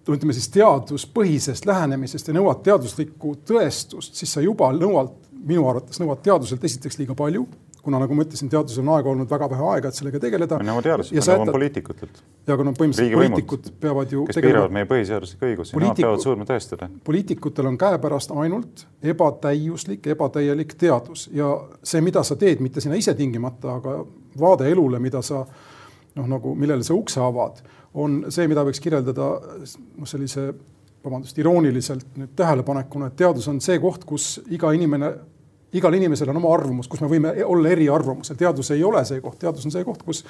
ütleme 0.08 0.36
siis 0.36 0.48
teaduspõhisest 0.56 1.68
lähenemisest 1.68 2.30
ja 2.30 2.36
nõuad 2.38 2.62
teaduslikku 2.64 3.36
tõestust, 3.48 4.16
siis 4.16 4.32
sa 4.34 4.44
juba 4.44 4.70
nõuad, 4.76 5.12
minu 5.38 5.68
arvates 5.68 6.00
nõuad 6.00 6.22
teaduselt 6.24 6.64
esiteks 6.64 7.00
liiga 7.02 7.16
palju 7.18 7.46
kuna 7.88 8.02
nagu 8.04 8.16
ma 8.18 8.26
ütlesin, 8.26 8.50
teadusel 8.52 8.84
on 8.84 8.98
aega 8.98 9.12
olnud 9.14 9.30
väga 9.32 9.48
vähe 9.54 9.68
aega, 9.72 9.92
et 9.92 9.96
sellega 9.96 10.20
tegeleda. 10.20 10.58
me 10.60 10.68
nõuame 10.68 10.84
teadust, 10.84 11.14
me 11.16 11.22
nõuame 11.24 11.54
poliitikutelt. 11.56 12.20
ja 12.50 12.58
no 12.60 12.74
põhimõtteliselt 12.76 13.16
poliitikud 13.16 13.70
peavad 13.86 14.12
ju. 14.12 14.26
kes 14.28 14.36
tegeleda... 14.36 14.52
piiravad 14.52 14.76
meie 14.76 14.90
põhiseaduslikke 14.90 15.52
õigusi 15.52 15.76
Poliitiku..., 15.78 15.86
nemad 15.86 16.02
peavad 16.04 16.26
suutma 16.26 16.48
tõestada. 16.50 16.90
poliitikutel 17.08 17.70
on 17.72 17.78
käepärast 17.80 18.34
ainult 18.44 18.84
ebatäiuslik, 19.14 20.10
ebatäielik 20.16 20.76
teadus 20.82 21.28
ja 21.36 21.54
see, 21.80 22.04
mida 22.04 22.26
sa 22.28 22.36
teed, 22.40 22.64
mitte 22.66 22.84
sina 22.84 23.00
ise 23.00 23.16
tingimata, 23.16 23.78
aga 23.80 24.02
vaade 24.40 24.68
elule, 24.72 25.00
mida 25.00 25.24
sa 25.24 25.46
noh, 26.18 26.28
nagu 26.28 26.56
millele 26.60 26.84
sa 26.84 26.98
ukse 26.98 27.24
avad, 27.24 27.64
on 27.96 28.26
see, 28.34 28.50
mida 28.52 28.66
võiks 28.68 28.84
kirjeldada 28.84 29.30
noh, 29.40 30.10
sellise 30.10 30.50
vabandust, 31.08 31.40
irooniliselt 31.40 32.20
nüüd 32.20 32.36
tähelepanekuna, 32.36 33.08
et 33.08 33.18
teadus 33.24 33.48
on 33.48 33.62
see 33.64 33.80
koht, 33.80 34.04
kus 34.08 34.38
iga 34.52 34.74
inimene 34.76 35.14
igal 35.74 35.94
inimesel 35.94 36.30
on 36.32 36.40
oma 36.40 36.54
arvamus, 36.56 36.88
kus 36.88 37.02
me 37.04 37.10
võime 37.12 37.34
olla 37.46 37.70
eriarvamusel, 37.76 38.38
teadus 38.40 38.72
ei 38.72 38.84
ole 38.84 39.04
see 39.06 39.22
koht, 39.22 39.40
teadus 39.42 39.66
on 39.68 39.74
see 39.74 39.84
koht, 39.88 40.04
kus 40.08 40.24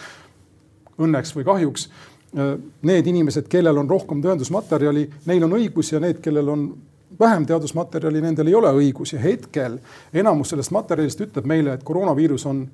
õnneks 0.97 1.35
või 1.35 1.45
kahjuks 1.47 1.87
äh, 1.87 2.55
need 2.89 3.09
inimesed, 3.13 3.49
kellel 3.51 3.77
on 3.77 3.89
rohkem 3.89 4.21
tõendusmaterjali, 4.25 5.07
neil 5.29 5.47
on 5.47 5.57
õigus 5.59 5.93
ja 5.93 6.01
need, 6.03 6.21
kellel 6.25 6.53
on 6.53 6.69
vähem 7.19 7.45
teadusmaterjali, 7.45 8.21
nendel 8.21 8.49
ei 8.49 8.55
ole 8.55 8.71
õigus. 8.81 9.13
Ja 9.13 9.21
hetkel 9.21 9.77
enamus 10.13 10.51
sellest 10.53 10.73
materjalist 10.75 11.21
ütleb 11.23 11.47
meile, 11.49 11.77
et 11.77 11.85
koroonaviirus 11.87 12.45
on 12.49 12.65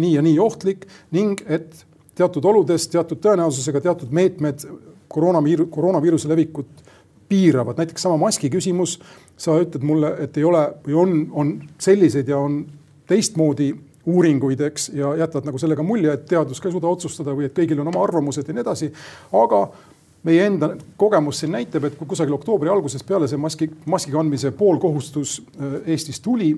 nii 0.00 0.12
ja 0.14 0.22
nii 0.22 0.38
ohtlik 0.38 0.86
ning 1.16 1.40
et 1.46 1.84
teatud 2.14 2.44
oludes, 2.44 2.88
teatud 2.92 3.20
tõenäosusega 3.22 3.80
teatud 3.80 4.12
meetmed 4.14 4.66
koroonaviiru-, 5.10 5.68
koroonaviiruse 5.72 6.28
levikut 6.28 6.84
piiravad, 7.30 7.78
näiteks 7.78 8.02
sama 8.02 8.18
maski 8.18 8.50
küsimus, 8.50 8.98
sa 9.38 9.54
ütled 9.62 9.84
mulle, 9.86 10.16
et 10.24 10.36
ei 10.36 10.44
ole 10.44 10.64
või 10.86 10.96
on, 10.98 11.14
on 11.30 11.52
selliseid 11.78 12.28
ja 12.28 12.40
on 12.42 12.64
teistmoodi 13.10 13.70
uuringuid, 14.10 14.60
eks, 14.70 14.88
ja 14.96 15.12
jätavad 15.20 15.46
nagu 15.46 15.60
sellega 15.60 15.84
mulje, 15.86 16.12
et 16.12 16.26
teadus 16.28 16.60
ka 16.60 16.68
ei 16.68 16.74
suuda 16.74 16.90
otsustada 16.90 17.34
või 17.36 17.46
et 17.46 17.54
kõigil 17.56 17.80
on 17.82 17.90
oma 17.92 18.02
arvamused 18.02 18.48
ja 18.48 18.56
nii 18.56 18.64
edasi. 18.64 18.90
aga 19.42 19.62
meie 20.26 20.46
enda 20.46 20.72
kogemus 21.00 21.40
siin 21.40 21.54
näitab, 21.54 21.86
et 21.86 21.96
kui 21.98 22.08
kusagil 22.10 22.34
oktoobri 22.36 22.72
algusest 22.72 23.06
peale 23.08 23.28
see 23.30 23.40
maski, 23.40 23.70
maski 23.86 24.12
kandmise 24.12 24.50
poolkohustus 24.56 25.40
äh, 25.40 25.80
Eestis 25.94 26.20
tuli, 26.20 26.52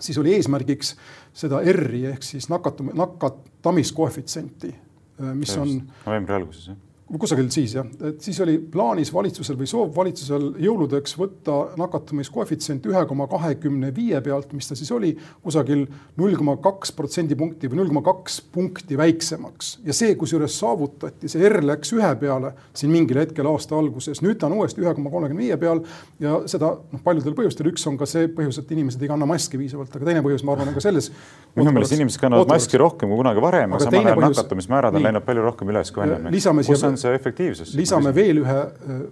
siis 0.00 0.18
oli 0.18 0.34
eesmärgiks 0.38 0.94
seda 1.34 1.60
R-i 1.74 2.06
ehk 2.14 2.24
siis 2.26 2.48
nakatum-, 2.50 2.94
nakatamiskoefitsienti, 2.98 4.72
äh, 4.72 5.34
mis 5.34 5.56
on. 5.58 5.82
novembri 6.06 6.40
alguses, 6.40 6.70
jah 6.72 6.86
kusagil 7.18 7.48
siis 7.50 7.74
jah, 7.74 7.86
et 8.06 8.20
siis 8.22 8.38
oli 8.44 8.56
plaanis 8.70 9.10
valitsusel 9.10 9.56
või 9.58 9.66
soov 9.68 9.90
valitsusel 9.96 10.44
jõuludeks 10.62 11.16
võtta 11.18 11.56
nakatumiskoefitsient 11.80 12.86
ühe 12.86 13.02
koma 13.10 13.26
kahekümne 13.30 13.90
viie 13.94 14.20
pealt, 14.22 14.52
mis 14.54 14.68
ta 14.70 14.76
siis 14.78 14.90
oli, 14.94 15.10
kusagil 15.42 15.86
null 16.20 16.36
koma 16.38 16.56
kaks 16.62 16.92
protsendipunkti 16.94 17.70
või 17.70 17.80
null 17.80 17.90
koma 17.90 18.04
kaks 18.06 18.40
punkti 18.54 18.98
väiksemaks. 19.00 19.72
ja 19.84 19.96
see, 19.96 20.14
kusjuures 20.20 20.58
saavutati, 20.62 21.30
see 21.32 21.48
R 21.48 21.64
läks 21.66 21.90
ühe 21.96 22.12
peale 22.20 22.52
siin 22.74 22.92
mingil 22.94 23.18
hetkel 23.24 23.48
aasta 23.50 23.78
alguses, 23.78 24.22
nüüd 24.22 24.38
ta 24.38 24.46
on 24.46 24.58
uuesti 24.60 24.84
ühe 24.84 24.94
koma 24.94 25.10
kolmekümne 25.10 25.42
viie 25.42 25.58
peal 25.58 25.82
ja 26.22 26.38
seda 26.50 26.76
noh, 26.78 27.02
paljudel 27.02 27.34
põhjustel, 27.38 27.72
üks 27.72 27.86
on 27.90 27.98
ka 27.98 28.06
see 28.10 28.30
põhjus, 28.36 28.60
et 28.62 28.70
inimesed 28.76 29.02
ei 29.02 29.10
kanna 29.10 29.26
maski 29.26 29.58
piisavalt, 29.58 29.90
aga 29.96 30.12
teine 30.12 30.22
põhjus, 30.26 30.46
ma 30.46 30.54
arvan, 30.54 30.70
on 30.70 30.78
ka 30.78 30.84
selles. 30.84 31.10
minu 31.58 31.74
meelest 31.74 31.98
inimesed 31.98 32.22
kannavad 32.22 32.54
maski 32.54 32.78
rohkem 32.78 33.10
kui 33.10 33.18
kunagi 33.18 33.42
varem, 33.42 33.74
aga 33.74 33.88
samal 33.88 34.12
ajal 34.12 34.24
nakatumismäärad 34.28 35.00
on 35.00 35.08
läinud 35.08 35.26
palju 35.26 35.48
rohkem 35.48 35.74
üles 35.74 35.90
kui 35.94 36.06
enne. 36.06 36.30
lisame 36.30 36.62
siia 36.66 36.78
see 37.00 37.16
efektiivsus. 37.16 37.74
lisame 37.78 38.14
veel 38.16 38.42
ühe 38.44 38.60
äh, 38.60 39.02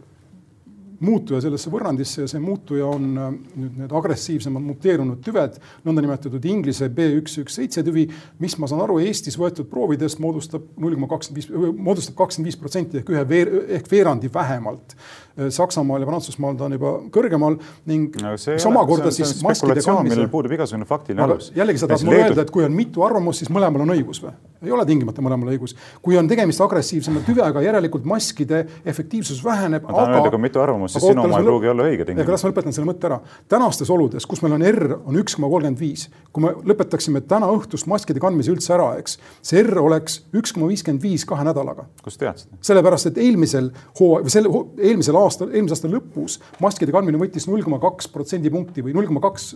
muutuja 0.99 1.39
sellesse 1.45 1.70
võrrandisse 1.70 2.24
ja 2.24 2.30
see 2.30 2.41
muutuja 2.43 2.89
on 2.91 3.07
äh, 3.14 3.36
nüüd 3.62 3.76
need 3.84 3.95
agressiivsemad 4.01 4.64
muteerunud 4.66 5.22
tüved, 5.24 5.61
nõndanimetatud 5.86 6.45
Inglise 6.51 6.91
B 6.95 7.07
üks 7.20 7.39
üks 7.43 7.61
seitse 7.61 7.84
tüvi, 7.86 8.09
mis 8.43 8.59
ma 8.59 8.70
saan 8.70 8.82
aru, 8.86 8.99
Eestis 9.05 9.39
võetud 9.39 9.70
proovidest 9.70 10.22
moodustab 10.22 10.66
null 10.76 10.99
koma 10.99 11.11
kakskümmend 11.14 11.41
viis, 11.43 11.78
moodustab 11.78 12.18
kakskümmend 12.18 12.51
viis 12.53 12.61
protsenti 12.61 13.03
ehk 13.03 13.14
ühe 13.14 13.24
veer, 13.30 13.55
ehk 13.78 13.91
veerandi 13.93 14.32
vähemalt 14.34 14.97
Äh, 15.39 15.51
Saksamaal 15.51 16.03
ja 16.03 16.07
Prantsusmaal 16.07 16.57
ta 16.59 16.66
on 16.66 16.74
juba 16.74 16.93
kõrgemal 17.14 17.61
ning 17.86 18.16
no, 18.18 18.34
mis 18.34 18.66
omakorda 18.66 19.12
siis 19.14 19.36
maskide 19.45 19.84
kandmise. 19.86 20.26
puudub 20.32 20.55
igasugune 20.57 20.89
faktiline 20.89 21.22
alus. 21.22 21.53
jällegi 21.55 21.78
sa 21.78 21.86
tahad 21.91 22.07
mulle 22.09 22.24
öelda, 22.24 22.43
et 22.43 22.51
kui 22.51 22.66
on 22.66 22.74
mitu 22.74 23.05
arvamust, 23.07 23.45
siis 23.45 23.53
mõlemal 23.55 23.84
on 23.86 23.95
õigus 23.95 24.18
või? 24.24 24.34
Ei 24.63 24.73
ole 24.75 24.85
tingimata 24.89 25.23
mõlemal 25.23 25.53
õigus. 25.53 25.75
kui 26.03 26.17
on 26.19 26.29
tegemist 26.29 26.61
agressiivsema 26.65 27.23
tüvega, 27.27 27.63
järelikult 27.63 28.07
maskide 28.09 28.65
efektiivsus 28.89 29.43
väheneb. 29.45 29.85
ma 29.87 29.95
tahan 29.95 30.17
öelda, 30.17 30.33
kui 30.35 30.43
mitu 30.43 30.63
arvamust, 30.63 30.97
siis 30.97 31.07
sinu 31.11 31.25
oma 31.25 31.39
ei 31.39 31.47
pruugi 31.47 31.71
olla 31.73 31.87
õige 31.87 32.07
tingimata. 32.09 32.35
las 32.35 32.45
ma 32.45 32.51
lõpetan 32.51 32.75
selle 32.75 32.89
mõtte 32.91 33.09
ära. 33.11 33.21
tänastes 33.49 33.91
oludes, 33.95 34.27
kus 34.27 34.43
meil 34.43 34.57
on 34.59 34.67
R 34.67 34.99
on 35.05 35.21
üks 35.23 35.37
koma 35.39 35.51
kolmkümmend 35.53 35.81
viis, 35.81 36.09
kui 36.33 36.45
me 36.45 36.55
lõpetaksime 36.73 37.23
täna 37.31 37.51
õhtust 37.55 37.87
maskide 37.91 38.23
kandmise 38.23 38.53
üldse 38.55 38.75
ära, 38.75 38.91
eks, 38.99 39.19
see 39.43 39.63
R 39.63 39.83
oleks 39.83 40.23
üks 40.35 40.55
koma 40.57 40.71
viiskümmend 40.73 41.03
viis 41.03 41.27
kahe 41.29 41.47
nädalaga. 41.47 41.87
kust 42.03 42.19
tead 42.21 42.43
seda? 42.43 42.59
sellepärast, 42.71 43.13
et 43.13 43.23
eelmisel 43.23 43.71
hooajal 44.01 44.27
või 44.27 44.35
selle 44.35 44.65
eelmisel 44.91 45.21
aastal, 45.21 45.53
eelmise 45.53 45.79
aasta 45.79 45.93
lõpus 45.93 46.39
maskide 46.63 46.95
kandmine 46.95 47.21
võttis 47.21 47.47
null 47.49 47.63
koma 47.67 47.79
kaks 47.83 48.11
protsendipunkti 48.11 48.83
või 48.87 48.97
null 48.97 49.07
koma 49.11 49.23
kaks, 49.29 49.53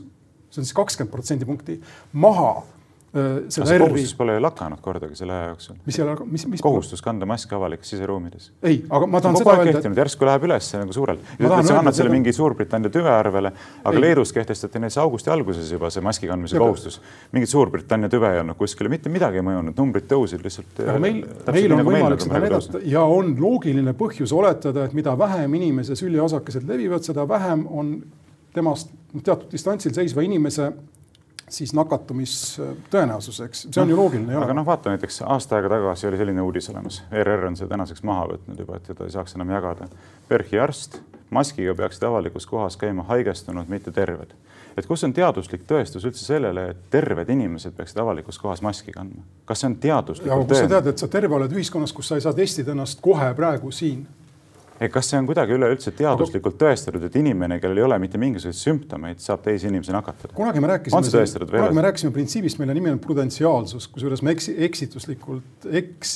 see 0.53 0.63
on 0.63 0.69
siis 0.69 0.77
kakskümmend 0.77 1.13
protsendipunkti 1.13 1.81
maha 2.13 2.63
Äh, 3.13 3.43
seda 3.53 3.75
R-i. 3.75 3.85
kohustus 3.85 4.15
pole 4.17 4.39
lakanud 4.41 4.81
kordagi 4.81 5.19
selle 5.19 5.35
aja 5.37 5.49
jooksul. 5.51 5.75
mis 5.85 5.99
ole, 6.01 6.15
mis, 6.33 6.47
mis. 6.49 6.61
kohustus 6.65 7.03
kanda 7.05 7.27
maski 7.29 7.53
avalikes 7.53 7.91
siseruumides. 7.93 8.47
ei, 8.65 8.79
aga 8.89 9.07
ma 9.07 9.21
tahan 9.21 9.37
seda 9.37 9.57
öelda. 9.61 9.83
Et... 9.83 9.99
järsku 10.01 10.25
läheb 10.25 10.47
üles 10.49 10.69
nagu 10.81 10.95
suurelt. 10.97 11.27
sa 11.37 11.75
annad 11.77 11.99
selle 11.99 12.09
mingi 12.15 12.33
Suurbritannia 12.33 12.89
tüve 12.95 13.11
arvele, 13.13 13.51
aga 13.83 13.93
ei. 13.93 14.01
Leedus 14.07 14.33
kehtestati 14.33 14.81
näiteks 14.81 14.97
augusti 15.03 15.29
alguses 15.35 15.69
juba 15.75 15.91
see 15.93 16.01
maski 16.07 16.31
kandmise 16.31 16.57
ja, 16.57 16.63
kohustus. 16.65 16.97
mingit 17.37 17.53
Suurbritannia 17.53 18.09
tüve 18.15 18.31
ei 18.33 18.41
olnud 18.41 18.57
kuskile, 18.57 18.89
mitte 18.89 19.13
midagi 19.13 19.43
ei 19.43 19.45
mõjunud, 19.45 19.77
numbrid 19.77 20.09
tõusid 20.09 20.41
lihtsalt. 20.47 20.81
aga 20.87 20.97
meil, 21.05 21.21
meil 21.59 21.69
on 21.77 21.83
nagu 21.83 21.95
võimalik 21.99 22.25
seda 22.25 22.41
näidata 22.47 22.81
ja 22.95 23.05
on 23.05 23.35
loogiline 23.45 23.93
põhjus 23.99 24.33
oletada, 24.33 24.87
et 24.89 24.97
mida 24.97 25.13
vähem 25.21 25.61
inimese 25.61 26.01
süljeosakesed 26.01 26.65
levivad, 26.65 27.05
seda 27.05 27.29
vähem 27.29 27.69
on 27.69 27.93
temast 28.57 28.89
teatud 29.21 29.53
distantsil 29.53 29.93
seisva 29.93 30.25
inimese 30.25 30.71
siis 31.53 31.73
nakatumis 31.77 32.35
eks, 33.45 33.67
see 33.69 33.83
on 33.83 33.93
ju 33.93 33.97
loogiline. 33.97 34.37
aga 34.41 34.57
noh, 34.57 34.67
vaata 34.67 34.93
näiteks 34.93 35.23
aasta 35.27 35.59
aega 35.59 35.71
tagasi 35.77 36.09
oli 36.09 36.21
selline 36.21 36.45
uudis 36.45 36.71
olemas, 36.73 37.03
ERR 37.13 37.49
on 37.51 37.59
selle 37.59 37.73
tänaseks 37.73 38.05
maha 38.09 38.29
võtnud 38.35 38.63
juba, 38.65 38.79
et 38.79 38.89
teda 38.91 39.09
ei 39.09 39.15
saaks 39.15 39.37
enam 39.37 39.53
jagada. 39.53 39.89
PERH-i 40.29 40.61
arst, 40.63 41.01
maskiga 41.31 41.75
peaksid 41.75 42.07
avalikus 42.09 42.47
kohas 42.47 42.77
käima 42.81 43.05
haigestunud, 43.09 43.69
mitte 43.69 43.93
terved. 43.93 44.33
et 44.77 44.87
kus 44.89 45.05
on 45.05 45.13
teaduslik 45.13 45.67
tõestus 45.69 46.07
üldse 46.09 46.25
sellele, 46.25 46.71
et 46.73 46.79
terved 46.91 47.29
inimesed 47.29 47.75
peaksid 47.77 47.99
avalikus 48.01 48.39
kohas 48.41 48.63
maski 48.65 48.93
kandma? 48.93 49.25
kas 49.45 49.61
see 49.61 49.69
on 49.69 49.77
teaduslikult 49.77 50.49
tõendatud? 50.49 50.69
sa 50.69 50.75
tead, 50.75 50.91
et 50.95 51.05
sa 51.05 51.09
terve 51.09 51.37
oled 51.37 51.53
ühiskonnas, 51.53 51.93
kus 51.93 52.09
sa 52.09 52.17
ei 52.17 52.25
saa 52.25 52.33
testida 52.37 52.73
ennast 52.73 53.01
kohe 53.05 53.33
praegu 53.37 53.71
siin 53.73 54.07
kas 54.93 55.11
see 55.11 55.19
on 55.21 55.27
kuidagi 55.29 55.55
üleüldse 55.57 55.93
teaduslikult 55.97 56.57
tõestatud, 56.61 57.05
et 57.07 57.17
inimene, 57.21 57.59
kellel 57.63 57.83
ei 57.83 57.87
ole 57.87 57.99
mitte 58.03 58.21
mingisuguseid 58.21 58.59
sümptomeid, 58.59 59.21
saab 59.23 59.45
teisi 59.45 59.69
inimesi 59.71 59.95
nakatada? 59.95 60.35
kunagi 60.37 60.63
me 60.63 60.73
rääkisime, 60.73 61.45
kunagi 61.51 61.79
me 61.79 61.85
rääkisime 61.89 62.15
printsiibist, 62.15 62.61
mille 62.63 62.77
nimi 62.79 62.93
on 62.95 63.03
prudentsiaalsus, 63.03 63.89
kusjuures 63.93 64.25
ma 64.25 64.35
eksi, 64.35 64.57
eksituslikult, 64.69 65.69
eks, 65.83 66.15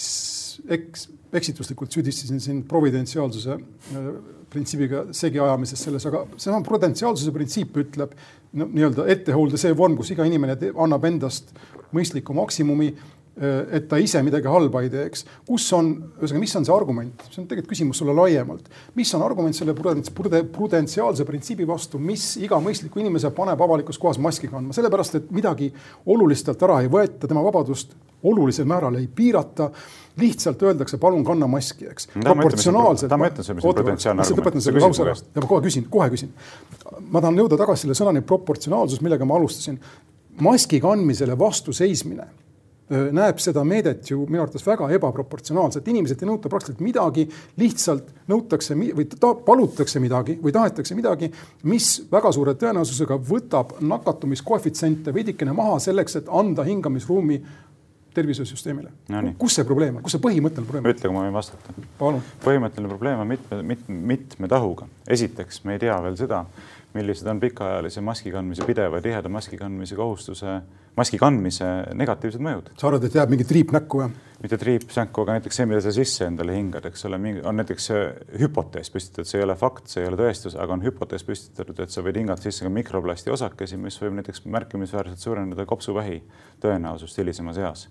eks, 0.79 1.09
eksituslikult 1.37 1.95
süüdistasin 1.99 2.41
sind 2.43 2.67
providentsiaalsuse 2.71 3.59
äh, 3.59 4.09
printsiibiga 4.51 5.07
segi 5.17 5.41
ajamises 5.43 5.83
selles, 5.87 6.07
aga 6.09 6.25
seesama 6.37 6.63
prudentsiaalsuse 6.67 7.35
printsiip 7.35 7.77
ütleb 7.83 8.15
no, 8.57 8.67
nii-öelda 8.67 9.09
ettehoolde 9.13 9.61
see 9.61 9.75
vorm, 9.77 9.99
kus 9.99 10.15
iga 10.15 10.27
inimene 10.27 10.57
annab 10.73 11.05
endast 11.09 11.53
mõistliku 11.95 12.35
maksimumi 12.37 12.93
et 13.37 13.85
ta 13.89 13.99
ise 14.01 14.23
midagi 14.25 14.49
halba 14.49 14.81
ei 14.81 14.89
teeks. 14.89 15.27
kus 15.45 15.67
on, 15.77 15.91
ühesõnaga, 16.17 16.41
mis 16.41 16.57
on 16.57 16.65
see 16.65 16.73
argument, 16.73 17.25
see 17.29 17.43
on 17.43 17.49
tegelikult 17.51 17.75
küsimus 17.75 18.01
sulle 18.01 18.15
laiemalt. 18.17 18.71
mis 18.97 19.13
on 19.15 19.25
argument 19.27 19.57
selle 19.57 19.75
prudentsiaalse 19.77 21.27
printsiibi 21.29 21.67
vastu, 21.69 22.01
mis 22.01 22.39
iga 22.41 22.57
mõistliku 22.63 23.03
inimese 23.03 23.31
paneb 23.37 23.61
avalikus 23.61 24.01
kohas 24.01 24.19
maski 24.23 24.49
kandma, 24.49 24.73
sellepärast 24.77 25.19
et 25.21 25.29
midagi 25.37 25.69
olulist 26.07 26.49
talt 26.49 26.65
ära 26.65 26.79
ei 26.85 26.89
võeta, 26.93 27.29
tema 27.29 27.43
vabadust 27.45 27.93
olulisel 28.27 28.65
määral 28.65 28.97
ei 28.97 29.05
piirata 29.07 29.69
lihtsalt 30.17 30.63
öeldakse, 30.65 30.97
palun 30.97 31.25
kanna 31.25 31.47
maski, 31.51 31.91
eks. 31.93 32.09
proportsionaalselt. 32.17 33.13
ma 33.21 33.29
ütlen 33.29 33.45
sulle, 33.45 33.61
mis 33.61 33.69
on 33.69 33.77
potentsiaalne 33.77 34.25
argument. 34.25 34.47
lõpetan 34.47 34.65
selle 34.65 34.81
lause 34.81 35.05
ära 35.05 35.13
ja 35.13 35.45
ma 35.45 35.53
kohe 35.53 35.67
küsin, 35.69 35.91
kohe 35.93 36.09
küsin. 36.15 36.33
ma 37.13 37.21
tahan 37.21 37.45
jõuda 37.45 37.61
tagasi 37.61 37.85
selle 37.85 38.01
sõnani 38.01 38.25
proportsionaalsus, 38.25 39.05
millega 39.05 39.29
ma 39.29 39.37
alustasin. 39.37 39.77
maski 40.41 40.81
kandmisele 40.81 41.37
vastu 41.39 41.77
seismine 41.77 42.25
näeb 42.89 43.41
seda 43.43 43.65
meedet 43.67 44.11
ju 44.11 44.25
minu 44.29 44.45
arvates 44.45 44.63
väga 44.67 44.89
ebaproportsionaalselt, 44.95 45.89
inimeselt 45.91 46.23
ei 46.23 46.29
nõuta 46.29 46.51
praktiliselt 46.53 46.85
midagi, 46.87 47.27
lihtsalt 47.59 48.13
nõutakse 48.31 48.77
või 48.79 49.09
ta, 49.11 49.33
palutakse 49.47 50.03
midagi 50.03 50.39
või 50.43 50.55
tahetakse 50.55 50.95
midagi, 50.99 51.31
mis 51.67 51.91
väga 52.13 52.31
suure 52.35 52.55
tõenäosusega 52.59 53.19
võtab 53.31 53.77
nakatumiskoefitsiente 53.83 55.15
veidikene 55.15 55.57
maha 55.57 55.81
selleks, 55.83 56.21
et 56.21 56.31
anda 56.31 56.67
hingamisruumi 56.67 57.41
tervishoiusüsteemile 58.17 58.93
no,. 59.13 59.35
kus 59.39 59.59
see 59.59 59.67
probleem 59.69 59.99
on, 59.99 60.07
kus 60.07 60.17
see 60.17 60.23
põhimõtteline 60.25 60.71
probleem 60.71 60.87
on? 60.87 60.95
ütle, 60.95 61.11
kui 61.11 61.17
ma 61.17 61.27
võin 61.27 61.37
vastata. 61.37 61.75
põhimõtteline 62.47 62.91
probleem 62.93 63.21
on 63.23 63.31
mitme, 63.35 63.61
mitme, 63.75 63.99
mitme 64.15 64.51
tahuga. 64.53 64.89
esiteks, 65.19 65.65
me 65.67 65.77
ei 65.77 65.83
tea 65.83 65.99
veel 66.07 66.17
seda, 66.21 66.45
millised 66.97 67.29
on 67.29 67.43
pikaajalise 67.43 68.05
maski 68.05 68.33
kandmise, 68.33 68.65
pideva 68.69 69.03
tiheda 69.05 69.33
maski 69.33 69.59
kandmise 69.61 69.99
kohustuse, 69.99 70.61
maski 70.97 71.19
kandmise 71.21 71.67
negatiivsed 71.97 72.43
mõjud. 72.43 72.73
sa 72.79 72.89
arvad, 72.89 73.05
et 73.05 73.19
jääb 73.19 73.33
mingi 73.33 73.47
triip 73.49 73.75
näkku, 73.77 74.01
jah? 74.05 74.15
mitte 74.43 74.59
triip 74.61 74.89
näkku, 74.89 75.25
aga 75.25 75.37
näiteks 75.39 75.61
see, 75.61 75.69
mida 75.69 75.81
sa 75.85 75.93
sisse 75.95 76.27
endale 76.29 76.57
hingad, 76.57 76.85
eks 76.91 77.07
ole, 77.09 77.21
on 77.49 77.61
näiteks 77.61 77.89
hüpotees 78.41 78.93
püstitatud, 78.93 79.29
see 79.29 79.41
ei 79.41 79.47
ole 79.47 79.57
fakt, 79.59 79.89
see 79.93 80.05
ei 80.05 80.11
ole 80.11 80.21
tõestus, 80.21 80.59
aga 80.61 80.77
on 80.77 80.85
hüpotees 80.85 81.25
püstitatud, 81.27 81.81
et 81.83 81.95
sa 81.95 82.05
võid 82.05 82.21
hingata 82.21 82.45
sisse 82.45 82.67
ka 82.67 82.73
mikroplasti 82.73 83.33
osakesi, 83.33 83.81
mis 83.81 83.97
võib 84.03 84.19
näiteks 84.21 84.45
märkimisväärselt 84.45 85.25
suurendada 85.25 85.67
kopsuvähi 85.69 86.21
tõenäosust 86.65 87.23
hilisemas 87.23 87.61
eas 87.63 87.89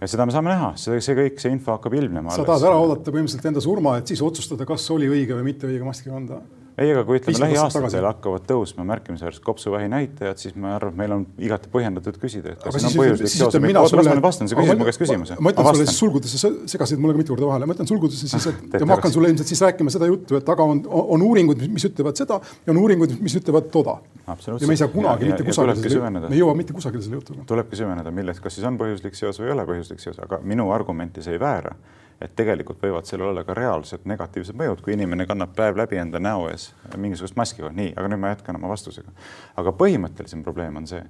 ja 0.00 0.08
seda 0.10 0.26
me 0.28 0.34
saame 0.34 0.52
näha, 0.52 0.74
see, 0.80 1.00
see 1.04 1.16
kõik, 1.16 1.40
see 1.40 1.54
info 1.54 1.76
hakkab 1.76 1.96
ilmnema. 1.96 2.34
sa 2.34 2.44
tahad 2.44 2.68
ära 2.68 2.80
oodata 2.82 3.12
põhimõtteliselt 3.12 3.48
enda 3.48 3.62
surma, 3.64 3.96
et 4.00 4.12
siis 4.12 4.20
otsustada, 4.24 4.66
kas 4.68 4.84
oli 4.92 5.08
õige 5.08 5.38
või 5.38 5.52
mitte 5.52 5.68
õige 5.68 5.86
maski 5.86 6.12
kanda? 6.12 6.42
Ei, 6.76 6.90
aga 6.92 7.02
kui 7.08 7.16
ütleme, 7.16 7.40
lähiaastatel 7.40 8.04
hakkavad 8.04 8.44
tõusma 8.48 8.84
märkimisväärselt 8.90 9.44
kopsuvähi 9.44 9.88
näitajad, 9.88 10.40
siis 10.40 10.56
ma 10.60 10.74
arvan, 10.76 10.92
et 10.92 10.98
meil 11.00 11.14
on 11.14 11.24
igati 11.40 11.70
põhjendatud 11.72 12.18
küsida, 12.20 12.52
et 12.52 12.60
kas 12.60 12.76
siin 12.76 12.90
on 12.90 12.96
põhjuslik 13.00 13.32
seos. 13.32 13.56
oota, 13.56 13.96
las 14.00 14.10
ma 14.10 14.16
nüüd 14.18 14.26
vastan, 14.26 14.50
sa 14.50 14.58
küsisid 14.58 14.82
mu 14.82 14.88
käest 14.88 15.02
küsimuse. 15.02 15.38
ma 15.40 15.54
ütlen 15.54 15.70
sulle 15.70 15.86
siis 15.88 16.02
sulgudesse, 16.02 16.40
sa 16.42 16.52
segasid 16.74 17.00
mulle 17.00 17.16
ka 17.16 17.22
mitu 17.22 17.34
korda 17.34 17.48
vahele, 17.48 17.70
ma 17.70 17.76
ütlen 17.78 17.88
sulgudesse 17.88 18.28
siis, 18.28 18.48
et 18.52 18.76
ja 18.76 18.88
ma 18.88 18.98
hakkan 18.98 19.16
sulle 19.16 19.32
ilmselt 19.32 19.52
siis 19.54 19.64
rääkima 19.64 19.96
seda 19.96 20.10
juttu, 20.10 20.36
et 20.36 20.44
taga 20.46 20.68
on, 20.68 20.84
on 21.16 21.26
uuringud, 21.30 21.64
mis 21.72 21.88
ütlevad 21.88 22.20
seda 22.20 22.40
ja 22.44 22.74
on 22.74 22.84
uuringud, 22.84 23.16
mis 23.24 23.40
ütlevad 23.40 23.72
toda. 23.72 23.98
ja 24.28 24.36
me 24.66 24.76
ei 24.76 24.82
saa 24.84 24.92
kunagi 24.92 25.32
mitte 25.32 25.48
kusagile, 25.48 26.10
me 26.20 26.26
ei 26.28 26.44
jõua 26.44 26.56
mitte 26.60 26.76
kusagile 26.76 27.08
selle 27.08 27.22
jutuga. 27.22 27.48
tulebki 27.48 27.80
süveneda, 27.80 28.12
milles, 28.12 28.42
kas 28.44 28.58
siis 28.58 28.68
on 28.68 28.76
põhjuslik 28.80 29.16
seos 29.16 29.40
või 29.40 29.48
ei 29.48 29.56
ole 29.56 29.64
põhjuslik 29.72 30.02
seos, 30.02 30.20
aga 30.20 30.44
minu 30.44 30.68
argumenti 30.76 31.24
see 31.24 31.38
ei 31.38 31.40
väära 31.40 31.72
et 32.20 32.32
tegelikult 32.36 32.80
võivad 32.82 33.08
sellel 33.08 33.30
olla 33.30 33.44
ka 33.44 33.54
reaalsed 33.56 34.06
negatiivsed 34.08 34.56
mõjud, 34.56 34.80
kui 34.84 34.94
inimene 34.96 35.26
kannab 35.28 35.52
päev 35.56 35.76
läbi 35.76 35.98
enda 36.00 36.20
näo 36.22 36.48
ees 36.48 36.70
mingisugust 36.96 37.36
maski. 37.36 37.62
nii, 37.62 37.92
aga 37.96 38.08
nüüd 38.08 38.22
ma 38.22 38.32
jätkan 38.32 38.56
oma 38.56 38.68
vastusega. 38.72 39.12
aga 39.56 39.72
põhimõttelisem 39.72 40.44
probleem 40.44 40.76
on 40.76 40.86
see, 40.86 41.02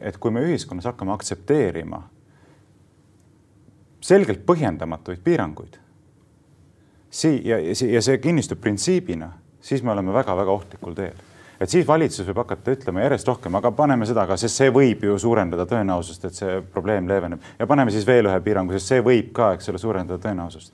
et 0.00 0.18
kui 0.18 0.30
me 0.30 0.42
ühiskonnas 0.46 0.88
hakkame 0.90 1.12
aktsepteerima 1.12 2.02
selgelt 4.00 4.46
põhjendamatuid 4.46 5.20
piiranguid, 5.24 5.76
sii- 7.10 7.42
ja, 7.44 7.58
ja 7.92 8.02
see 8.02 8.18
kinnistub 8.18 8.60
printsiibina, 8.60 9.32
siis 9.60 9.82
me 9.82 9.92
oleme 9.92 10.12
väga-väga 10.12 10.50
ohtlikul 10.50 10.94
teel 10.94 11.29
et 11.60 11.70
siis 11.70 11.86
valitsus 11.86 12.26
võib 12.28 12.40
hakata 12.42 12.74
ütlema 12.74 13.04
järjest 13.04 13.28
rohkem, 13.28 13.56
aga 13.58 13.72
paneme 13.76 14.08
seda 14.08 14.24
ka, 14.28 14.38
sest 14.40 14.62
see 14.62 14.72
võib 14.74 15.04
ju 15.04 15.18
suurendada 15.20 15.66
tõenäosust, 15.68 16.24
et 16.26 16.38
see 16.38 16.60
probleem 16.74 17.08
leeveneb 17.10 17.44
ja 17.58 17.68
paneme 17.70 17.92
siis 17.94 18.06
veel 18.08 18.30
ühe 18.30 18.38
piirangu, 18.44 18.76
sest 18.76 18.94
see 18.94 19.04
võib 19.04 19.32
ka, 19.36 19.52
eks 19.58 19.72
ole, 19.72 19.82
suurendada 19.82 20.20
tõenäosust. 20.24 20.72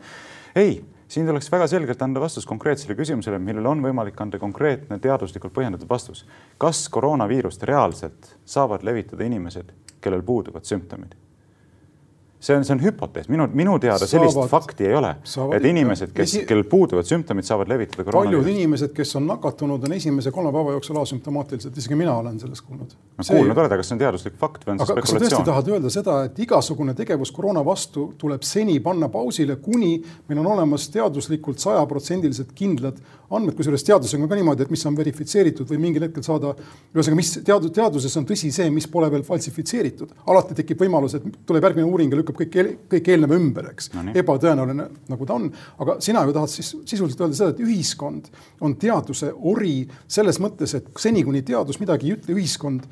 ei, 0.55 0.79
siin 1.09 1.27
tuleks 1.27 1.51
väga 1.53 1.69
selgelt 1.71 2.03
anda 2.03 2.23
vastus 2.23 2.47
konkreetsele 2.47 2.97
küsimusele, 2.99 3.39
millele 3.43 3.69
on 3.69 3.83
võimalik 3.85 4.21
anda 4.23 4.39
konkreetne 4.39 4.99
teaduslikult 5.03 5.55
põhjendatud 5.57 5.91
vastus. 5.91 6.25
kas 6.59 6.87
koroonaviirust 6.89 7.63
reaalselt 7.63 8.35
saavad 8.45 8.87
levitada 8.87 9.27
inimesed, 9.27 9.73
kellel 10.01 10.23
puuduvad 10.23 10.65
sümptomid? 10.65 11.26
See 12.47 12.57
on, 12.57 12.65
see 12.65 12.75
on 12.77 12.83
hüpotees, 12.83 13.29
minu, 13.33 13.47
minu 13.59 13.77
teada 13.83 14.07
saavad, 14.07 14.31
sellist 14.31 14.53
fakti 14.53 14.87
ei 14.87 14.95
ole, 14.99 15.13
et 15.57 15.67
inimesed, 15.71 16.13
kes 16.15 16.29
esi..., 16.29 16.43
kellel 16.49 16.67
puuduvad 16.71 17.09
sümptomid, 17.09 17.47
saavad 17.49 17.71
levitada 17.73 18.05
koroonaviirust. 18.07 18.45
paljud 18.45 18.61
inimesed, 18.63 18.93
kes 18.97 19.15
on 19.19 19.27
nakatunud, 19.31 19.87
on 19.89 19.97
esimese 19.97 20.33
kolme 20.35 20.53
päeva 20.55 20.77
jooksul 20.77 21.01
asümptomaatilised, 21.03 21.81
isegi 21.83 21.99
mina 21.99 22.15
olen 22.21 22.39
sellest 22.43 22.67
kuulnud. 22.69 22.95
no 22.95 23.27
see... 23.27 23.35
kuulnud 23.35 23.57
oled, 23.57 23.73
aga 23.73 23.81
kas 23.83 23.91
see 23.91 23.99
on 23.99 24.03
teaduslik 24.05 24.39
fakt 24.41 24.67
või 24.67 24.77
on 24.77 24.83
see 24.83 24.91
spekulatsioon? 24.93 25.21
kas 25.21 25.31
sa 25.31 25.37
tõesti 25.37 25.51
tahad 25.51 25.73
öelda 25.75 25.93
seda, 25.97 26.17
et 26.31 26.41
igasugune 26.47 26.97
tegevus 26.99 27.35
koroona 27.35 27.65
vastu 27.67 28.09
tuleb 28.21 28.47
seni 28.47 28.79
panna 28.85 29.11
pausile, 29.13 29.59
kuni 29.63 29.97
meil 30.29 30.43
on 30.45 30.51
olemas 30.55 30.89
teaduslikult 30.95 31.63
sajaprotsendiliselt 31.63 32.55
kindlad 32.57 33.03
andmed, 33.31 33.57
kusjuures 33.59 33.85
teadusega 33.87 34.23
on 34.23 34.31
ka 34.31 34.39
niimoodi, 34.39 34.65
et 34.67 34.73
mis 34.73 34.85
on 34.87 34.97
verifitseeritud 34.99 35.69
või 35.71 35.81
mingil 35.83 36.07
hetkel 36.07 36.25
saada, 36.27 36.53
ühesõnaga, 36.95 37.19
mis 37.19 37.33
teadus, 37.47 37.73
teaduses 37.75 38.17
on 38.21 38.27
tõsi 38.29 38.53
see, 38.55 38.69
mis 38.75 38.87
pole 38.91 39.09
veel 39.13 39.25
falsifitseeritud. 39.27 40.15
alati 40.31 40.57
tekib 40.61 40.85
võimalus, 40.85 41.17
et 41.19 41.27
tuleb 41.47 41.67
järgmine 41.67 41.89
uuring 41.89 42.13
ja 42.13 42.21
lükkab 42.21 42.36
kõik, 42.39 42.79
kõik 42.93 43.11
eelneva 43.13 43.39
ümber, 43.39 43.71
eks 43.73 43.91
no,. 43.95 44.07
ebatõenäoline, 44.23 44.89
nagu 45.13 45.29
ta 45.29 45.39
on. 45.39 45.51
aga 45.83 45.99
sina 46.05 46.23
ju 46.27 46.37
tahad 46.37 46.53
siis 46.53 46.73
sisuliselt 46.85 47.25
öelda 47.25 47.41
seda, 47.41 47.55
et 47.55 47.65
ühiskond 47.65 48.31
on 48.65 48.77
teaduse 48.81 49.33
ori 49.37 49.79
selles 50.09 50.41
mõttes, 50.43 50.77
et 50.79 50.89
seni, 51.01 51.25
kuni 51.27 51.45
teadus 51.47 51.81
midagi 51.83 52.11
ei 52.11 52.17
ütle, 52.19 52.37
ühiskond, 52.37 52.89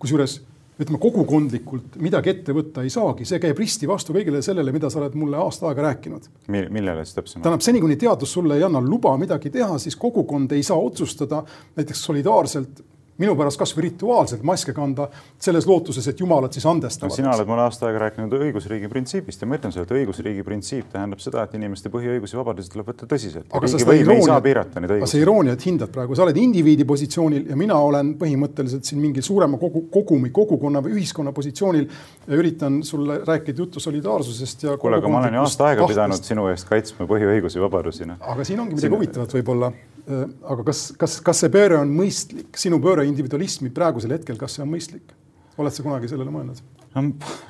kusjuures 0.00 0.40
ütleme 0.80 1.00
kogukondlikult 1.00 1.98
midagi 2.00 2.32
ette 2.32 2.54
võtta 2.56 2.84
ei 2.84 2.92
saagi, 2.92 3.26
see 3.28 3.40
käib 3.42 3.58
risti 3.60 3.88
vastu 3.88 4.14
kõigele 4.16 4.40
sellele, 4.44 4.72
mida 4.72 4.88
sa 4.92 5.02
oled 5.02 5.16
mulle 5.18 5.36
aasta 5.40 5.68
aega 5.68 5.84
rääkinud. 5.90 6.28
millele 6.48 7.04
siis 7.04 7.18
täpsemalt? 7.18 7.44
tähendab, 7.44 7.64
seni 7.66 7.82
kuni 7.84 7.98
teadus 8.00 8.32
sulle 8.32 8.56
ei 8.56 8.64
anna 8.64 8.80
luba 8.84 9.12
midagi 9.20 9.52
teha, 9.52 9.76
siis 9.82 9.98
kogukond 10.00 10.52
ei 10.56 10.64
saa 10.64 10.78
otsustada 10.80 11.42
näiteks 11.76 12.04
solidaarselt 12.08 12.80
minu 13.20 13.36
pärast 13.38 13.60
kasvõi 13.60 13.86
rituaalselt 13.88 14.44
maske 14.46 14.74
kanda 14.76 15.08
selles 15.40 15.66
lootuses, 15.68 16.06
et 16.10 16.20
jumalad 16.20 16.54
siis 16.56 16.66
andestavad. 16.66 17.14
sina 17.14 17.34
oled 17.34 17.48
mulle 17.48 17.66
aasta 17.66 17.88
aega 17.88 18.06
rääkinud 18.06 18.34
õigusriigi 18.40 18.88
printsiibist 18.90 19.44
ja 19.44 19.48
ma 19.48 19.58
ütlen 19.58 19.74
sulle, 19.74 19.86
et 19.88 19.94
õigusriigi 20.00 20.44
printsiip 20.46 20.90
tähendab 20.92 21.22
seda, 21.22 21.44
et 21.44 21.56
inimeste 21.58 21.92
põhiõigusi 21.92 22.36
ja 22.36 22.40
vabadusi 22.42 22.72
tuleb 22.72 22.90
võtta 22.92 23.08
tõsiselt. 23.10 23.46
aga 23.52 23.70
irooniat, 24.00 25.08
sa 25.10 25.20
irooniat 25.20 25.66
hindad 25.66 25.92
praegu, 25.92 26.16
sa 26.16 26.24
oled 26.26 26.40
indiviidi 26.40 26.86
positsioonil 26.88 27.50
ja 27.50 27.58
mina 27.58 27.78
olen 27.78 28.14
põhimõtteliselt 28.20 28.88
siin 28.88 29.00
mingi 29.02 29.22
suurema 29.24 29.58
kogu, 29.60 29.86
kogumi, 29.92 30.32
kogukonna 30.34 30.82
või 30.84 30.96
ühiskonna 30.98 31.34
positsioonil 31.36 31.86
ja 32.26 32.40
üritan 32.40 32.80
sulle 32.86 33.20
rääkida 33.26 33.64
juttu 33.64 33.80
solidaarsusest 33.80 34.66
ja. 34.66 34.76
kuule, 34.80 35.00
aga 35.00 35.12
ma 35.12 35.22
olen 35.22 35.38
ju 35.38 35.44
aasta 35.44 35.70
aega 35.70 35.84
tahtest. 35.84 35.96
pidanud 35.96 36.30
sinu 36.32 36.48
eest 36.52 36.68
kaitsma 36.68 37.08
põhiõigusi 37.10 37.58
ja 37.60 37.66
vabadusi. 37.66 38.08
Noh. 38.10 38.20
aga 38.20 38.46
siin 38.46 38.60
ongi 38.60 38.76
midagi 38.76 38.88
siin... 38.88 38.96
huvitavat 38.98 39.38
võib-olla 39.38 39.72
aga 40.08 40.66
kas, 40.70 40.90
kas, 41.00 41.18
kas 41.24 41.44
see 41.44 41.52
pööre 41.52 41.78
on 41.80 41.92
mõistlik, 41.94 42.52
sinu 42.60 42.80
pööre 42.82 43.06
individualismi 43.08 43.72
praegusel 43.74 44.16
hetkel, 44.16 44.38
kas 44.40 44.58
see 44.58 44.66
on 44.66 44.72
mõistlik? 44.72 45.16
oled 45.60 45.74
sa 45.74 45.84
kunagi 45.84 46.08
sellele 46.08 46.32
mõelnud? 46.32 46.60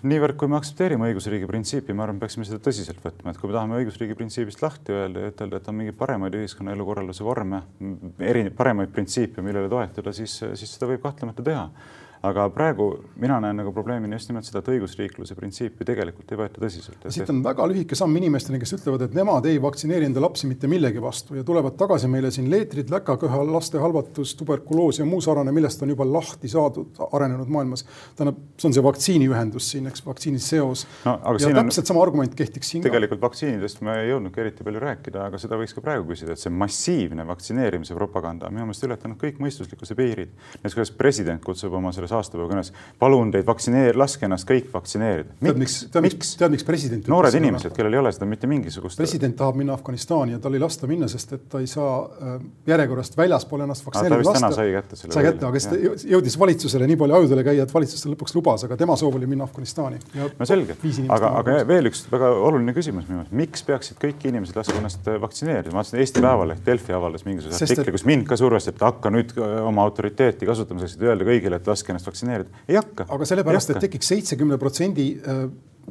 niivõrd, 0.05 0.37
kui 0.37 0.51
me 0.51 0.59
aktsepteerime 0.59 1.07
õigusriigi 1.09 1.47
printsiipi, 1.49 1.95
ma 1.97 2.05
arvan, 2.05 2.19
peaksime 2.21 2.45
seda 2.45 2.59
tõsiselt 2.61 3.01
võtma, 3.01 3.33
et 3.33 3.39
kui 3.41 3.49
me 3.49 3.55
tahame 3.57 3.79
õigusriigi 3.79 4.17
printsiibist 4.19 4.61
lahti 4.61 4.93
öelda 4.93 5.23
ja 5.23 5.31
ütelda, 5.33 5.61
et 5.61 5.71
on 5.71 5.79
mingeid 5.79 5.97
paremaid 5.97 6.37
ühiskonna 6.37 6.75
elukorralduse 6.77 7.25
vorme, 7.25 7.63
eri, 8.21 8.45
paremaid 8.57 8.93
printsiipe, 8.93 9.41
millele 9.47 9.71
toetuda, 9.73 10.13
siis, 10.17 10.35
siis 10.61 10.75
seda 10.75 10.91
võib 10.91 11.01
kahtlemata 11.07 11.47
teha 11.47 11.65
aga 12.27 12.47
praegu 12.53 12.87
mina 13.21 13.39
näen 13.41 13.57
nagu 13.63 13.73
probleemina 13.73 14.19
just 14.19 14.29
nimelt 14.29 14.45
seda, 14.45 14.61
et 14.61 14.69
õigusriikluse 14.75 15.37
printsiipi 15.39 15.87
tegelikult 15.89 16.33
ei 16.33 16.41
võeta 16.41 16.61
tõsiselt. 16.61 17.07
siit 17.09 17.31
on 17.33 17.41
väga 17.45 17.65
lühike 17.71 17.97
samm 17.97 18.17
inimesteni, 18.21 18.61
kes 18.61 18.75
ütlevad, 18.77 19.07
et 19.07 19.17
nemad 19.17 19.47
ei 19.49 19.61
vaktsineeri 19.63 20.09
enda 20.11 20.21
lapsi 20.21 20.49
mitte 20.51 20.69
millegi 20.69 21.01
vastu 21.03 21.39
ja 21.39 21.45
tulevad 21.47 21.79
tagasi 21.81 22.11
meile 22.13 22.31
siin 22.35 22.51
leetrid, 22.53 22.93
läkaköha, 22.93 23.41
laste 23.49 23.81
halvatus, 23.81 24.35
tuberkuloos 24.37 25.01
ja 25.01 25.07
muu 25.09 25.23
sarnane, 25.25 25.55
millest 25.57 25.81
on 25.83 25.95
juba 25.95 26.05
lahti 26.09 26.51
saadud 26.53 27.01
arenenud 27.11 27.49
maailmas. 27.49 27.87
tähendab, 28.19 28.43
see 28.61 28.69
on 28.69 28.77
see 28.77 28.85
vaktsiiniühendus 28.85 29.71
siin, 29.73 29.89
eks, 29.89 30.05
vaktsiini 30.07 30.43
seos 30.45 30.85
no,. 31.07 31.17
ja 31.41 31.55
täpselt 31.57 31.87
on, 31.87 31.93
sama 31.95 32.05
argument 32.05 32.37
kehtiks 32.37 32.75
siin 32.75 32.85
tegelikult 32.85 33.25
vaktsiinidest 33.25 33.81
me 33.87 33.97
ei 34.03 34.11
jõudnudki 34.11 34.45
eriti 34.45 34.67
palju 34.67 34.85
rääkida, 34.85 35.25
aga 35.31 35.41
seda 35.41 35.57
võiks 35.61 35.73
ka 35.77 35.85
praegu 35.85 36.09
küsida, 36.13 36.37
et 36.37 36.43
see 36.43 36.53
massiivne 36.53 37.25
vaktsineerimise 37.29 37.97
propaganda 37.97 38.49
on 38.51 38.57
minu 38.59 38.69
meelest 38.69 38.87
ületanud 38.87 39.21
kõik 39.21 39.41
mõistuslikkuse 39.43 39.97
piirid. 39.97 40.37
näiteks 40.59 40.77
kuidas 40.77 40.95
president 41.01 41.45
kutsub 41.45 41.75
oma 41.81 41.93
selles 41.97 42.10
ühes 42.11 42.19
aastapäeva 42.19 42.49
kõnes. 42.51 42.73
palun 42.99 43.31
teid 43.35 43.47
vaktsineerida, 43.47 43.99
laske 43.99 44.27
ennast 44.27 44.49
kõik 44.49 44.71
vaktsineerida. 44.73 45.35
miks, 45.41 45.77
tead, 45.93 46.05
miks, 46.05 46.35
tead, 46.41 46.55
miks 46.55 46.67
president 46.67 47.09
noored 47.11 47.35
inimesed, 47.39 47.73
kellel 47.77 47.95
ei 47.97 48.03
ole 48.03 48.13
seda 48.13 48.29
mitte 48.31 48.51
mingisugust. 48.51 48.99
president 49.01 49.37
tahab 49.37 49.59
minna 49.61 49.75
Afganistani 49.79 50.37
ja 50.37 50.43
tal 50.43 50.55
ei 50.55 50.63
lasta 50.63 50.89
minna, 50.91 51.09
sest 51.09 51.33
et 51.37 51.47
ta 51.51 51.61
ei 51.63 51.69
saa 51.71 52.03
äh, 52.05 52.37
järjekorrast 52.71 53.17
väljaspool 53.17 53.65
ennast 53.67 53.87
vaktsineerida 53.87 54.31
lasta. 54.31 54.53
sai 54.59 54.73
kätte 54.75 54.97
selle. 54.97 55.15
sai 55.15 55.27
kätte, 55.29 55.47
aga 55.47 55.63
siis 55.63 55.71
ta 55.71 56.09
jõudis 56.15 56.39
valitsusele 56.39 56.89
nii 56.91 57.01
palju 57.01 57.19
ajudele 57.21 57.47
käia, 57.47 57.67
et 57.69 57.75
valitsus 57.75 58.05
talle 58.05 58.17
lõpuks 58.17 58.37
lubas, 58.39 58.67
aga 58.67 58.79
tema 58.81 58.97
soov 59.01 59.19
oli 59.21 59.31
minna 59.31 59.47
Afganistani. 59.49 60.01
no 60.17 60.49
selge, 60.49 60.77
aga, 61.09 61.35
aga 61.43 61.61
veel 61.69 61.91
üks 61.93 62.05
väga 62.11 62.33
oluline 62.51 62.75
küsimus 62.77 63.09
minu 63.09 63.21
meelest, 63.21 63.37
miks 63.43 63.65
peaksid 63.67 64.01
kõik 64.03 64.27
inimesed 64.31 64.57
laskma 64.59 64.81
ennast 64.83 65.11
vaktsineerida? 65.27 65.75
ma 65.75 65.83
vaatasin 65.83 66.03
Eesti 66.03 66.25
Päevaleht, 66.25 66.65
Delfi 66.67 66.97
avaldas 66.97 67.25
mingisuguse 67.27 67.65
artikli, 67.65 67.95
kus 67.95 68.07
mind 68.09 68.27
ka 68.29 68.39
survestati, 68.41 68.83
hakka 68.85 69.13
nüüd 69.15 69.35
oma 69.65 69.85
autoriteeti 69.87 70.49
kasutama 70.49 70.83
selleks, 70.83 70.97
et 70.99 71.07
öelda 71.07 71.27
kõigile, 71.27 71.61
et 71.61 71.69
laske 71.71 71.93
ennast 71.93 72.00
vaktsineerida. 72.07 72.65
ei 72.69 72.79
hakka. 72.81 73.09
aga 73.09 73.29
sellepärast, 73.33 73.75
et 73.75 73.85
tekiks 73.89 74.15
seitsekümne 74.15 74.59
protsendi 74.59 75.11
äh, 75.21 75.45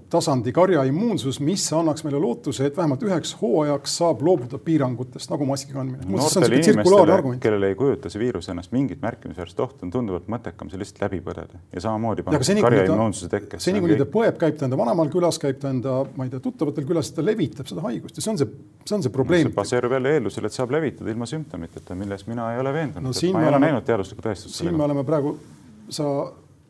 tasandi 0.10 0.51
karjaimmuunsus, 0.55 1.39
mis 1.43 1.66
annaks 1.74 2.03
meile 2.05 2.20
lootuse, 2.22 2.70
et 2.70 2.78
vähemalt 2.78 3.03
üheks 3.05 3.34
hooajaks 3.41 3.95
saab 3.99 4.22
loobuda 4.26 4.60
piirangutest 4.64 5.32
nagu 5.32 5.45
maski 5.49 5.74
kandmine. 5.74 6.05
noortele 6.10 6.60
inimestele, 6.60 7.36
kellel 7.43 7.68
ei 7.68 7.76
kujuta 7.80 8.12
see 8.12 8.22
viirus 8.22 8.49
ennast 8.53 8.74
mingit 8.76 9.01
märkimisväärset 9.03 9.60
ohtu, 9.66 9.86
on 9.88 9.93
tunduvalt 9.93 10.30
mõttekam 10.32 10.72
see 10.72 10.82
lihtsalt 10.82 11.03
läbi 11.07 11.22
põdeda 11.26 11.62
ja 11.74 11.84
samamoodi 11.84 12.26
karjaimmuunsuse 12.30 13.30
tekkes. 13.34 13.64
seni, 13.66 13.84
kuni 13.84 13.99
ta 13.99 14.07
põeb, 14.10 14.39
käib 14.41 14.57
ta 14.60 14.70
enda 14.70 14.80
vanaemaal 14.80 15.12
külas, 15.14 15.41
käib 15.41 15.60
ta 15.62 15.74
enda, 15.74 15.99
ma 16.16 16.28
ei 16.28 16.34
tea, 16.34 16.41
tuttavatel 16.47 16.88
külas, 16.89 17.12
ta 17.14 17.26
levitab 17.26 17.70
seda 17.70 17.86
haigust 17.86 18.18
ja 18.18 18.26
see 18.26 18.34
on 18.34 18.41
see, 18.41 18.49
see 18.86 18.97
on 18.97 19.05
see 19.05 19.14
probleem 19.14 19.47
no,. 19.49 19.53
see 19.53 19.62
baseerub 19.62 19.97
jälle 19.97 20.18
eeldusel, 20.18 20.49
et 20.49 20.55
saab 20.55 20.74
levitada 20.78 21.14
ilma 21.14 21.30
sümptomiteta, 21.30 21.97
milles 21.99 22.26
mina 22.30 22.53
ei 22.55 22.64
ole 22.64 22.74
veendunud 22.74 23.12
no,. 23.12 23.32
ma 23.36 23.45
ei 23.45 23.53
ole 23.53 23.64
näinud 23.68 23.88
teaduslikku 23.89 24.26
tõestust. 24.30 24.62
siin 24.62 24.78
me 24.78 24.88
oleme 24.88 25.05
praegu, 25.07 25.38
sa 25.89 26.05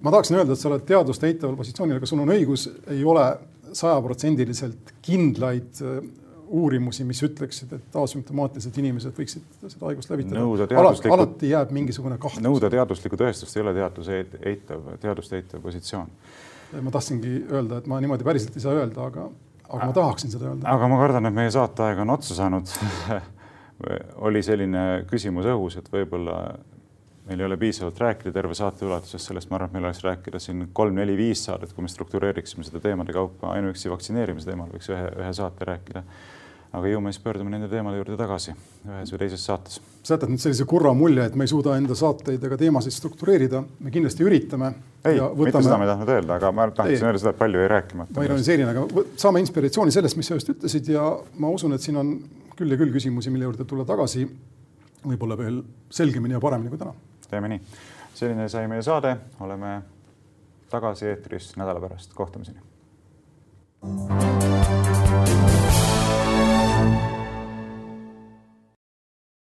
ma 0.01 0.11
tahaksin 0.11 0.39
öelda, 0.39 0.55
et 0.55 0.61
sa 0.61 0.69
oled 0.71 0.85
teadust 0.87 1.23
eitaval 1.27 1.57
positsioonil, 1.59 1.99
aga 1.99 2.09
sul 2.09 2.23
on 2.23 2.33
õigus, 2.33 2.67
ei 2.93 3.03
ole 3.07 3.25
sajaprotsendiliselt 3.75 4.93
kindlaid 5.05 5.81
äh, 5.85 5.99
uurimusi, 6.49 7.03
mis 7.05 7.21
ütleksid, 7.25 7.73
et 7.77 7.97
asümptomaatilised 8.01 8.77
inimesed 8.81 9.13
võiksid 9.17 9.43
seda 9.69 9.89
haigust 9.89 10.09
levitada. 10.09 10.45
Teaduslikku... 10.71 11.13
alati 11.13 11.51
jääb 11.51 11.73
mingisugune 11.75 12.17
kahtlus. 12.21 12.43
nõuda 12.43 12.71
teaduslikku 12.73 13.19
tõestust 13.21 13.57
ei 13.57 13.65
ole 13.65 13.75
teaduse 13.77 14.23
eitav, 14.53 14.87
teadust 15.03 15.35
eitav 15.37 15.61
positsioon. 15.65 16.09
ma 16.81 16.93
tahtsingi 16.95 17.35
öelda, 17.51 17.83
et 17.83 17.89
ma 17.89 17.99
niimoodi 18.01 18.25
päriselt 18.25 18.57
ei 18.57 18.65
saa 18.65 18.73
öelda, 18.79 19.11
aga, 19.11 19.27
aga 19.69 19.91
ma 19.91 19.97
tahaksin 19.99 20.33
seda 20.33 20.49
öelda. 20.49 20.65
aga 20.73 20.89
ma 20.89 20.97
kardan, 21.03 21.29
et 21.29 21.37
meie 21.37 21.53
saateaeg 21.53 22.01
on 22.05 22.15
otsa 22.17 22.39
saanud 22.39 22.73
oli 24.27 24.41
selline 24.43 24.85
küsimus 25.09 25.45
õhus, 25.53 25.77
et 25.79 25.93
võib-olla 25.93 26.39
meil 27.29 27.39
ei 27.39 27.45
ole 27.45 27.57
piisavalt 27.57 27.99
rääkida 27.99 28.31
terve 28.33 28.55
saate 28.57 28.85
ulatuses 28.85 29.25
sellest, 29.29 29.49
ma 29.51 29.59
arvan, 29.59 29.69
et 29.69 29.77
meil 29.77 29.85
oleks 29.85 30.01
rääkida 30.03 30.41
siin 30.41 30.65
kolm-neli-viis 30.73 31.45
saadet, 31.45 31.73
kui 31.75 31.85
me 31.85 31.91
struktureeriksime 31.91 32.65
seda 32.65 32.81
teemade 32.81 33.13
kaupa, 33.13 33.53
ainuüksi 33.53 33.91
vaktsineerimise 33.93 34.49
teemal 34.49 34.71
võiks 34.73 34.89
ühe, 34.89 35.07
ühe 35.21 35.31
saate 35.37 35.67
rääkida. 35.69 36.03
aga 36.69 36.87
ju 36.87 36.99
me 37.01 37.11
siis 37.11 37.23
pöördume 37.23 37.49
nende 37.49 37.65
teemade 37.67 37.97
juurde 37.97 38.13
tagasi 38.17 38.51
ühes 38.53 39.11
või 39.13 39.19
teises 39.19 39.45
saates. 39.45 39.79
sa 40.03 40.13
jätad 40.13 40.29
nüüd 40.29 40.41
sellise 40.41 40.65
kurva 40.69 40.93
mulje, 40.93 41.25
et 41.25 41.35
me 41.35 41.43
ei 41.43 41.49
suuda 41.49 41.77
enda 41.77 41.95
saateid 41.97 42.43
ega 42.45 42.57
teemasid 42.57 42.93
struktureerida, 42.93 43.63
me 43.79 43.91
kindlasti 43.91 44.25
üritame. 44.25 44.73
ei, 45.03 45.17
võtame... 45.17 45.45
mitte 45.45 45.63
seda 45.65 45.77
ma 45.77 45.85
ei 45.85 45.91
tahtnud 45.91 46.13
öelda, 46.15 46.35
aga 46.35 46.51
ma 46.51 46.69
tahtsin 46.69 47.09
öelda 47.09 47.23
seda, 47.23 47.33
et 47.33 47.41
palju 47.41 47.61
ei 47.61 47.71
rääkimata. 47.73 48.15
ma 48.15 48.25
ironiseerin, 48.25 48.69
aga 48.69 49.05
saame 49.17 49.41
inspiratsiooni 49.45 49.93
sellest, 49.93 50.17
mis 50.17 50.29
sa 50.29 50.37
just 50.37 50.49
ütlesid 50.55 50.93
ja 50.93 51.05
ma 51.37 51.53
usun, 51.53 51.73
et 51.73 51.85
siin 51.85 51.97
on 51.97 52.15
küll 52.55 52.73
ja 52.73 52.77
küll 52.77 52.93
küsimusi, 52.93 53.33
mille 53.33 53.49
juurde 53.49 53.65
tulla 53.65 53.85
tagasi 53.85 54.25
võib-olla 55.05 55.37
veel 55.37 55.61
selgemini 55.89 56.37
ja 56.37 56.43
paremini 56.43 56.69
kui 56.69 56.81
täna 56.81 56.93
teeme 57.29 57.47
nii. 57.47 57.61
selline 58.13 58.49
sai 58.49 58.67
meie 58.67 58.81
saade, 58.83 59.15
oleme 59.39 59.81
tagasi 60.69 61.07
eetris 61.07 61.53
nädala 61.57 61.79
pärast, 61.79 62.13
kohtumiseni. 62.13 62.59